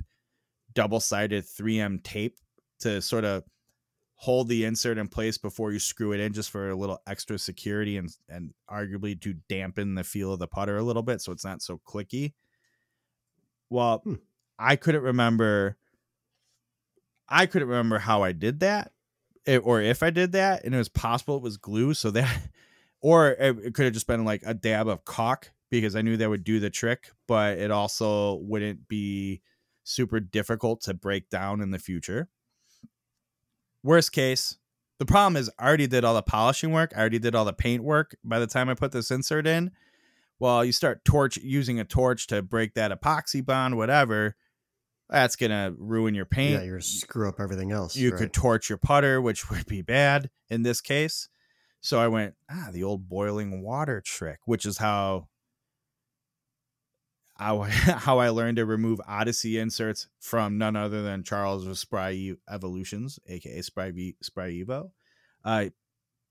double 0.73 0.99
sided 0.99 1.43
3M 1.43 2.03
tape 2.03 2.37
to 2.79 3.01
sort 3.01 3.25
of 3.25 3.43
hold 4.15 4.47
the 4.47 4.65
insert 4.65 4.97
in 4.97 5.07
place 5.07 5.37
before 5.37 5.71
you 5.71 5.79
screw 5.79 6.11
it 6.11 6.19
in 6.19 6.33
just 6.33 6.51
for 6.51 6.69
a 6.69 6.75
little 6.75 7.01
extra 7.07 7.37
security 7.39 7.97
and 7.97 8.09
and 8.29 8.53
arguably 8.69 9.19
to 9.19 9.33
dampen 9.47 9.95
the 9.95 10.03
feel 10.03 10.33
of 10.33 10.39
the 10.39 10.47
putter 10.47 10.77
a 10.77 10.83
little 10.83 11.01
bit 11.03 11.21
so 11.21 11.31
it's 11.31 11.45
not 11.45 11.61
so 11.61 11.79
clicky. 11.85 12.33
Well, 13.69 13.99
hmm. 14.03 14.15
I 14.57 14.75
couldn't 14.75 15.03
remember 15.03 15.77
I 17.27 17.45
couldn't 17.45 17.67
remember 17.67 17.99
how 17.99 18.23
I 18.23 18.31
did 18.31 18.61
that 18.61 18.91
or 19.57 19.81
if 19.81 20.03
I 20.03 20.09
did 20.09 20.33
that, 20.33 20.63
and 20.63 20.75
it 20.75 20.77
was 20.77 20.89
possible 20.89 21.37
it 21.37 21.43
was 21.43 21.57
glue, 21.57 21.93
so 21.93 22.11
that, 22.11 22.49
or 23.01 23.29
it 23.29 23.73
could 23.73 23.85
have 23.85 23.93
just 23.93 24.07
been 24.07 24.25
like 24.25 24.43
a 24.45 24.53
dab 24.53 24.87
of 24.87 25.05
caulk 25.05 25.51
because 25.69 25.95
I 25.95 26.01
knew 26.01 26.17
that 26.17 26.29
would 26.29 26.43
do 26.43 26.59
the 26.59 26.69
trick, 26.69 27.11
but 27.27 27.57
it 27.57 27.71
also 27.71 28.35
wouldn't 28.35 28.87
be 28.87 29.41
super 29.83 30.19
difficult 30.19 30.81
to 30.81 30.93
break 30.93 31.29
down 31.29 31.61
in 31.61 31.71
the 31.71 31.79
future. 31.79 32.29
Worst 33.83 34.11
case, 34.11 34.57
the 34.97 35.05
problem 35.05 35.37
is 35.37 35.49
I 35.57 35.67
already 35.67 35.87
did 35.87 36.03
all 36.03 36.13
the 36.13 36.21
polishing 36.21 36.71
work, 36.71 36.91
I 36.95 36.99
already 36.99 37.19
did 37.19 37.35
all 37.35 37.45
the 37.45 37.53
paint 37.53 37.83
work 37.83 38.15
by 38.23 38.39
the 38.39 38.47
time 38.47 38.69
I 38.69 38.73
put 38.73 38.91
this 38.91 39.11
insert 39.11 39.47
in. 39.47 39.71
Well, 40.39 40.63
you 40.63 40.71
start 40.71 41.03
torch 41.05 41.37
using 41.37 41.79
a 41.79 41.85
torch 41.85 42.27
to 42.27 42.41
break 42.41 42.73
that 42.73 42.91
epoxy 42.91 43.45
bond, 43.45 43.77
whatever 43.77 44.35
that's 45.09 45.35
gonna 45.35 45.73
ruin 45.77 46.13
your 46.13 46.25
paint. 46.25 46.61
Yeah, 46.61 46.63
you're 46.63 46.81
screw 46.81 47.27
up 47.27 47.39
everything 47.39 47.71
else. 47.71 47.95
You 47.95 48.11
right. 48.11 48.19
could 48.19 48.33
torch 48.33 48.69
your 48.69 48.77
putter, 48.77 49.19
which 49.19 49.49
would 49.49 49.65
be 49.65 49.81
bad 49.81 50.29
in 50.49 50.63
this 50.63 50.81
case. 50.81 51.29
So 51.81 51.99
I 51.99 52.07
went, 52.07 52.35
ah, 52.49 52.69
the 52.71 52.83
old 52.83 53.07
boiling 53.07 53.61
water 53.61 54.01
trick, 54.01 54.39
which 54.45 54.65
is 54.65 54.77
how 54.77 55.29
how, 57.39 57.61
how 57.61 58.19
I 58.19 58.29
learned 58.29 58.57
to 58.57 58.65
remove 58.65 58.99
Odyssey 59.07 59.57
inserts 59.57 60.07
from 60.19 60.57
none 60.57 60.75
other 60.75 61.01
than 61.01 61.23
Charles 61.23 61.65
of 61.65 61.77
Spry 61.77 62.33
Evolutions, 62.49 63.17
aka 63.27 63.61
Spry 63.61 64.13
Spry 64.21 64.51
Evo. 64.51 64.91
Uh, 65.43 65.65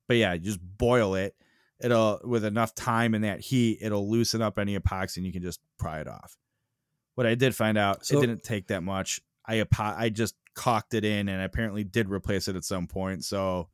but 0.06 0.18
yeah, 0.18 0.36
just 0.36 0.60
boil 0.60 1.14
it. 1.14 1.34
It'll 1.80 2.20
with 2.24 2.44
enough 2.44 2.74
time 2.74 3.14
in 3.14 3.22
that 3.22 3.40
heat, 3.40 3.78
it'll 3.80 4.08
loosen 4.08 4.42
up 4.42 4.58
any 4.58 4.76
epoxy, 4.76 5.18
and 5.18 5.26
you 5.26 5.32
can 5.32 5.42
just 5.42 5.60
pry 5.78 6.00
it 6.00 6.08
off. 6.08 6.36
What 7.14 7.26
I 7.26 7.34
did 7.34 7.54
find 7.54 7.78
out, 7.78 8.04
so, 8.04 8.18
it 8.18 8.20
didn't 8.20 8.42
take 8.42 8.68
that 8.68 8.82
much. 8.82 9.20
I 9.46 9.64
I 9.78 10.08
just 10.08 10.34
caulked 10.54 10.94
it 10.94 11.04
in, 11.04 11.28
and 11.28 11.42
apparently 11.42 11.84
did 11.84 12.10
replace 12.10 12.48
it 12.48 12.56
at 12.56 12.64
some 12.64 12.86
point. 12.86 13.24
So 13.24 13.68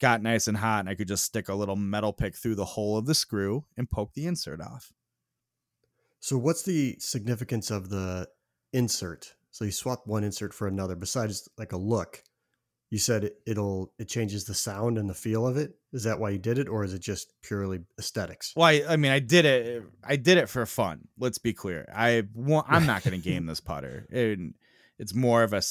got 0.00 0.22
nice 0.22 0.48
and 0.48 0.56
hot, 0.56 0.80
and 0.80 0.88
I 0.88 0.94
could 0.94 1.08
just 1.08 1.24
stick 1.24 1.48
a 1.48 1.54
little 1.54 1.76
metal 1.76 2.12
pick 2.12 2.36
through 2.36 2.56
the 2.56 2.64
hole 2.64 2.96
of 2.96 3.06
the 3.06 3.14
screw 3.14 3.64
and 3.76 3.90
poke 3.90 4.14
the 4.14 4.26
insert 4.26 4.60
off. 4.60 4.92
So 6.18 6.36
what's 6.36 6.62
the 6.62 6.96
significance 6.98 7.70
of 7.70 7.88
the 7.88 8.28
insert? 8.72 9.34
So 9.50 9.64
you 9.64 9.72
swap 9.72 10.06
one 10.06 10.24
insert 10.24 10.52
for 10.52 10.66
another, 10.66 10.96
besides 10.96 11.48
like 11.56 11.72
a 11.72 11.76
look 11.76 12.22
you 12.90 12.98
said 12.98 13.30
it, 13.46 13.56
will 13.56 13.92
it 13.98 14.08
changes 14.08 14.44
the 14.44 14.54
sound 14.54 14.98
and 14.98 15.08
the 15.08 15.14
feel 15.14 15.46
of 15.46 15.56
it 15.56 15.74
is 15.92 16.02
that 16.04 16.18
why 16.18 16.30
you 16.30 16.38
did 16.38 16.58
it 16.58 16.68
or 16.68 16.84
is 16.84 16.92
it 16.92 17.00
just 17.00 17.32
purely 17.42 17.80
aesthetics 17.98 18.52
well 18.56 18.66
I, 18.66 18.82
I 18.88 18.96
mean 18.96 19.12
i 19.12 19.20
did 19.20 19.44
it 19.44 19.84
i 20.04 20.16
did 20.16 20.38
it 20.38 20.48
for 20.48 20.66
fun 20.66 21.08
let's 21.18 21.38
be 21.38 21.52
clear 21.52 21.90
i 21.94 22.24
want 22.34 22.66
i'm 22.68 22.86
not 22.86 23.02
going 23.02 23.18
to 23.18 23.24
game 23.24 23.46
this 23.46 23.60
putter 23.60 24.06
and 24.10 24.54
it's 24.98 25.14
more 25.14 25.42
of 25.42 25.54
a 25.54 25.62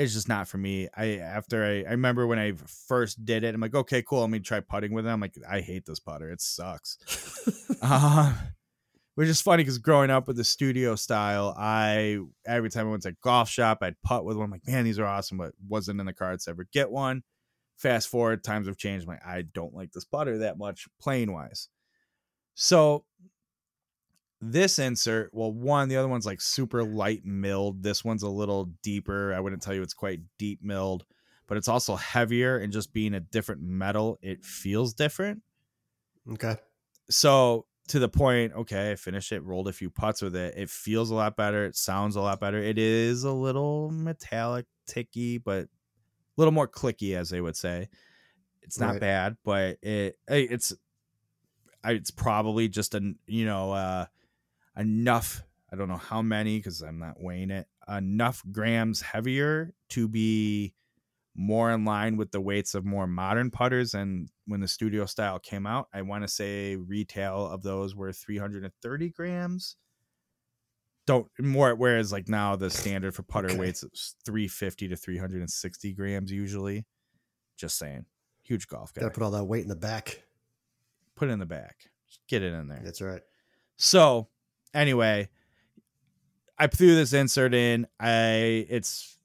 it's 0.00 0.14
just 0.14 0.28
not 0.28 0.48
for 0.48 0.58
me 0.58 0.88
i 0.96 1.16
after 1.16 1.64
i 1.64 1.88
i 1.88 1.92
remember 1.92 2.26
when 2.26 2.38
i 2.38 2.52
first 2.88 3.24
did 3.24 3.44
it 3.44 3.54
i'm 3.54 3.60
like 3.60 3.74
okay 3.74 4.02
cool 4.02 4.20
let 4.20 4.30
me 4.30 4.38
try 4.38 4.60
putting 4.60 4.92
with 4.92 5.06
it 5.06 5.10
i'm 5.10 5.20
like 5.20 5.34
i 5.48 5.60
hate 5.60 5.84
this 5.86 6.00
putter 6.00 6.30
it 6.30 6.40
sucks 6.40 6.98
uh, 7.82 8.34
which 9.20 9.28
is 9.28 9.42
funny 9.42 9.62
because 9.62 9.76
growing 9.76 10.08
up 10.08 10.26
with 10.26 10.38
the 10.38 10.44
studio 10.44 10.94
style, 10.96 11.54
I 11.54 12.20
every 12.46 12.70
time 12.70 12.86
I 12.86 12.90
went 12.90 13.02
to 13.02 13.10
a 13.10 13.16
golf 13.22 13.50
shop, 13.50 13.80
I'd 13.82 14.00
putt 14.02 14.24
with 14.24 14.38
one. 14.38 14.46
I'm 14.46 14.50
like, 14.50 14.66
man, 14.66 14.84
these 14.84 14.98
are 14.98 15.04
awesome, 15.04 15.36
but 15.36 15.52
wasn't 15.68 16.00
in 16.00 16.06
the 16.06 16.14
cards 16.14 16.44
to 16.44 16.52
ever 16.52 16.66
get 16.72 16.90
one. 16.90 17.22
Fast 17.76 18.08
forward, 18.08 18.42
times 18.42 18.66
have 18.66 18.78
changed. 18.78 19.06
I'm 19.06 19.14
like, 19.14 19.26
I 19.26 19.42
don't 19.42 19.74
like 19.74 19.92
this 19.92 20.06
putter 20.06 20.38
that 20.38 20.56
much, 20.56 20.86
playing 21.00 21.32
wise. 21.32 21.68
So 22.54 23.04
this 24.40 24.78
insert, 24.78 25.30
well, 25.32 25.52
one, 25.52 25.88
the 25.88 25.96
other 25.96 26.08
one's 26.08 26.26
like 26.26 26.40
super 26.40 26.82
light 26.82 27.24
milled. 27.24 27.82
This 27.82 28.04
one's 28.04 28.22
a 28.22 28.28
little 28.28 28.70
deeper. 28.82 29.34
I 29.34 29.40
wouldn't 29.40 29.62
tell 29.62 29.74
you 29.74 29.82
it's 29.82 29.94
quite 29.94 30.20
deep 30.38 30.62
milled, 30.62 31.04
but 31.46 31.58
it's 31.58 31.68
also 31.68 31.96
heavier 31.96 32.58
and 32.58 32.72
just 32.72 32.92
being 32.92 33.14
a 33.14 33.20
different 33.20 33.60
metal, 33.62 34.18
it 34.22 34.44
feels 34.44 34.94
different. 34.94 35.42
Okay. 36.32 36.56
So 37.10 37.66
to 37.88 37.98
the 37.98 38.08
point, 38.08 38.52
okay, 38.54 38.92
I 38.92 38.94
finished 38.94 39.32
it, 39.32 39.42
rolled 39.42 39.68
a 39.68 39.72
few 39.72 39.90
putts 39.90 40.22
with 40.22 40.36
it. 40.36 40.54
It 40.56 40.70
feels 40.70 41.10
a 41.10 41.14
lot 41.14 41.36
better. 41.36 41.64
It 41.64 41.76
sounds 41.76 42.16
a 42.16 42.20
lot 42.20 42.40
better. 42.40 42.58
It 42.58 42.78
is 42.78 43.24
a 43.24 43.32
little 43.32 43.90
metallic, 43.90 44.66
ticky, 44.86 45.38
but 45.38 45.64
a 45.64 45.68
little 46.36 46.52
more 46.52 46.68
clicky, 46.68 47.16
as 47.16 47.30
they 47.30 47.40
would 47.40 47.56
say. 47.56 47.88
It's 48.62 48.78
not 48.78 48.92
right. 48.92 49.00
bad, 49.00 49.36
but 49.44 49.78
it 49.82 50.16
it's 50.28 50.72
it's 51.84 52.10
probably 52.10 52.68
just 52.68 52.94
a 52.94 53.14
you 53.26 53.44
know 53.44 53.72
uh, 53.72 54.06
enough. 54.76 55.42
I 55.72 55.76
don't 55.76 55.88
know 55.88 55.96
how 55.96 56.22
many 56.22 56.58
because 56.58 56.82
I'm 56.82 56.98
not 56.98 57.20
weighing 57.20 57.50
it. 57.50 57.66
Enough 57.88 58.42
grams 58.50 59.00
heavier 59.00 59.72
to 59.90 60.08
be 60.08 60.74
more 61.34 61.70
in 61.70 61.84
line 61.84 62.16
with 62.16 62.32
the 62.32 62.40
weights 62.40 62.74
of 62.74 62.84
more 62.84 63.06
modern 63.06 63.50
putters. 63.50 63.94
And 63.94 64.28
when 64.46 64.60
the 64.60 64.68
studio 64.68 65.06
style 65.06 65.38
came 65.38 65.64
out 65.64 65.86
i 65.94 66.02
want 66.02 66.24
to 66.24 66.28
say 66.28 66.74
retail 66.74 67.46
of 67.46 67.62
those 67.62 67.94
were 67.94 68.12
330 68.12 69.10
grams. 69.10 69.76
Don't 71.06 71.26
more 71.38 71.74
whereas 71.74 72.12
like 72.12 72.28
now 72.28 72.56
the 72.56 72.70
standard 72.70 73.14
for 73.14 73.22
putter 73.22 73.48
okay. 73.48 73.58
weights 73.58 73.82
is 73.82 74.16
350 74.24 74.88
to 74.88 74.96
360 74.96 75.92
grams 75.94 76.30
usually. 76.30 76.84
Just 77.56 77.78
saying. 77.78 78.04
Huge 78.42 78.68
golf 78.68 78.92
guy. 78.92 79.02
gotta 79.02 79.14
put 79.14 79.22
all 79.22 79.30
that 79.30 79.44
weight 79.44 79.62
in 79.62 79.68
the 79.68 79.76
back. 79.76 80.22
Put 81.14 81.28
it 81.28 81.32
in 81.32 81.38
the 81.38 81.46
back. 81.46 81.76
Just 82.06 82.20
get 82.28 82.42
it 82.42 82.52
in 82.52 82.68
there. 82.68 82.80
That's 82.82 83.00
right. 83.00 83.22
So 83.76 84.28
anyway 84.74 85.28
i 86.60 86.66
threw 86.66 86.94
this 86.94 87.14
insert 87.14 87.54
in. 87.54 87.86
I 87.98 88.66
it's 88.68 89.18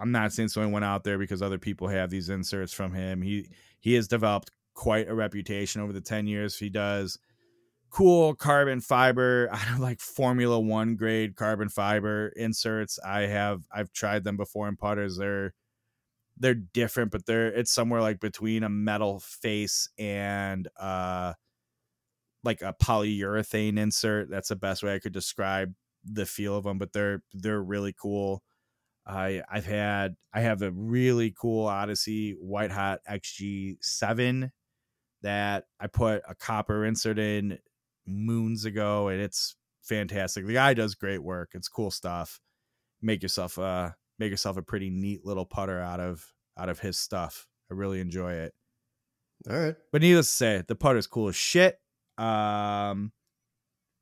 I'm 0.00 0.10
not 0.10 0.32
saying 0.32 0.48
someone 0.48 0.72
went 0.72 0.84
out 0.84 1.04
there 1.04 1.18
because 1.18 1.42
other 1.42 1.58
people 1.58 1.86
have 1.88 2.10
these 2.10 2.30
inserts 2.30 2.72
from 2.72 2.94
him. 2.94 3.22
He 3.22 3.50
he 3.78 3.94
has 3.94 4.08
developed 4.08 4.50
quite 4.74 5.08
a 5.08 5.14
reputation 5.14 5.82
over 5.82 5.92
the 5.92 6.00
10 6.00 6.26
years 6.26 6.56
he 6.56 6.70
does. 6.70 7.18
Cool 7.90 8.34
carbon 8.34 8.80
fiber 8.80 9.50
I 9.52 9.62
don't 9.68 9.80
like 9.80 10.00
formula 10.00 10.58
one 10.58 10.96
grade 10.96 11.36
carbon 11.36 11.68
fiber 11.68 12.28
inserts. 12.36 12.98
I 13.04 13.22
have 13.22 13.62
i've 13.70 13.92
tried 13.92 14.24
them 14.24 14.38
before 14.38 14.66
in 14.66 14.76
putters. 14.76 15.18
They're 15.18 15.52
they're 16.38 16.54
different 16.54 17.12
but 17.12 17.26
they're 17.26 17.52
it's 17.52 17.70
somewhere 17.70 18.00
like 18.00 18.18
between 18.18 18.62
a 18.62 18.70
metal 18.70 19.20
face 19.20 19.90
and 19.98 20.66
uh 20.80 21.34
like 22.44 22.62
a 22.62 22.74
polyurethane 22.82 23.78
insert 23.78 24.30
that's 24.30 24.48
the 24.48 24.56
best 24.56 24.82
way 24.82 24.94
i 24.94 24.98
could 24.98 25.12
describe 25.12 25.72
the 26.04 26.26
feel 26.26 26.56
of 26.56 26.64
them 26.64 26.78
but 26.78 26.92
they're 26.92 27.22
they're 27.32 27.62
really 27.62 27.92
cool 27.92 28.42
I 29.06 29.42
I've 29.50 29.66
had 29.66 30.16
I 30.32 30.40
have 30.40 30.62
a 30.62 30.70
really 30.70 31.34
cool 31.36 31.66
Odyssey 31.66 32.32
White 32.40 32.70
Hot 32.70 33.00
XG7 33.08 34.50
that 35.22 35.64
I 35.80 35.86
put 35.86 36.22
a 36.28 36.34
copper 36.34 36.84
insert 36.84 37.18
in 37.18 37.58
moons 38.06 38.64
ago, 38.64 39.08
and 39.08 39.20
it's 39.20 39.56
fantastic. 39.82 40.46
The 40.46 40.54
guy 40.54 40.74
does 40.74 40.94
great 40.94 41.22
work. 41.22 41.50
It's 41.54 41.68
cool 41.68 41.90
stuff. 41.90 42.40
Make 43.00 43.22
yourself 43.22 43.58
uh 43.58 43.90
make 44.18 44.30
yourself 44.30 44.56
a 44.56 44.62
pretty 44.62 44.90
neat 44.90 45.24
little 45.24 45.46
putter 45.46 45.80
out 45.80 46.00
of 46.00 46.24
out 46.56 46.68
of 46.68 46.78
his 46.78 46.98
stuff. 46.98 47.48
I 47.70 47.74
really 47.74 48.00
enjoy 48.00 48.32
it. 48.34 48.54
All 49.50 49.58
right. 49.58 49.74
But 49.90 50.02
needless 50.02 50.28
to 50.28 50.36
say, 50.36 50.62
the 50.68 50.76
putter's 50.76 51.08
cool 51.08 51.28
as 51.28 51.36
shit. 51.36 51.80
Um 52.18 53.12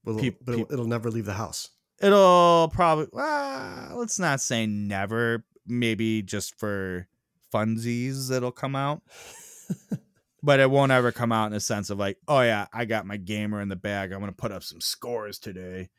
But, 0.04 0.12
it'll, 0.12 0.20
Peop- 0.22 0.44
but 0.44 0.52
it'll, 0.54 0.72
it'll 0.72 0.86
never 0.86 1.10
leave 1.10 1.26
the 1.26 1.34
house. 1.34 1.68
it'll 2.02 2.70
probably 2.72 3.08
well, 3.12 3.96
let's 3.96 4.18
not 4.18 4.40
say 4.40 4.66
never. 4.66 5.44
Maybe 5.66 6.22
just 6.22 6.58
for 6.58 7.06
funsies 7.52 8.30
it'll 8.30 8.52
come 8.52 8.74
out. 8.76 9.02
but 10.42 10.60
it 10.60 10.70
won't 10.70 10.92
ever 10.92 11.12
come 11.12 11.32
out 11.32 11.46
in 11.46 11.52
a 11.52 11.60
sense 11.60 11.90
of 11.90 11.98
like, 11.98 12.16
oh 12.26 12.40
yeah, 12.40 12.66
I 12.72 12.84
got 12.84 13.06
my 13.06 13.16
gamer 13.16 13.60
in 13.60 13.68
the 13.68 13.76
bag. 13.76 14.12
I'm 14.12 14.20
gonna 14.20 14.32
put 14.32 14.52
up 14.52 14.62
some 14.62 14.80
scores 14.80 15.38
today. 15.38 15.90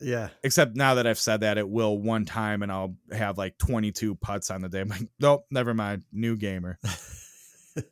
Yeah. 0.00 0.28
Except 0.42 0.76
now 0.76 0.94
that 0.94 1.06
I've 1.06 1.18
said 1.18 1.40
that, 1.40 1.58
it 1.58 1.68
will 1.68 1.98
one 1.98 2.24
time, 2.24 2.62
and 2.62 2.72
I'll 2.72 2.96
have 3.12 3.36
like 3.36 3.58
22 3.58 4.14
putts 4.14 4.50
on 4.50 4.62
the 4.62 4.68
day. 4.68 4.80
I'm 4.80 4.88
like, 4.88 5.08
nope, 5.18 5.44
never 5.50 5.74
mind, 5.74 6.04
new 6.12 6.36
gamer. 6.36 6.78
but 7.74 7.84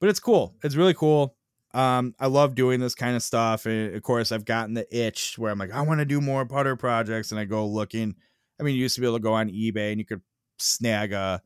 it's 0.00 0.20
cool. 0.20 0.56
It's 0.62 0.76
really 0.76 0.94
cool. 0.94 1.36
Um, 1.74 2.14
I 2.20 2.28
love 2.28 2.54
doing 2.54 2.80
this 2.80 2.94
kind 2.94 3.16
of 3.16 3.22
stuff. 3.22 3.66
And 3.66 3.94
of 3.94 4.02
course, 4.02 4.30
I've 4.32 4.44
gotten 4.44 4.74
the 4.74 4.86
itch 4.96 5.36
where 5.36 5.50
I'm 5.50 5.58
like, 5.58 5.72
I 5.72 5.82
want 5.82 6.00
to 6.00 6.06
do 6.06 6.20
more 6.20 6.46
putter 6.46 6.76
projects, 6.76 7.32
and 7.32 7.38
I 7.38 7.44
go 7.44 7.66
looking. 7.66 8.14
I 8.58 8.62
mean, 8.62 8.76
you 8.76 8.82
used 8.82 8.94
to 8.94 9.00
be 9.00 9.06
able 9.06 9.18
to 9.18 9.22
go 9.22 9.34
on 9.34 9.50
eBay 9.50 9.90
and 9.90 9.98
you 9.98 10.06
could 10.06 10.22
snag 10.58 11.12
a 11.12 11.42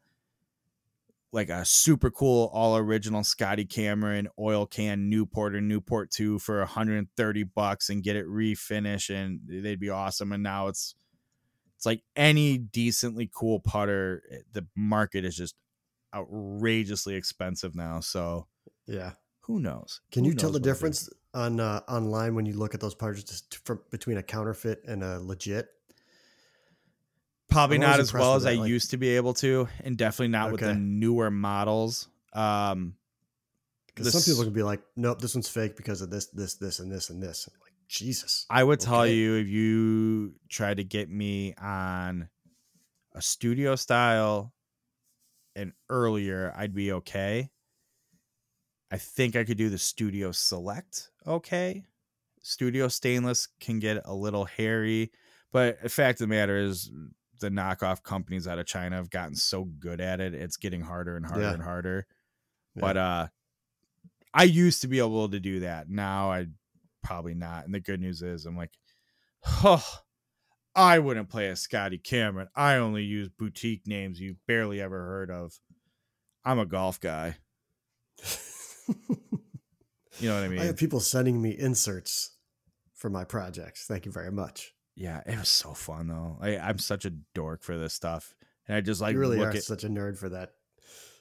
like 1.33 1.51
a 1.51 1.65
super 1.65 2.11
cool 2.11 2.51
all 2.53 2.77
original 2.77 3.23
Scotty 3.23 3.65
Cameron 3.65 4.29
oil 4.39 4.67
can 4.67 5.11
Newport 5.11 5.55
or 5.55 5.61
Newport 5.61 6.11
2 6.11 6.39
for 6.39 6.59
130 6.61 7.43
bucks 7.45 7.91
and 7.91 8.03
get 8.03 8.17
it 8.17 8.27
refinished 8.27 9.15
and 9.15 9.41
they'd 9.47 9.81
be 9.81 9.91
awesome 9.91 10.33
and 10.33 10.43
now 10.43 10.69
it's 10.69 10.95
it's 11.77 11.87
like 11.87 12.03
any 12.17 12.57
decently 12.59 13.31
cool 13.33 13.61
putter 13.61 14.23
eh, 14.31 14.39
the 14.53 14.67
market 14.75 15.25
is 15.25 15.37
just 15.37 15.55
outrageously 16.15 17.15
expensive 17.15 17.75
now 17.75 18.01
so 18.01 18.47
Yeah. 18.87 19.13
Who 19.49 19.59
knows 19.59 20.01
Can 20.13 20.23
Who 20.25 20.31
you 20.31 20.37
tell 20.37 20.51
the 20.51 20.59
what 20.61 20.61
it'll 20.61 20.65
be. 20.65 20.71
difference 20.75 21.11
on 21.35 21.59
uh, 21.59 21.81
online 21.89 22.37
when 22.37 22.47
you 22.47 22.53
look 22.53 22.75
at 22.75 22.81
those 22.81 22.95
from, 22.95 23.81
between 23.91 24.19
a 24.19 24.23
counterfeit 24.23 24.85
and 24.87 25.03
a 25.03 25.19
legit? 25.19 25.69
probably 27.51 27.79
not 27.79 27.99
as 27.99 28.13
well 28.13 28.35
as 28.35 28.43
that, 28.45 28.51
I 28.53 28.55
like- 28.57 28.69
used 28.69 28.91
to 28.91 28.99
be 28.99 29.17
able 29.17 29.35
to 29.35 29.67
and 29.83 29.97
definitely 29.97 30.29
not 30.29 30.53
with 30.53 30.61
the 30.61 30.75
newer 30.75 31.31
models 31.31 32.07
um 32.35 32.95
Because 33.87 34.13
some 34.13 34.23
people 34.23 34.45
can 34.45 34.53
be 34.53 34.63
like, 34.63 34.83
nope, 34.97 35.19
this 35.21 35.35
one's 35.35 35.49
fake 35.49 35.75
because 35.77 36.03
of 36.03 36.11
this, 36.11 36.27
this, 36.27 36.55
this, 36.57 36.79
and 36.79 36.93
this, 36.93 37.09
and 37.11 37.21
this. 37.23 37.49
I'm 37.51 37.59
like, 37.63 37.73
Jesus. 37.89 38.45
I 38.51 38.63
would 38.63 38.79
tell 38.81 39.07
you 39.07 39.37
if 39.37 39.49
you 39.49 40.35
try 40.51 40.75
to 40.75 40.85
get 40.85 41.09
me 41.11 41.55
on 41.61 42.29
a 43.15 43.23
studio 43.23 43.75
style 43.77 44.53
and 45.57 45.73
earlier, 45.89 46.53
I'd 46.55 46.75
be 46.75 46.93
okay. 46.93 47.51
I 48.91 48.97
think 48.99 49.37
I 49.37 49.45
could 49.45 49.59
do 49.59 49.69
the 49.69 49.79
studio 49.79 50.33
select 50.33 51.11
okay. 51.27 51.85
Studio 52.41 52.89
stainless 52.89 53.49
can 53.61 53.79
get 53.79 54.01
a 54.05 54.15
little 54.15 54.45
hairy, 54.47 55.11
but 55.53 55.83
the 55.83 55.89
fact 55.89 56.21
of 56.21 56.29
the 56.29 56.35
matter 56.35 56.57
is 56.57 56.91
the 57.41 57.51
knockoff 57.51 58.03
companies 58.03 58.49
out 58.49 58.59
of 58.59 58.67
China 58.67 58.97
have 58.97 59.11
gotten 59.11 59.35
so 59.35 59.65
good 59.65 60.01
at 60.01 60.21
it, 60.21 60.35
it's 60.35 60.57
getting 60.57 60.81
harder 60.81 61.17
and 61.17 61.27
harder 61.27 61.43
Yeah. 61.43 61.53
and 61.55 61.63
harder. 61.63 62.07
Yeah. 62.75 62.81
But 62.81 62.97
uh 62.97 63.27
I 64.35 64.45
used 64.45 64.83
to 64.83 64.89
be 64.89 64.99
able 64.99 65.29
to 65.29 65.41
do 65.41 65.61
that. 65.61 65.89
Now 65.91 66.31
I 66.31 66.47
probably 67.03 67.35
not. 67.35 67.65
And 67.65 67.75
the 67.75 67.81
good 67.81 68.01
news 68.01 68.23
is 68.23 68.47
I'm 68.47 68.57
like, 68.57 68.73
oh, 69.65 69.85
I 70.75 70.99
wouldn't 70.99 71.29
play 71.31 71.49
a 71.49 71.57
Scotty 71.57 71.99
Cameron. 71.99 72.49
I 72.55 72.77
only 72.77 73.03
use 73.03 73.29
boutique 73.29 73.87
names 73.87 74.21
you've 74.21 74.45
barely 74.47 74.81
ever 74.81 74.99
heard 74.99 75.31
of. 75.31 75.59
I'm 76.45 76.59
a 76.59 76.67
golf 76.67 77.01
guy. 77.01 77.37
You 80.21 80.29
know 80.31 80.35
what 80.35 80.45
I 80.45 80.49
mean? 80.49 80.59
I 80.59 80.65
have 80.65 80.77
people 80.77 80.99
sending 80.99 81.41
me 81.41 81.51
inserts 81.57 82.37
for 82.95 83.09
my 83.09 83.23
projects. 83.23 83.85
Thank 83.87 84.05
you 84.05 84.11
very 84.11 84.33
much. 84.33 84.73
yeah, 84.97 85.21
it 85.25 85.39
was 85.39 85.49
so 85.49 85.75
fun 85.75 86.09
though. 86.09 86.39
I, 86.41 86.59
I'm 86.59 86.79
such 86.79 87.05
a 87.05 87.11
dork 87.35 87.63
for 87.63 87.79
this 87.79 87.95
stuff. 87.95 88.35
And 88.67 88.77
I 88.77 88.81
just 88.81 89.01
like 89.01 89.13
you 89.15 89.21
really 89.21 89.41
are 89.41 89.51
at 89.51 89.63
such 89.63 89.85
a 89.85 89.89
nerd 89.89 90.19
for 90.19 90.29
that. 90.31 90.51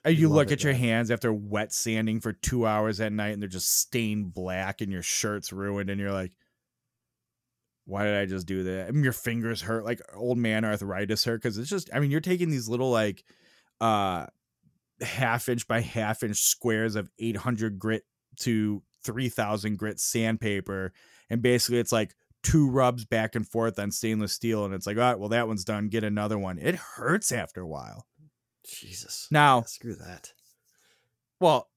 and 0.03 0.15
you 0.15 0.21
you 0.21 0.29
look 0.29 0.51
at 0.51 0.63
your 0.63 0.73
hands 0.73 1.11
after 1.11 1.31
wet 1.31 1.71
sanding 1.73 2.19
for 2.19 2.33
two 2.33 2.65
hours 2.65 2.99
at 2.99 3.13
night 3.13 3.33
and 3.33 3.41
they're 3.41 3.47
just 3.47 3.71
stained 3.79 4.33
black 4.33 4.81
and 4.81 4.91
your 4.91 5.03
shirt's 5.03 5.53
ruined 5.53 5.91
and 5.91 6.01
you're 6.01 6.11
like, 6.11 6.31
why 7.85 8.03
did 8.03 8.15
I 8.17 8.25
just 8.25 8.47
do 8.47 8.63
that? 8.63 8.87
I 8.87 8.91
mean, 8.91 9.03
your 9.03 9.13
fingers 9.13 9.61
hurt 9.61 9.85
like 9.85 10.01
old 10.15 10.39
man 10.39 10.65
arthritis 10.65 11.23
hurt 11.23 11.41
because 11.41 11.59
it's 11.59 11.69
just 11.69 11.89
I 11.93 11.99
mean, 11.99 12.09
you're 12.09 12.19
taking 12.19 12.49
these 12.49 12.67
little 12.67 12.89
like 12.89 13.23
uh 13.79 14.25
half 15.01 15.49
inch 15.49 15.67
by 15.67 15.81
half 15.81 16.23
inch 16.23 16.37
squares 16.37 16.95
of 16.95 17.09
800 17.19 17.77
grit 17.79 18.03
to 18.41 18.81
3000 19.03 19.77
grit 19.77 19.99
sandpaper 19.99 20.93
and 21.29 21.41
basically 21.41 21.79
it's 21.79 21.91
like 21.91 22.13
two 22.43 22.69
rubs 22.69 23.05
back 23.05 23.35
and 23.35 23.47
forth 23.47 23.79
on 23.79 23.91
stainless 23.91 24.33
steel 24.33 24.65
and 24.65 24.73
it's 24.73 24.85
like 24.85 24.97
all 24.97 25.03
right 25.03 25.19
well 25.19 25.29
that 25.29 25.47
one's 25.47 25.63
done 25.63 25.87
get 25.87 26.03
another 26.03 26.37
one 26.37 26.59
it 26.59 26.75
hurts 26.75 27.31
after 27.31 27.61
a 27.61 27.67
while 27.67 28.05
Jesus. 28.67 29.27
now 29.31 29.61
Screw 29.61 29.95
that. 29.95 30.33
well, 31.39 31.69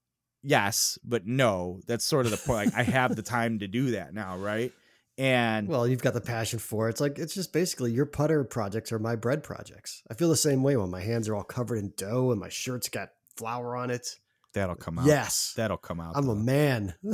yes, 0.42 0.98
but 1.04 1.26
no. 1.26 1.80
That's 1.86 2.04
sort 2.04 2.26
of 2.26 2.32
the 2.32 2.38
point. 2.38 2.74
Like 2.74 2.74
I 2.74 2.82
have 2.82 3.16
the 3.16 3.22
time 3.22 3.60
to 3.60 3.68
do 3.68 3.92
that 3.92 4.12
now, 4.12 4.36
right? 4.36 4.72
And 5.20 5.68
Well, 5.68 5.86
you've 5.86 6.00
got 6.00 6.14
the 6.14 6.20
passion 6.22 6.58
for 6.58 6.86
it. 6.88 6.92
It's 6.92 7.00
like 7.00 7.18
it's 7.18 7.34
just 7.34 7.52
basically 7.52 7.92
your 7.92 8.06
putter 8.06 8.42
projects 8.42 8.90
are 8.90 8.98
my 8.98 9.16
bread 9.16 9.42
projects. 9.42 10.02
I 10.10 10.14
feel 10.14 10.30
the 10.30 10.36
same 10.36 10.62
way 10.62 10.78
when 10.78 10.88
my 10.88 11.02
hands 11.02 11.28
are 11.28 11.36
all 11.36 11.44
covered 11.44 11.76
in 11.76 11.92
dough 11.94 12.30
and 12.30 12.40
my 12.40 12.48
shirt's 12.48 12.88
got 12.88 13.10
flour 13.36 13.76
on 13.76 13.90
it. 13.90 14.16
that'll 14.54 14.76
come 14.76 14.98
out. 14.98 15.04
Yes. 15.04 15.52
That'll 15.58 15.76
come 15.76 16.00
out. 16.00 16.16
I'm 16.16 16.30
a 16.30 16.34
man. 16.34 16.94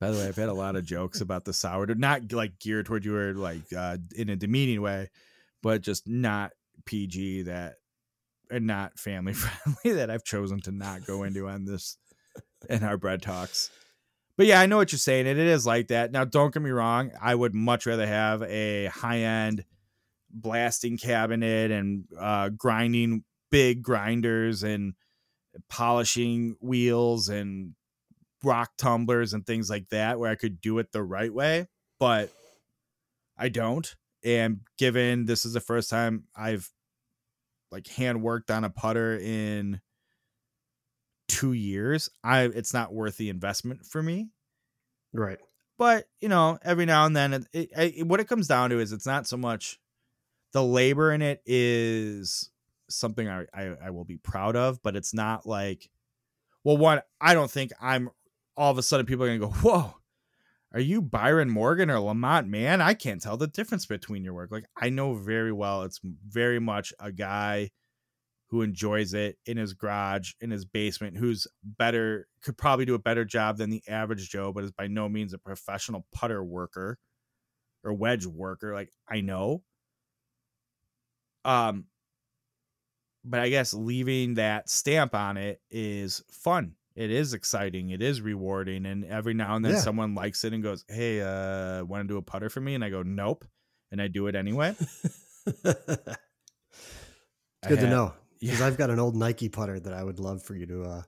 By 0.00 0.10
the 0.10 0.18
way, 0.18 0.28
I've 0.28 0.36
had 0.36 0.50
a 0.50 0.54
lot 0.54 0.76
of 0.76 0.84
jokes 0.84 1.22
about 1.22 1.46
the 1.46 1.54
sourdough, 1.54 1.94
not 1.94 2.30
like 2.30 2.58
geared 2.58 2.84
toward 2.84 3.06
you 3.06 3.16
or 3.16 3.32
like 3.32 3.62
uh, 3.74 3.96
in 4.14 4.28
a 4.28 4.36
demeaning 4.36 4.82
way, 4.82 5.08
but 5.62 5.80
just 5.80 6.06
not 6.06 6.50
PG 6.84 7.44
that 7.44 7.76
and 8.50 8.66
not 8.66 8.98
family 8.98 9.32
friendly 9.34 9.92
that 9.98 10.10
I've 10.10 10.24
chosen 10.24 10.60
to 10.60 10.72
not 10.72 11.06
go 11.06 11.22
into 11.22 11.48
on 11.48 11.64
this 11.64 11.96
in 12.68 12.84
our 12.84 12.98
bread 12.98 13.22
talks. 13.22 13.70
But 14.36 14.46
yeah, 14.46 14.60
I 14.60 14.66
know 14.66 14.76
what 14.76 14.90
you're 14.90 14.98
saying, 14.98 15.28
and 15.28 15.38
it 15.38 15.46
is 15.46 15.64
like 15.64 15.88
that. 15.88 16.10
Now, 16.10 16.24
don't 16.24 16.52
get 16.52 16.62
me 16.62 16.70
wrong, 16.70 17.12
I 17.20 17.34
would 17.34 17.54
much 17.54 17.86
rather 17.86 18.06
have 18.06 18.42
a 18.42 18.86
high 18.86 19.20
end 19.20 19.64
blasting 20.30 20.98
cabinet 20.98 21.70
and 21.70 22.04
uh, 22.18 22.48
grinding 22.48 23.24
big 23.50 23.82
grinders 23.82 24.64
and 24.64 24.94
polishing 25.68 26.56
wheels 26.60 27.28
and 27.28 27.74
rock 28.42 28.72
tumblers 28.76 29.32
and 29.32 29.46
things 29.46 29.70
like 29.70 29.88
that 29.90 30.18
where 30.18 30.30
I 30.30 30.34
could 30.34 30.60
do 30.60 30.78
it 30.78 30.90
the 30.92 31.02
right 31.02 31.32
way, 31.32 31.68
but 32.00 32.30
I 33.38 33.48
don't. 33.48 33.94
And 34.24 34.60
given 34.78 35.26
this 35.26 35.44
is 35.44 35.52
the 35.52 35.60
first 35.60 35.90
time 35.90 36.24
I've 36.36 36.70
like 37.70 37.86
hand 37.88 38.22
worked 38.22 38.50
on 38.50 38.64
a 38.64 38.70
putter 38.70 39.16
in 39.18 39.80
two 41.34 41.52
years, 41.52 42.10
I 42.22 42.42
it's 42.42 42.72
not 42.72 42.94
worth 42.94 43.16
the 43.16 43.28
investment 43.28 43.84
for 43.84 44.02
me. 44.02 44.30
right. 45.12 45.38
But 45.76 46.06
you 46.20 46.28
know, 46.28 46.58
every 46.62 46.86
now 46.86 47.04
and 47.04 47.16
then, 47.16 47.32
it, 47.32 47.46
it, 47.52 47.70
it, 47.76 48.06
what 48.06 48.20
it 48.20 48.28
comes 48.28 48.46
down 48.46 48.70
to 48.70 48.78
is 48.78 48.92
it's 48.92 49.06
not 49.06 49.26
so 49.26 49.36
much 49.36 49.80
the 50.52 50.62
labor 50.62 51.12
in 51.12 51.20
it 51.20 51.42
is 51.44 52.50
something 52.88 53.28
I, 53.28 53.46
I 53.52 53.74
I 53.86 53.90
will 53.90 54.04
be 54.04 54.16
proud 54.16 54.54
of, 54.54 54.80
but 54.82 54.94
it's 54.94 55.12
not 55.12 55.46
like, 55.46 55.90
well, 56.62 56.76
one 56.76 57.02
I 57.20 57.34
don't 57.34 57.50
think 57.50 57.72
I'm 57.80 58.10
all 58.56 58.70
of 58.70 58.78
a 58.78 58.82
sudden 58.82 59.06
people 59.06 59.24
are 59.24 59.36
gonna 59.36 59.40
go, 59.40 59.58
whoa, 59.68 59.94
are 60.72 60.80
you 60.80 61.02
Byron 61.02 61.50
Morgan 61.50 61.90
or 61.90 61.98
Lamont 61.98 62.46
Man? 62.46 62.80
I 62.80 62.94
can't 62.94 63.20
tell 63.20 63.36
the 63.36 63.48
difference 63.48 63.86
between 63.86 64.22
your 64.22 64.34
work. 64.34 64.52
Like 64.52 64.66
I 64.76 64.90
know 64.90 65.14
very 65.14 65.52
well 65.52 65.82
it's 65.82 66.00
very 66.28 66.60
much 66.60 66.92
a 67.00 67.10
guy 67.10 67.70
who 68.54 68.62
enjoys 68.62 69.14
it 69.14 69.36
in 69.46 69.56
his 69.56 69.72
garage, 69.74 70.34
in 70.40 70.48
his 70.48 70.64
basement, 70.64 71.16
who's 71.16 71.44
better, 71.64 72.28
could 72.40 72.56
probably 72.56 72.84
do 72.84 72.94
a 72.94 72.98
better 73.00 73.24
job 73.24 73.56
than 73.56 73.68
the 73.68 73.82
average 73.88 74.30
Joe, 74.30 74.52
but 74.52 74.62
is 74.62 74.70
by 74.70 74.86
no 74.86 75.08
means 75.08 75.32
a 75.34 75.38
professional 75.38 76.06
putter 76.12 76.44
worker 76.44 76.96
or 77.82 77.92
wedge 77.92 78.26
worker. 78.26 78.72
Like 78.72 78.92
I 79.08 79.22
know. 79.22 79.64
Um, 81.44 81.86
but 83.24 83.40
I 83.40 83.48
guess 83.48 83.74
leaving 83.74 84.34
that 84.34 84.70
stamp 84.70 85.16
on 85.16 85.36
it 85.36 85.60
is 85.68 86.22
fun. 86.30 86.76
It 86.94 87.10
is 87.10 87.34
exciting. 87.34 87.90
It 87.90 88.02
is 88.02 88.20
rewarding. 88.20 88.86
And 88.86 89.04
every 89.04 89.34
now 89.34 89.56
and 89.56 89.64
then 89.64 89.72
Yeah. 89.72 89.80
someone 89.80 90.14
likes 90.14 90.44
it 90.44 90.52
and 90.52 90.62
goes, 90.62 90.84
Hey, 90.86 91.20
uh, 91.20 91.84
want 91.84 92.04
to 92.06 92.06
do 92.06 92.18
a 92.18 92.22
putter 92.22 92.48
for 92.50 92.60
me? 92.60 92.76
And 92.76 92.84
I 92.84 92.90
go, 92.90 93.02
Nope. 93.02 93.44
And 93.90 94.00
I 94.00 94.06
do 94.06 94.28
it 94.28 94.36
anyway. 94.36 94.76
it's 95.46 95.58
good 97.66 97.80
to 97.80 97.88
know 97.88 98.14
because 98.44 98.60
Yeah. 98.60 98.66
I've 98.66 98.76
got 98.78 98.90
an 98.90 98.98
old 99.00 99.16
Nike 99.16 99.48
putter 99.48 99.78
that 99.80 99.92
I 99.92 100.02
would 100.04 100.18
love 100.20 100.42
for 100.42 100.54
you 100.54 100.66
to 100.66 100.82
uh, 100.84 101.02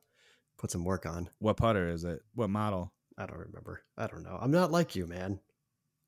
put 0.59 0.71
some 0.71 0.85
work 0.85 1.07
on. 1.07 1.29
What 1.39 1.57
putter 1.57 1.89
is 1.89 2.05
it? 2.05 2.21
What 2.35 2.51
model? 2.51 2.93
I 3.19 3.27
don't 3.27 3.39
remember. 3.39 3.83
I 3.97 4.07
don't 4.07 4.23
know. 4.23 4.39
I'm 4.41 4.51
not 4.51 4.71
like 4.73 4.95
you, 4.97 5.07
man. 5.07 5.41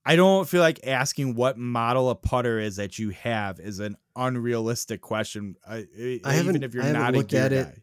I 0.05 0.17
don't 0.17 0.49
feel 0.49 0.61
like 0.63 0.87
asking 0.87 1.35
what 1.35 1.59
model 1.59 2.09
a 2.09 2.15
putter 2.15 2.59
is 2.59 2.77
that 2.77 2.99
you 2.99 3.11
have 3.11 3.61
is 3.61 3.79
an 3.79 3.97
unrealistic 4.17 5.01
question. 5.03 5.57
I, 5.69 5.87
I 6.25 6.33
haven't- 6.33 6.49
even 6.57 6.63
if 6.63 6.73
you're 6.75 6.83
haven't 6.83 7.01
not 7.01 7.15
a 7.15 7.17
looked 7.19 7.35
at 7.35 7.53
it. 7.53 7.67
guy. 7.67 7.83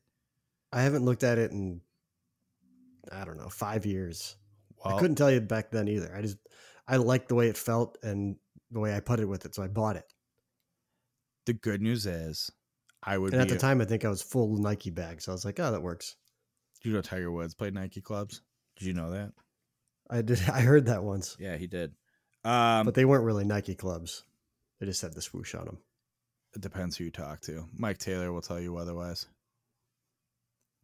I 0.73 0.81
haven't 0.81 1.05
looked 1.05 1.23
at 1.23 1.37
it 1.37 1.51
in 1.51 1.81
I 3.11 3.23
don't 3.25 3.37
know 3.37 3.49
five 3.49 3.85
years. 3.85 4.35
Well, 4.83 4.95
I 4.95 4.99
couldn't 4.99 5.15
tell 5.17 5.29
you 5.31 5.39
back 5.41 5.69
then 5.71 5.87
either. 5.87 6.13
I 6.15 6.21
just 6.21 6.37
I 6.87 6.97
liked 6.97 7.29
the 7.29 7.35
way 7.35 7.47
it 7.49 7.57
felt 7.57 7.97
and 8.03 8.37
the 8.71 8.79
way 8.79 8.95
I 8.95 8.99
putted 8.99 9.27
with 9.27 9.45
it, 9.45 9.53
so 9.55 9.61
I 9.63 9.67
bought 9.67 9.95
it. 9.95 10.05
the 11.45 11.53
good 11.53 11.81
news 11.81 12.05
is, 12.07 12.49
I 13.05 13.17
would 13.17 13.33
And 13.33 13.41
at 13.41 13.49
the 13.49 13.57
time, 13.57 13.81
I 13.81 13.85
think 13.85 14.03
I 14.03 14.09
was 14.09 14.21
full 14.21 14.57
Nike 14.57 14.89
bag, 14.89 15.21
so 15.21 15.31
I 15.31 15.35
was 15.35 15.45
like, 15.45 15.59
"Oh, 15.59 15.71
that 15.71 15.81
works." 15.81 16.15
you 16.85 16.93
know, 16.93 17.01
Tiger 17.01 17.31
Woods 17.31 17.55
played 17.55 17.73
Nike 17.73 17.99
clubs. 18.01 18.41
Did 18.77 18.87
you 18.87 18.93
know 18.93 19.11
that? 19.11 19.31
I 20.09 20.21
did. 20.21 20.39
I 20.53 20.61
heard 20.61 20.85
that 20.85 21.03
once, 21.03 21.35
Yeah, 21.39 21.57
he 21.57 21.67
did. 21.67 21.93
Um, 22.43 22.85
but 22.85 22.93
they 22.93 23.05
weren't 23.05 23.23
really 23.23 23.43
Nike 23.43 23.75
clubs. 23.75 24.23
They 24.79 24.85
just 24.85 25.01
had 25.01 25.13
the 25.13 25.21
swoosh 25.21 25.55
on 25.55 25.65
them. 25.65 25.77
it 26.53 26.61
depends 26.61 26.95
who 26.95 27.05
you 27.05 27.11
talk 27.11 27.41
to. 27.41 27.67
Mike 27.75 27.97
Taylor 27.97 28.31
will 28.31 28.41
tell 28.41 28.59
you 28.59 28.77
otherwise. 28.77 29.25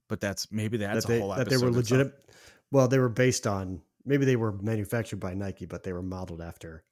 But 0.07 0.19
that's 0.19 0.51
maybe 0.51 0.77
that's 0.77 1.05
that 1.05 1.07
they 1.07 1.17
a 1.19 1.21
whole 1.21 1.35
that 1.35 1.49
they 1.49 1.57
were 1.57 1.71
legitimate. 1.71 2.13
Well, 2.71 2.87
they 2.87 2.99
were 2.99 3.09
based 3.09 3.45
on 3.45 3.81
maybe 4.05 4.25
they 4.25 4.35
were 4.35 4.51
manufactured 4.53 5.19
by 5.19 5.33
Nike, 5.35 5.65
but 5.65 5.83
they 5.83 5.93
were 5.93 6.01
modeled 6.01 6.41
after 6.41 6.83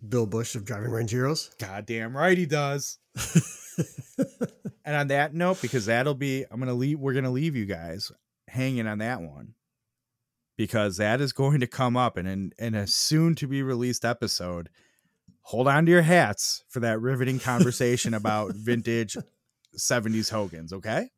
Bill 0.07 0.25
Bush 0.25 0.55
of 0.55 0.65
Driving 0.65 0.89
Range 0.91 1.11
Heroes. 1.11 1.51
Goddamn 1.59 2.15
right 2.17 2.37
he 2.37 2.45
does. 2.45 2.97
And 4.83 4.95
on 4.95 5.09
that 5.09 5.35
note, 5.35 5.61
because 5.61 5.85
that'll 5.85 6.15
be, 6.15 6.43
I'm 6.49 6.59
gonna 6.59 6.73
leave. 6.73 6.99
We're 6.99 7.13
gonna 7.13 7.29
leave 7.29 7.55
you 7.55 7.67
guys 7.67 8.11
hanging 8.47 8.87
on 8.87 8.97
that 8.97 9.21
one 9.21 9.53
because 10.57 10.97
that 10.97 11.21
is 11.21 11.33
going 11.33 11.59
to 11.59 11.67
come 11.67 11.95
up 11.95 12.17
in 12.17 12.25
in, 12.25 12.51
in 12.57 12.73
a 12.73 12.87
soon 12.87 13.35
to 13.35 13.47
be 13.47 13.61
released 13.61 14.03
episode. 14.03 14.69
Hold 15.43 15.67
on 15.67 15.85
to 15.85 15.91
your 15.91 16.01
hats 16.01 16.63
for 16.69 16.79
that 16.81 16.99
riveting 17.01 17.39
conversation 17.39 18.13
about 18.13 18.51
vintage 18.55 19.17
70s 19.77 20.29
Hogan's. 20.31 20.73
Okay, 20.73 21.09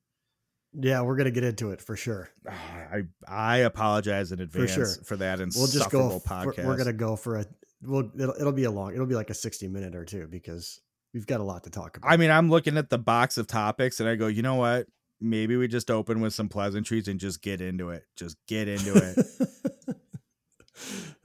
yeah, 0.74 1.02
we're 1.02 1.16
gonna 1.16 1.32
get 1.32 1.44
into 1.44 1.72
it 1.72 1.82
for 1.82 1.96
sure. 1.96 2.30
Ah, 2.50 2.54
I 2.92 3.04
I 3.28 3.58
apologize 3.60 4.32
in 4.32 4.40
advance 4.40 4.74
for, 4.74 4.86
sure. 5.16 5.18
that 5.18 5.40
We'll 5.40 5.68
just 5.68 5.90
go. 5.92 6.12
insufferable 6.12 6.22
f- 6.26 6.46
we're- 6.58 6.68
We're, 6.68 6.78
gonna 6.78 6.94
go 6.94 7.16
for 7.16 7.38
a. 7.38 7.46
We'll. 7.82 8.10
It'll, 8.18 8.36
it'll 8.40 8.52
be 8.54 8.64
a 8.64 8.72
long. 8.72 8.94
It'll 8.94 9.06
be 9.06 9.16
like 9.16 9.30
a 9.30 9.34
sixty 9.36 9.68
minute 9.68 9.96
or 9.96 10.06
two 10.06 10.28
because 10.28 10.80
we've 11.14 11.28
got 11.28 11.40
a 11.42 11.44
lot 11.44 11.64
to 11.66 11.70
talk 11.70 11.98
about. 11.98 12.12
I 12.12 12.18
mean, 12.18 12.32
I'm 12.32 12.50
looking 12.50 12.78
at 12.78 12.90
the 12.90 12.98
box 12.98 13.38
of 13.38 13.46
topics 13.48 14.00
and 14.00 14.08
I 14.10 14.16
go, 14.16 14.28
you 14.28 14.42
know 14.42 14.56
what? 14.56 14.88
Maybe 15.22 15.56
we 15.58 15.68
just 15.68 15.92
open 15.92 16.20
with 16.22 16.34
some 16.34 16.50
pleasantries 16.50 17.08
and 17.08 17.20
just 17.20 17.42
get 17.42 17.62
into 17.62 17.90
it. 17.90 18.04
Just 18.18 18.36
get 18.48 18.68
into 18.68 19.16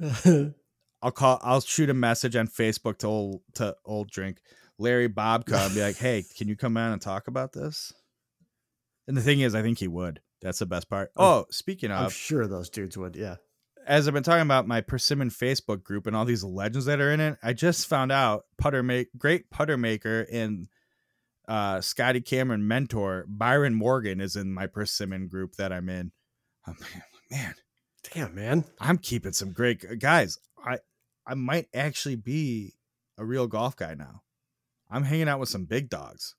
it. 0.00 0.54
I'll 1.02 1.10
call. 1.10 1.38
I'll 1.42 1.60
shoot 1.60 1.90
a 1.90 1.94
message 1.94 2.36
on 2.36 2.48
Facebook 2.48 2.98
to 2.98 3.06
old 3.06 3.42
to 3.54 3.76
old 3.84 4.10
drink 4.10 4.38
Larry 4.78 5.08
Bobka 5.08 5.66
and 5.66 5.74
be 5.74 5.80
like, 5.82 5.96
"Hey, 5.98 6.24
can 6.36 6.48
you 6.48 6.56
come 6.56 6.76
on 6.76 6.92
and 6.92 7.00
talk 7.02 7.28
about 7.28 7.52
this?" 7.52 7.92
And 9.06 9.16
the 9.16 9.22
thing 9.22 9.40
is, 9.40 9.54
I 9.54 9.62
think 9.62 9.78
he 9.78 9.88
would. 9.88 10.20
That's 10.42 10.58
the 10.58 10.66
best 10.66 10.88
part. 10.90 11.10
Oh, 11.16 11.46
speaking 11.50 11.90
of, 11.90 12.04
I'm 12.04 12.10
sure 12.10 12.46
those 12.46 12.68
dudes 12.70 12.96
would. 12.98 13.16
Yeah. 13.16 13.36
as 13.86 14.06
I've 14.06 14.14
been 14.14 14.22
talking 14.22 14.42
about 14.42 14.68
my 14.68 14.80
Persimmon 14.80 15.30
Facebook 15.30 15.82
group 15.82 16.06
and 16.06 16.14
all 16.14 16.24
these 16.24 16.44
legends 16.44 16.84
that 16.86 17.00
are 17.00 17.10
in 17.10 17.20
it, 17.20 17.38
I 17.42 17.52
just 17.54 17.86
found 17.86 18.12
out 18.12 18.44
putter 18.58 18.82
make 18.82 19.08
great 19.16 19.50
putter 19.50 19.76
maker 19.76 20.26
and 20.30 20.68
uh, 21.48 21.80
Scotty 21.80 22.20
Cameron 22.20 22.68
mentor 22.68 23.24
Byron 23.26 23.74
Morgan 23.74 24.20
is 24.20 24.36
in 24.36 24.52
my 24.52 24.66
Persimmon 24.66 25.28
group 25.28 25.54
that 25.56 25.72
I'm 25.72 25.88
in. 25.88 26.12
Oh, 26.66 26.74
man, 26.78 27.02
man, 27.30 27.54
Damn, 28.12 28.34
man. 28.34 28.64
I'm 28.78 28.98
keeping 28.98 29.32
some 29.32 29.52
great 29.52 29.98
guys. 29.98 30.38
I 30.62 30.78
I 31.28 31.34
might 31.34 31.68
actually 31.74 32.16
be 32.16 32.72
a 33.18 33.24
real 33.24 33.46
golf 33.46 33.76
guy 33.76 33.94
now. 33.94 34.22
I'm 34.90 35.04
hanging 35.04 35.28
out 35.28 35.38
with 35.38 35.50
some 35.50 35.66
big 35.66 35.90
dogs. 35.90 36.34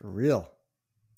For 0.00 0.08
real. 0.08 0.50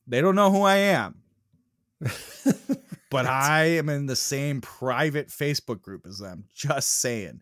They 0.08 0.20
don't 0.20 0.34
know 0.34 0.50
who 0.50 0.62
I 0.62 0.76
am, 0.76 1.22
but 3.10 3.26
I 3.26 3.64
am 3.76 3.88
in 3.88 4.06
the 4.06 4.16
same 4.16 4.60
private 4.60 5.28
Facebook 5.28 5.80
group 5.80 6.04
as 6.06 6.18
them. 6.18 6.44
Just 6.52 6.90
saying. 7.00 7.40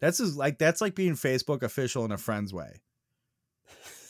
That's 0.00 0.20
as, 0.20 0.36
like 0.36 0.58
that's 0.58 0.80
like 0.80 0.94
being 0.94 1.14
Facebook 1.14 1.62
official 1.62 2.04
in 2.04 2.12
a 2.12 2.18
friend's 2.18 2.52
way. 2.52 2.82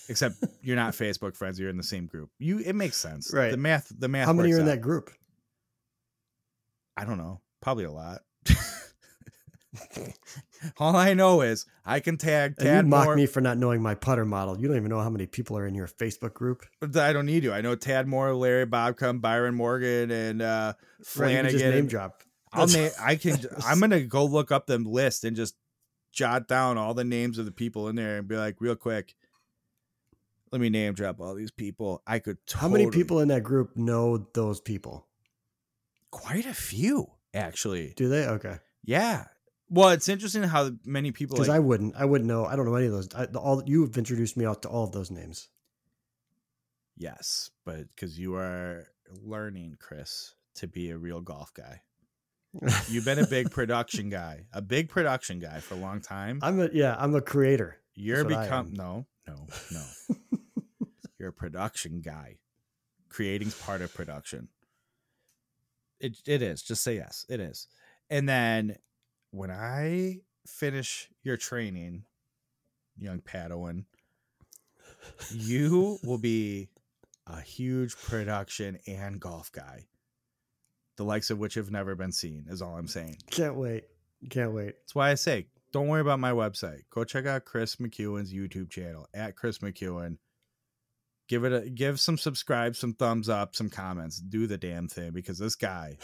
Except 0.09 0.35
you're 0.63 0.75
not 0.75 0.95
Facebook 0.95 1.37
friends, 1.37 1.61
you're 1.61 1.71
in 1.71 1.77
the 1.77 1.83
same 1.85 2.07
group. 2.07 2.31
You 2.39 2.59
it 2.59 2.75
makes 2.75 2.97
sense. 2.97 3.33
Right. 3.33 3.53
The 3.53 3.57
math 3.57 3.93
the 3.97 4.09
math 4.09 4.27
How 4.27 4.33
many 4.33 4.53
are 4.53 4.57
in 4.57 4.63
out. 4.63 4.67
that 4.67 4.81
group? 4.81 5.13
I 6.97 7.05
don't 7.05 7.19
know. 7.19 7.41
Probably 7.61 7.85
a 7.85 7.93
lot. 7.93 8.23
All 10.79 10.97
I 10.97 11.15
know 11.15 11.41
is 11.41 11.67
I 11.85 12.01
can 12.01 12.17
tag 12.17 12.55
And 12.59 12.67
you 12.67 12.73
Tad 12.73 12.87
mock 12.87 13.05
Moore, 13.05 13.17
me 13.17 13.27
for 13.27 13.41
not 13.41 13.59
knowing 13.59 13.83
my 13.83 13.95
putter 13.95 14.25
model. 14.25 14.59
You 14.59 14.69
don't 14.69 14.77
even 14.77 14.91
know 14.91 15.01
how 15.01 15.11
many 15.11 15.27
people 15.27 15.57
are 15.57 15.67
in 15.67 15.75
your 15.75 15.87
Facebook 15.87 16.35
group. 16.35 16.65
but 16.81 16.97
I 16.97 17.13
don't 17.13 17.27
need 17.27 17.43
to. 17.45 17.53
I 17.53 17.61
know 17.61 17.75
Tad 17.75 18.07
Moore, 18.07 18.35
Larry 18.35 18.67
Bobka, 18.67 19.21
Byron 19.21 19.55
Morgan, 19.55 20.11
and 20.11 20.43
uh, 20.43 20.75
you 20.99 21.05
Flanagan. 21.05 21.51
just 21.51 21.65
name 21.65 21.87
drop. 21.87 22.23
I'll 22.53 22.67
name, 22.67 22.91
I 23.01 23.17
can. 23.17 23.39
I'm 23.67 23.81
gonna 23.81 24.01
go 24.03 24.25
look 24.25 24.51
up 24.51 24.67
the 24.67 24.79
list 24.79 25.25
and 25.25 25.37
just 25.37 25.55
jot 26.13 26.49
down 26.49 26.79
all 26.79 26.95
the 26.95 27.05
names 27.05 27.39
of 27.39 27.45
the 27.45 27.53
people 27.53 27.89
in 27.89 27.97
there 27.97 28.19
and 28.19 28.29
be 28.29 28.37
like, 28.37 28.57
real 28.61 28.77
quick. 28.77 29.15
Let 30.51 30.63
me 30.63 30.71
name 30.71 30.95
drop 30.95 31.21
all 31.21 31.35
these 31.35 31.51
people. 31.51 32.03
I 32.07 32.21
could. 32.21 32.39
How 32.55 32.69
many 32.69 32.89
people 32.91 33.21
in 33.21 33.29
that 33.29 33.43
group 33.43 33.77
know 33.77 34.27
those 34.33 34.61
people? 34.63 35.07
Quite 36.11 36.47
a 36.47 36.55
few, 36.55 37.09
actually. 37.35 37.93
Do 37.97 38.09
they? 38.09 38.27
Okay. 38.27 38.57
Yeah. 38.83 39.27
Well, 39.71 39.91
it's 39.91 40.09
interesting 40.09 40.43
how 40.45 40.71
many 40.85 41.13
people. 41.13 41.37
Because 41.37 41.49
Like, 41.49 41.57
I 41.57 41.61
wouldn't. 41.61 41.95
I 41.97 42.05
wouldn't 42.05 42.29
know. 42.29 42.47
I 42.47 42.57
don't 42.57 42.65
know 42.67 42.75
any 42.75 42.87
of 42.87 42.93
those. 42.93 43.09
I, 43.15 43.27
the- 43.27 43.39
all 43.39 43.63
you 43.67 43.83
have 43.83 43.97
introduced 43.99 44.37
me 44.37 44.47
out 44.47 44.63
to 44.63 44.69
all 44.69 44.85
of 44.85 44.93
those 44.93 45.11
names. 45.11 45.49
Yes, 46.97 47.51
but 47.65 47.87
because 47.95 48.19
you 48.19 48.35
are 48.35 48.89
learning, 49.23 49.77
Kris, 49.79 50.35
to 50.57 50.67
be 50.67 50.91
a 50.91 50.99
real 50.99 51.21
golf 51.21 51.53
guy. 51.55 51.83
You've 52.89 53.05
been 53.05 53.19
a 53.19 53.27
big 53.27 53.51
production 53.53 54.09
guy, 54.09 54.47
a 54.53 54.63
big 54.63 54.89
production 54.89 55.39
guy 55.39 55.61
for 55.61 55.75
a 55.75 55.79
long 55.79 56.01
time. 56.01 56.41
I'm 56.43 56.59
a 56.61 56.69
yeah. 56.73 56.97
I'm 56.99 57.15
a 57.15 57.21
creator. 57.21 57.79
You're 57.95 58.25
what 58.25 58.33
I 58.33 58.45
become 58.45 58.73
no, 58.73 59.07
no, 59.27 59.47
no. 59.73 59.85
You're 61.19 61.29
a 61.29 61.33
production 61.33 62.01
guy. 62.01 62.39
Creating's 63.09 63.55
part 63.61 63.83
of 63.83 63.93
production. 63.95 64.49
It 66.01 66.17
it 66.27 66.43
is. 66.43 66.63
Just 66.63 66.83
say 66.83 66.97
yes. 66.97 67.27
It 67.29 67.41
is. 67.41 67.67
And 68.11 68.29
then 68.29 68.77
when 69.31 69.51
I 69.51 70.21
finish 70.47 71.09
your 71.23 71.37
training, 71.37 72.05
young 72.97 73.21
Padawan, 73.21 73.85
you 75.31 75.99
will 76.03 76.19
be 76.19 76.69
a 77.27 77.41
huge 77.41 77.97
production 77.97 78.79
and 78.87 79.21
golf 79.21 79.53
guy. 79.53 79.87
The 80.97 81.05
likes 81.05 81.31
of 81.31 81.39
which 81.39 81.55
have 81.55 81.71
never 81.71 81.95
been 81.95 82.13
seen, 82.13 82.47
is 82.49 82.61
all 82.61 82.77
I'm 82.77 82.89
saying. 82.89 83.19
Can't 83.31 83.55
wait. 83.55 83.85
Can't 84.31 84.53
wait. 84.53 84.75
That's 84.81 84.95
why 84.95 85.11
I 85.11 85.15
say, 85.15 85.47
don't 85.73 85.87
worry 85.87 86.01
about 86.01 86.19
my 86.19 86.33
website. 86.33 86.83
Go 86.91 87.05
check 87.05 87.27
out 87.27 87.45
Kris 87.45 87.77
McEwen's 87.77 88.33
YouTube 88.33 88.71
channel 88.71 89.07
at 89.15 89.37
Kris 89.37 89.59
McEwen. 89.59 90.17
Give 91.29 91.45
it 91.45 91.53
a 91.53 91.69
give 91.69 92.01
some 92.01 92.17
subscribe, 92.17 92.75
some 92.75 92.95
thumbs 92.95 93.29
up, 93.29 93.55
some 93.55 93.69
comments. 93.69 94.19
Do 94.19 94.47
the 94.47 94.57
damn 94.57 94.89
thing 94.89 95.13
because 95.13 95.39
this 95.39 95.55
guy, 95.55 95.99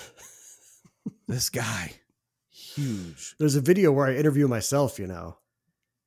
this 1.26 1.48
guy, 1.48 1.94
huge. 2.55 3.34
There's 3.38 3.57
a 3.57 3.61
video 3.61 3.92
where 3.92 4.07
I 4.07 4.14
interview 4.14 4.48
myself. 4.48 4.98
You 4.98 5.07
know, 5.07 5.38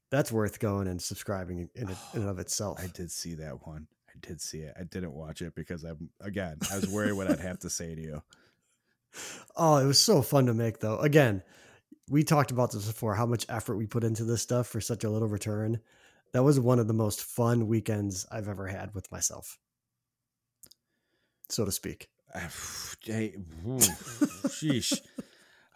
that's 0.10 0.32
worth 0.32 0.60
going 0.60 0.88
and 0.88 1.02
subscribing 1.02 1.60
in, 1.60 1.70
in, 1.76 1.89
in 1.89 2.22
and 2.22 2.30
of 2.30 2.39
itself. 2.39 2.80
I 2.84 2.88
did 2.88 3.12
see 3.12 3.36
that 3.36 3.68
one. 3.68 3.88
I 4.10 4.14
did 4.26 4.41
see 4.41 4.60
it. 4.60 4.74
I 4.80 4.84
didn't 4.84 5.14
watch 5.14 5.41
it 5.41 5.56
because 5.56 5.84
I'm 5.84 6.10
again. 6.22 6.58
I 6.72 6.76
was 6.76 6.89
worried 6.89 7.14
what 7.14 7.30
I'd 7.30 7.39
have 7.39 7.60
to 7.60 7.70
say 7.70 7.95
to 7.95 8.02
you. 8.02 8.24
Oh, 9.56 9.78
it 9.78 9.86
was 9.88 9.98
so 9.98 10.22
fun 10.22 10.45
to 10.45 10.54
make 10.54 10.80
though. 10.80 11.00
Again, 11.00 11.41
we 12.10 12.24
talked 12.24 12.52
about 12.52 12.72
this 12.72 12.86
before, 12.86 13.16
how 13.16 13.26
much 13.26 13.48
effort 13.50 13.76
we 13.76 13.88
put 13.88 14.04
into 14.04 14.24
this 14.24 14.43
stuff 14.43 14.68
for 14.68 14.80
such 14.80 15.04
a 15.04 15.10
little 15.10 15.28
return. 15.28 15.80
That 16.34 16.43
was 16.43 16.60
one 16.60 16.78
of 16.78 16.88
the 16.88 16.93
most 16.93 17.24
fun 17.24 17.68
weekends 17.68 18.28
I've 18.32 18.48
ever 18.48 18.68
had 18.68 18.93
with 18.93 19.12
myself. 19.12 19.58
So 21.50 21.66
to 21.66 21.72
speak. 21.72 22.10
Hey, 23.04 23.36
sheesh. 24.48 25.00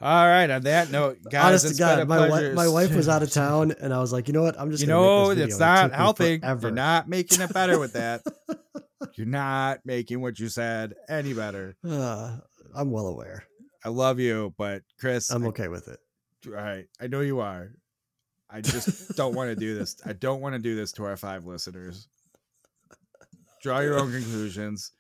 All 0.02 0.28
right. 0.28 0.50
On 0.50 0.62
that 0.64 0.90
note, 0.92 1.20
guys, 1.30 1.64
Honest 1.64 1.68
to 1.76 1.80
God, 1.80 2.08
my, 2.08 2.28
wi- 2.28 2.54
my 2.54 2.68
wife 2.68 2.94
was 2.96 3.08
out 3.08 3.22
of 3.24 3.32
town, 3.32 3.74
and 3.80 3.94
I 3.94 4.00
was 4.00 4.12
like, 4.12 4.28
you 4.28 4.34
know 4.34 4.42
what? 4.42 4.60
I'm 4.60 4.72
just 4.72 4.82
You 4.82 4.88
know, 4.88 5.30
make 5.30 5.38
this 5.38 5.46
it's 5.48 5.56
it 5.58 5.60
not 5.60 5.92
me 5.92 5.98
healthy. 5.98 6.40
forever. 6.40 6.68
You're 6.68 6.72
not 6.76 7.08
making 7.08 7.42
it 7.42 7.54
better 7.54 7.78
with 7.80 7.94
that. 7.94 8.22
You're 9.16 9.28
not 9.28 9.80
making 9.86 10.22
what 10.22 10.40
you 10.40 10.48
said 10.50 10.94
any 11.10 11.34
better. 11.34 11.76
Uh, 11.88 12.38
I'm 12.74 12.90
well 12.92 13.08
aware. 13.08 13.44
I 13.84 13.90
love 13.90 14.20
you, 14.20 14.54
but 14.58 14.84
Kris, 15.00 15.30
I'm 15.32 15.44
I- 15.44 15.48
okay 15.48 15.68
with 15.68 15.88
it. 15.88 16.00
all 16.48 16.54
right, 16.54 16.86
I 17.00 17.08
know 17.08 17.22
you 17.22 17.40
are. 17.42 17.72
I 18.50 18.62
just 18.62 19.16
don't 19.16 19.34
want 19.36 19.50
to 19.50 19.56
do 19.56 19.76
this. 19.78 19.96
I 20.06 20.14
don't 20.14 20.42
want 20.42 20.56
to 20.56 20.60
do 20.60 20.76
this 20.76 20.92
to 20.94 21.06
our 21.06 21.18
five 21.18 21.46
listeners. 21.46 22.08
Draw 23.62 23.80
your 23.82 24.00
own 24.00 24.12
conclusions. 24.12 24.92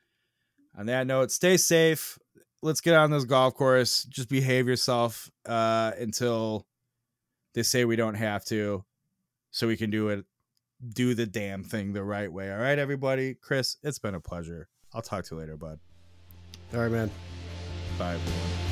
On 0.77 0.85
that 0.85 1.05
note, 1.07 1.31
stay 1.31 1.57
safe. 1.57 2.17
Let's 2.61 2.81
get 2.81 2.95
on 2.95 3.09
this 3.11 3.25
golf 3.25 3.55
course. 3.55 4.03
Just 4.03 4.29
behave 4.29 4.67
yourself 4.67 5.31
uh, 5.45 5.91
until 5.99 6.67
they 7.53 7.63
say 7.63 7.85
we 7.85 7.95
don't 7.95 8.15
have 8.15 8.45
to, 8.45 8.85
so 9.49 9.67
we 9.67 9.77
can 9.77 9.89
do 9.89 10.09
it, 10.09 10.25
do 10.93 11.13
the 11.13 11.25
damn 11.25 11.63
thing 11.63 11.93
the 11.93 12.03
right 12.03 12.31
way. 12.31 12.51
All 12.51 12.59
right, 12.59 12.77
everybody. 12.77 13.33
Kris, 13.33 13.77
it's 13.83 13.99
been 13.99 14.15
a 14.15 14.19
pleasure. 14.19 14.69
I'll 14.93 15.01
talk 15.01 15.25
to 15.25 15.35
you 15.35 15.41
later, 15.41 15.57
bud. 15.57 15.79
All 16.73 16.81
right, 16.81 16.91
man. 16.91 17.09
Bye, 17.97 18.13
everyone. 18.13 18.70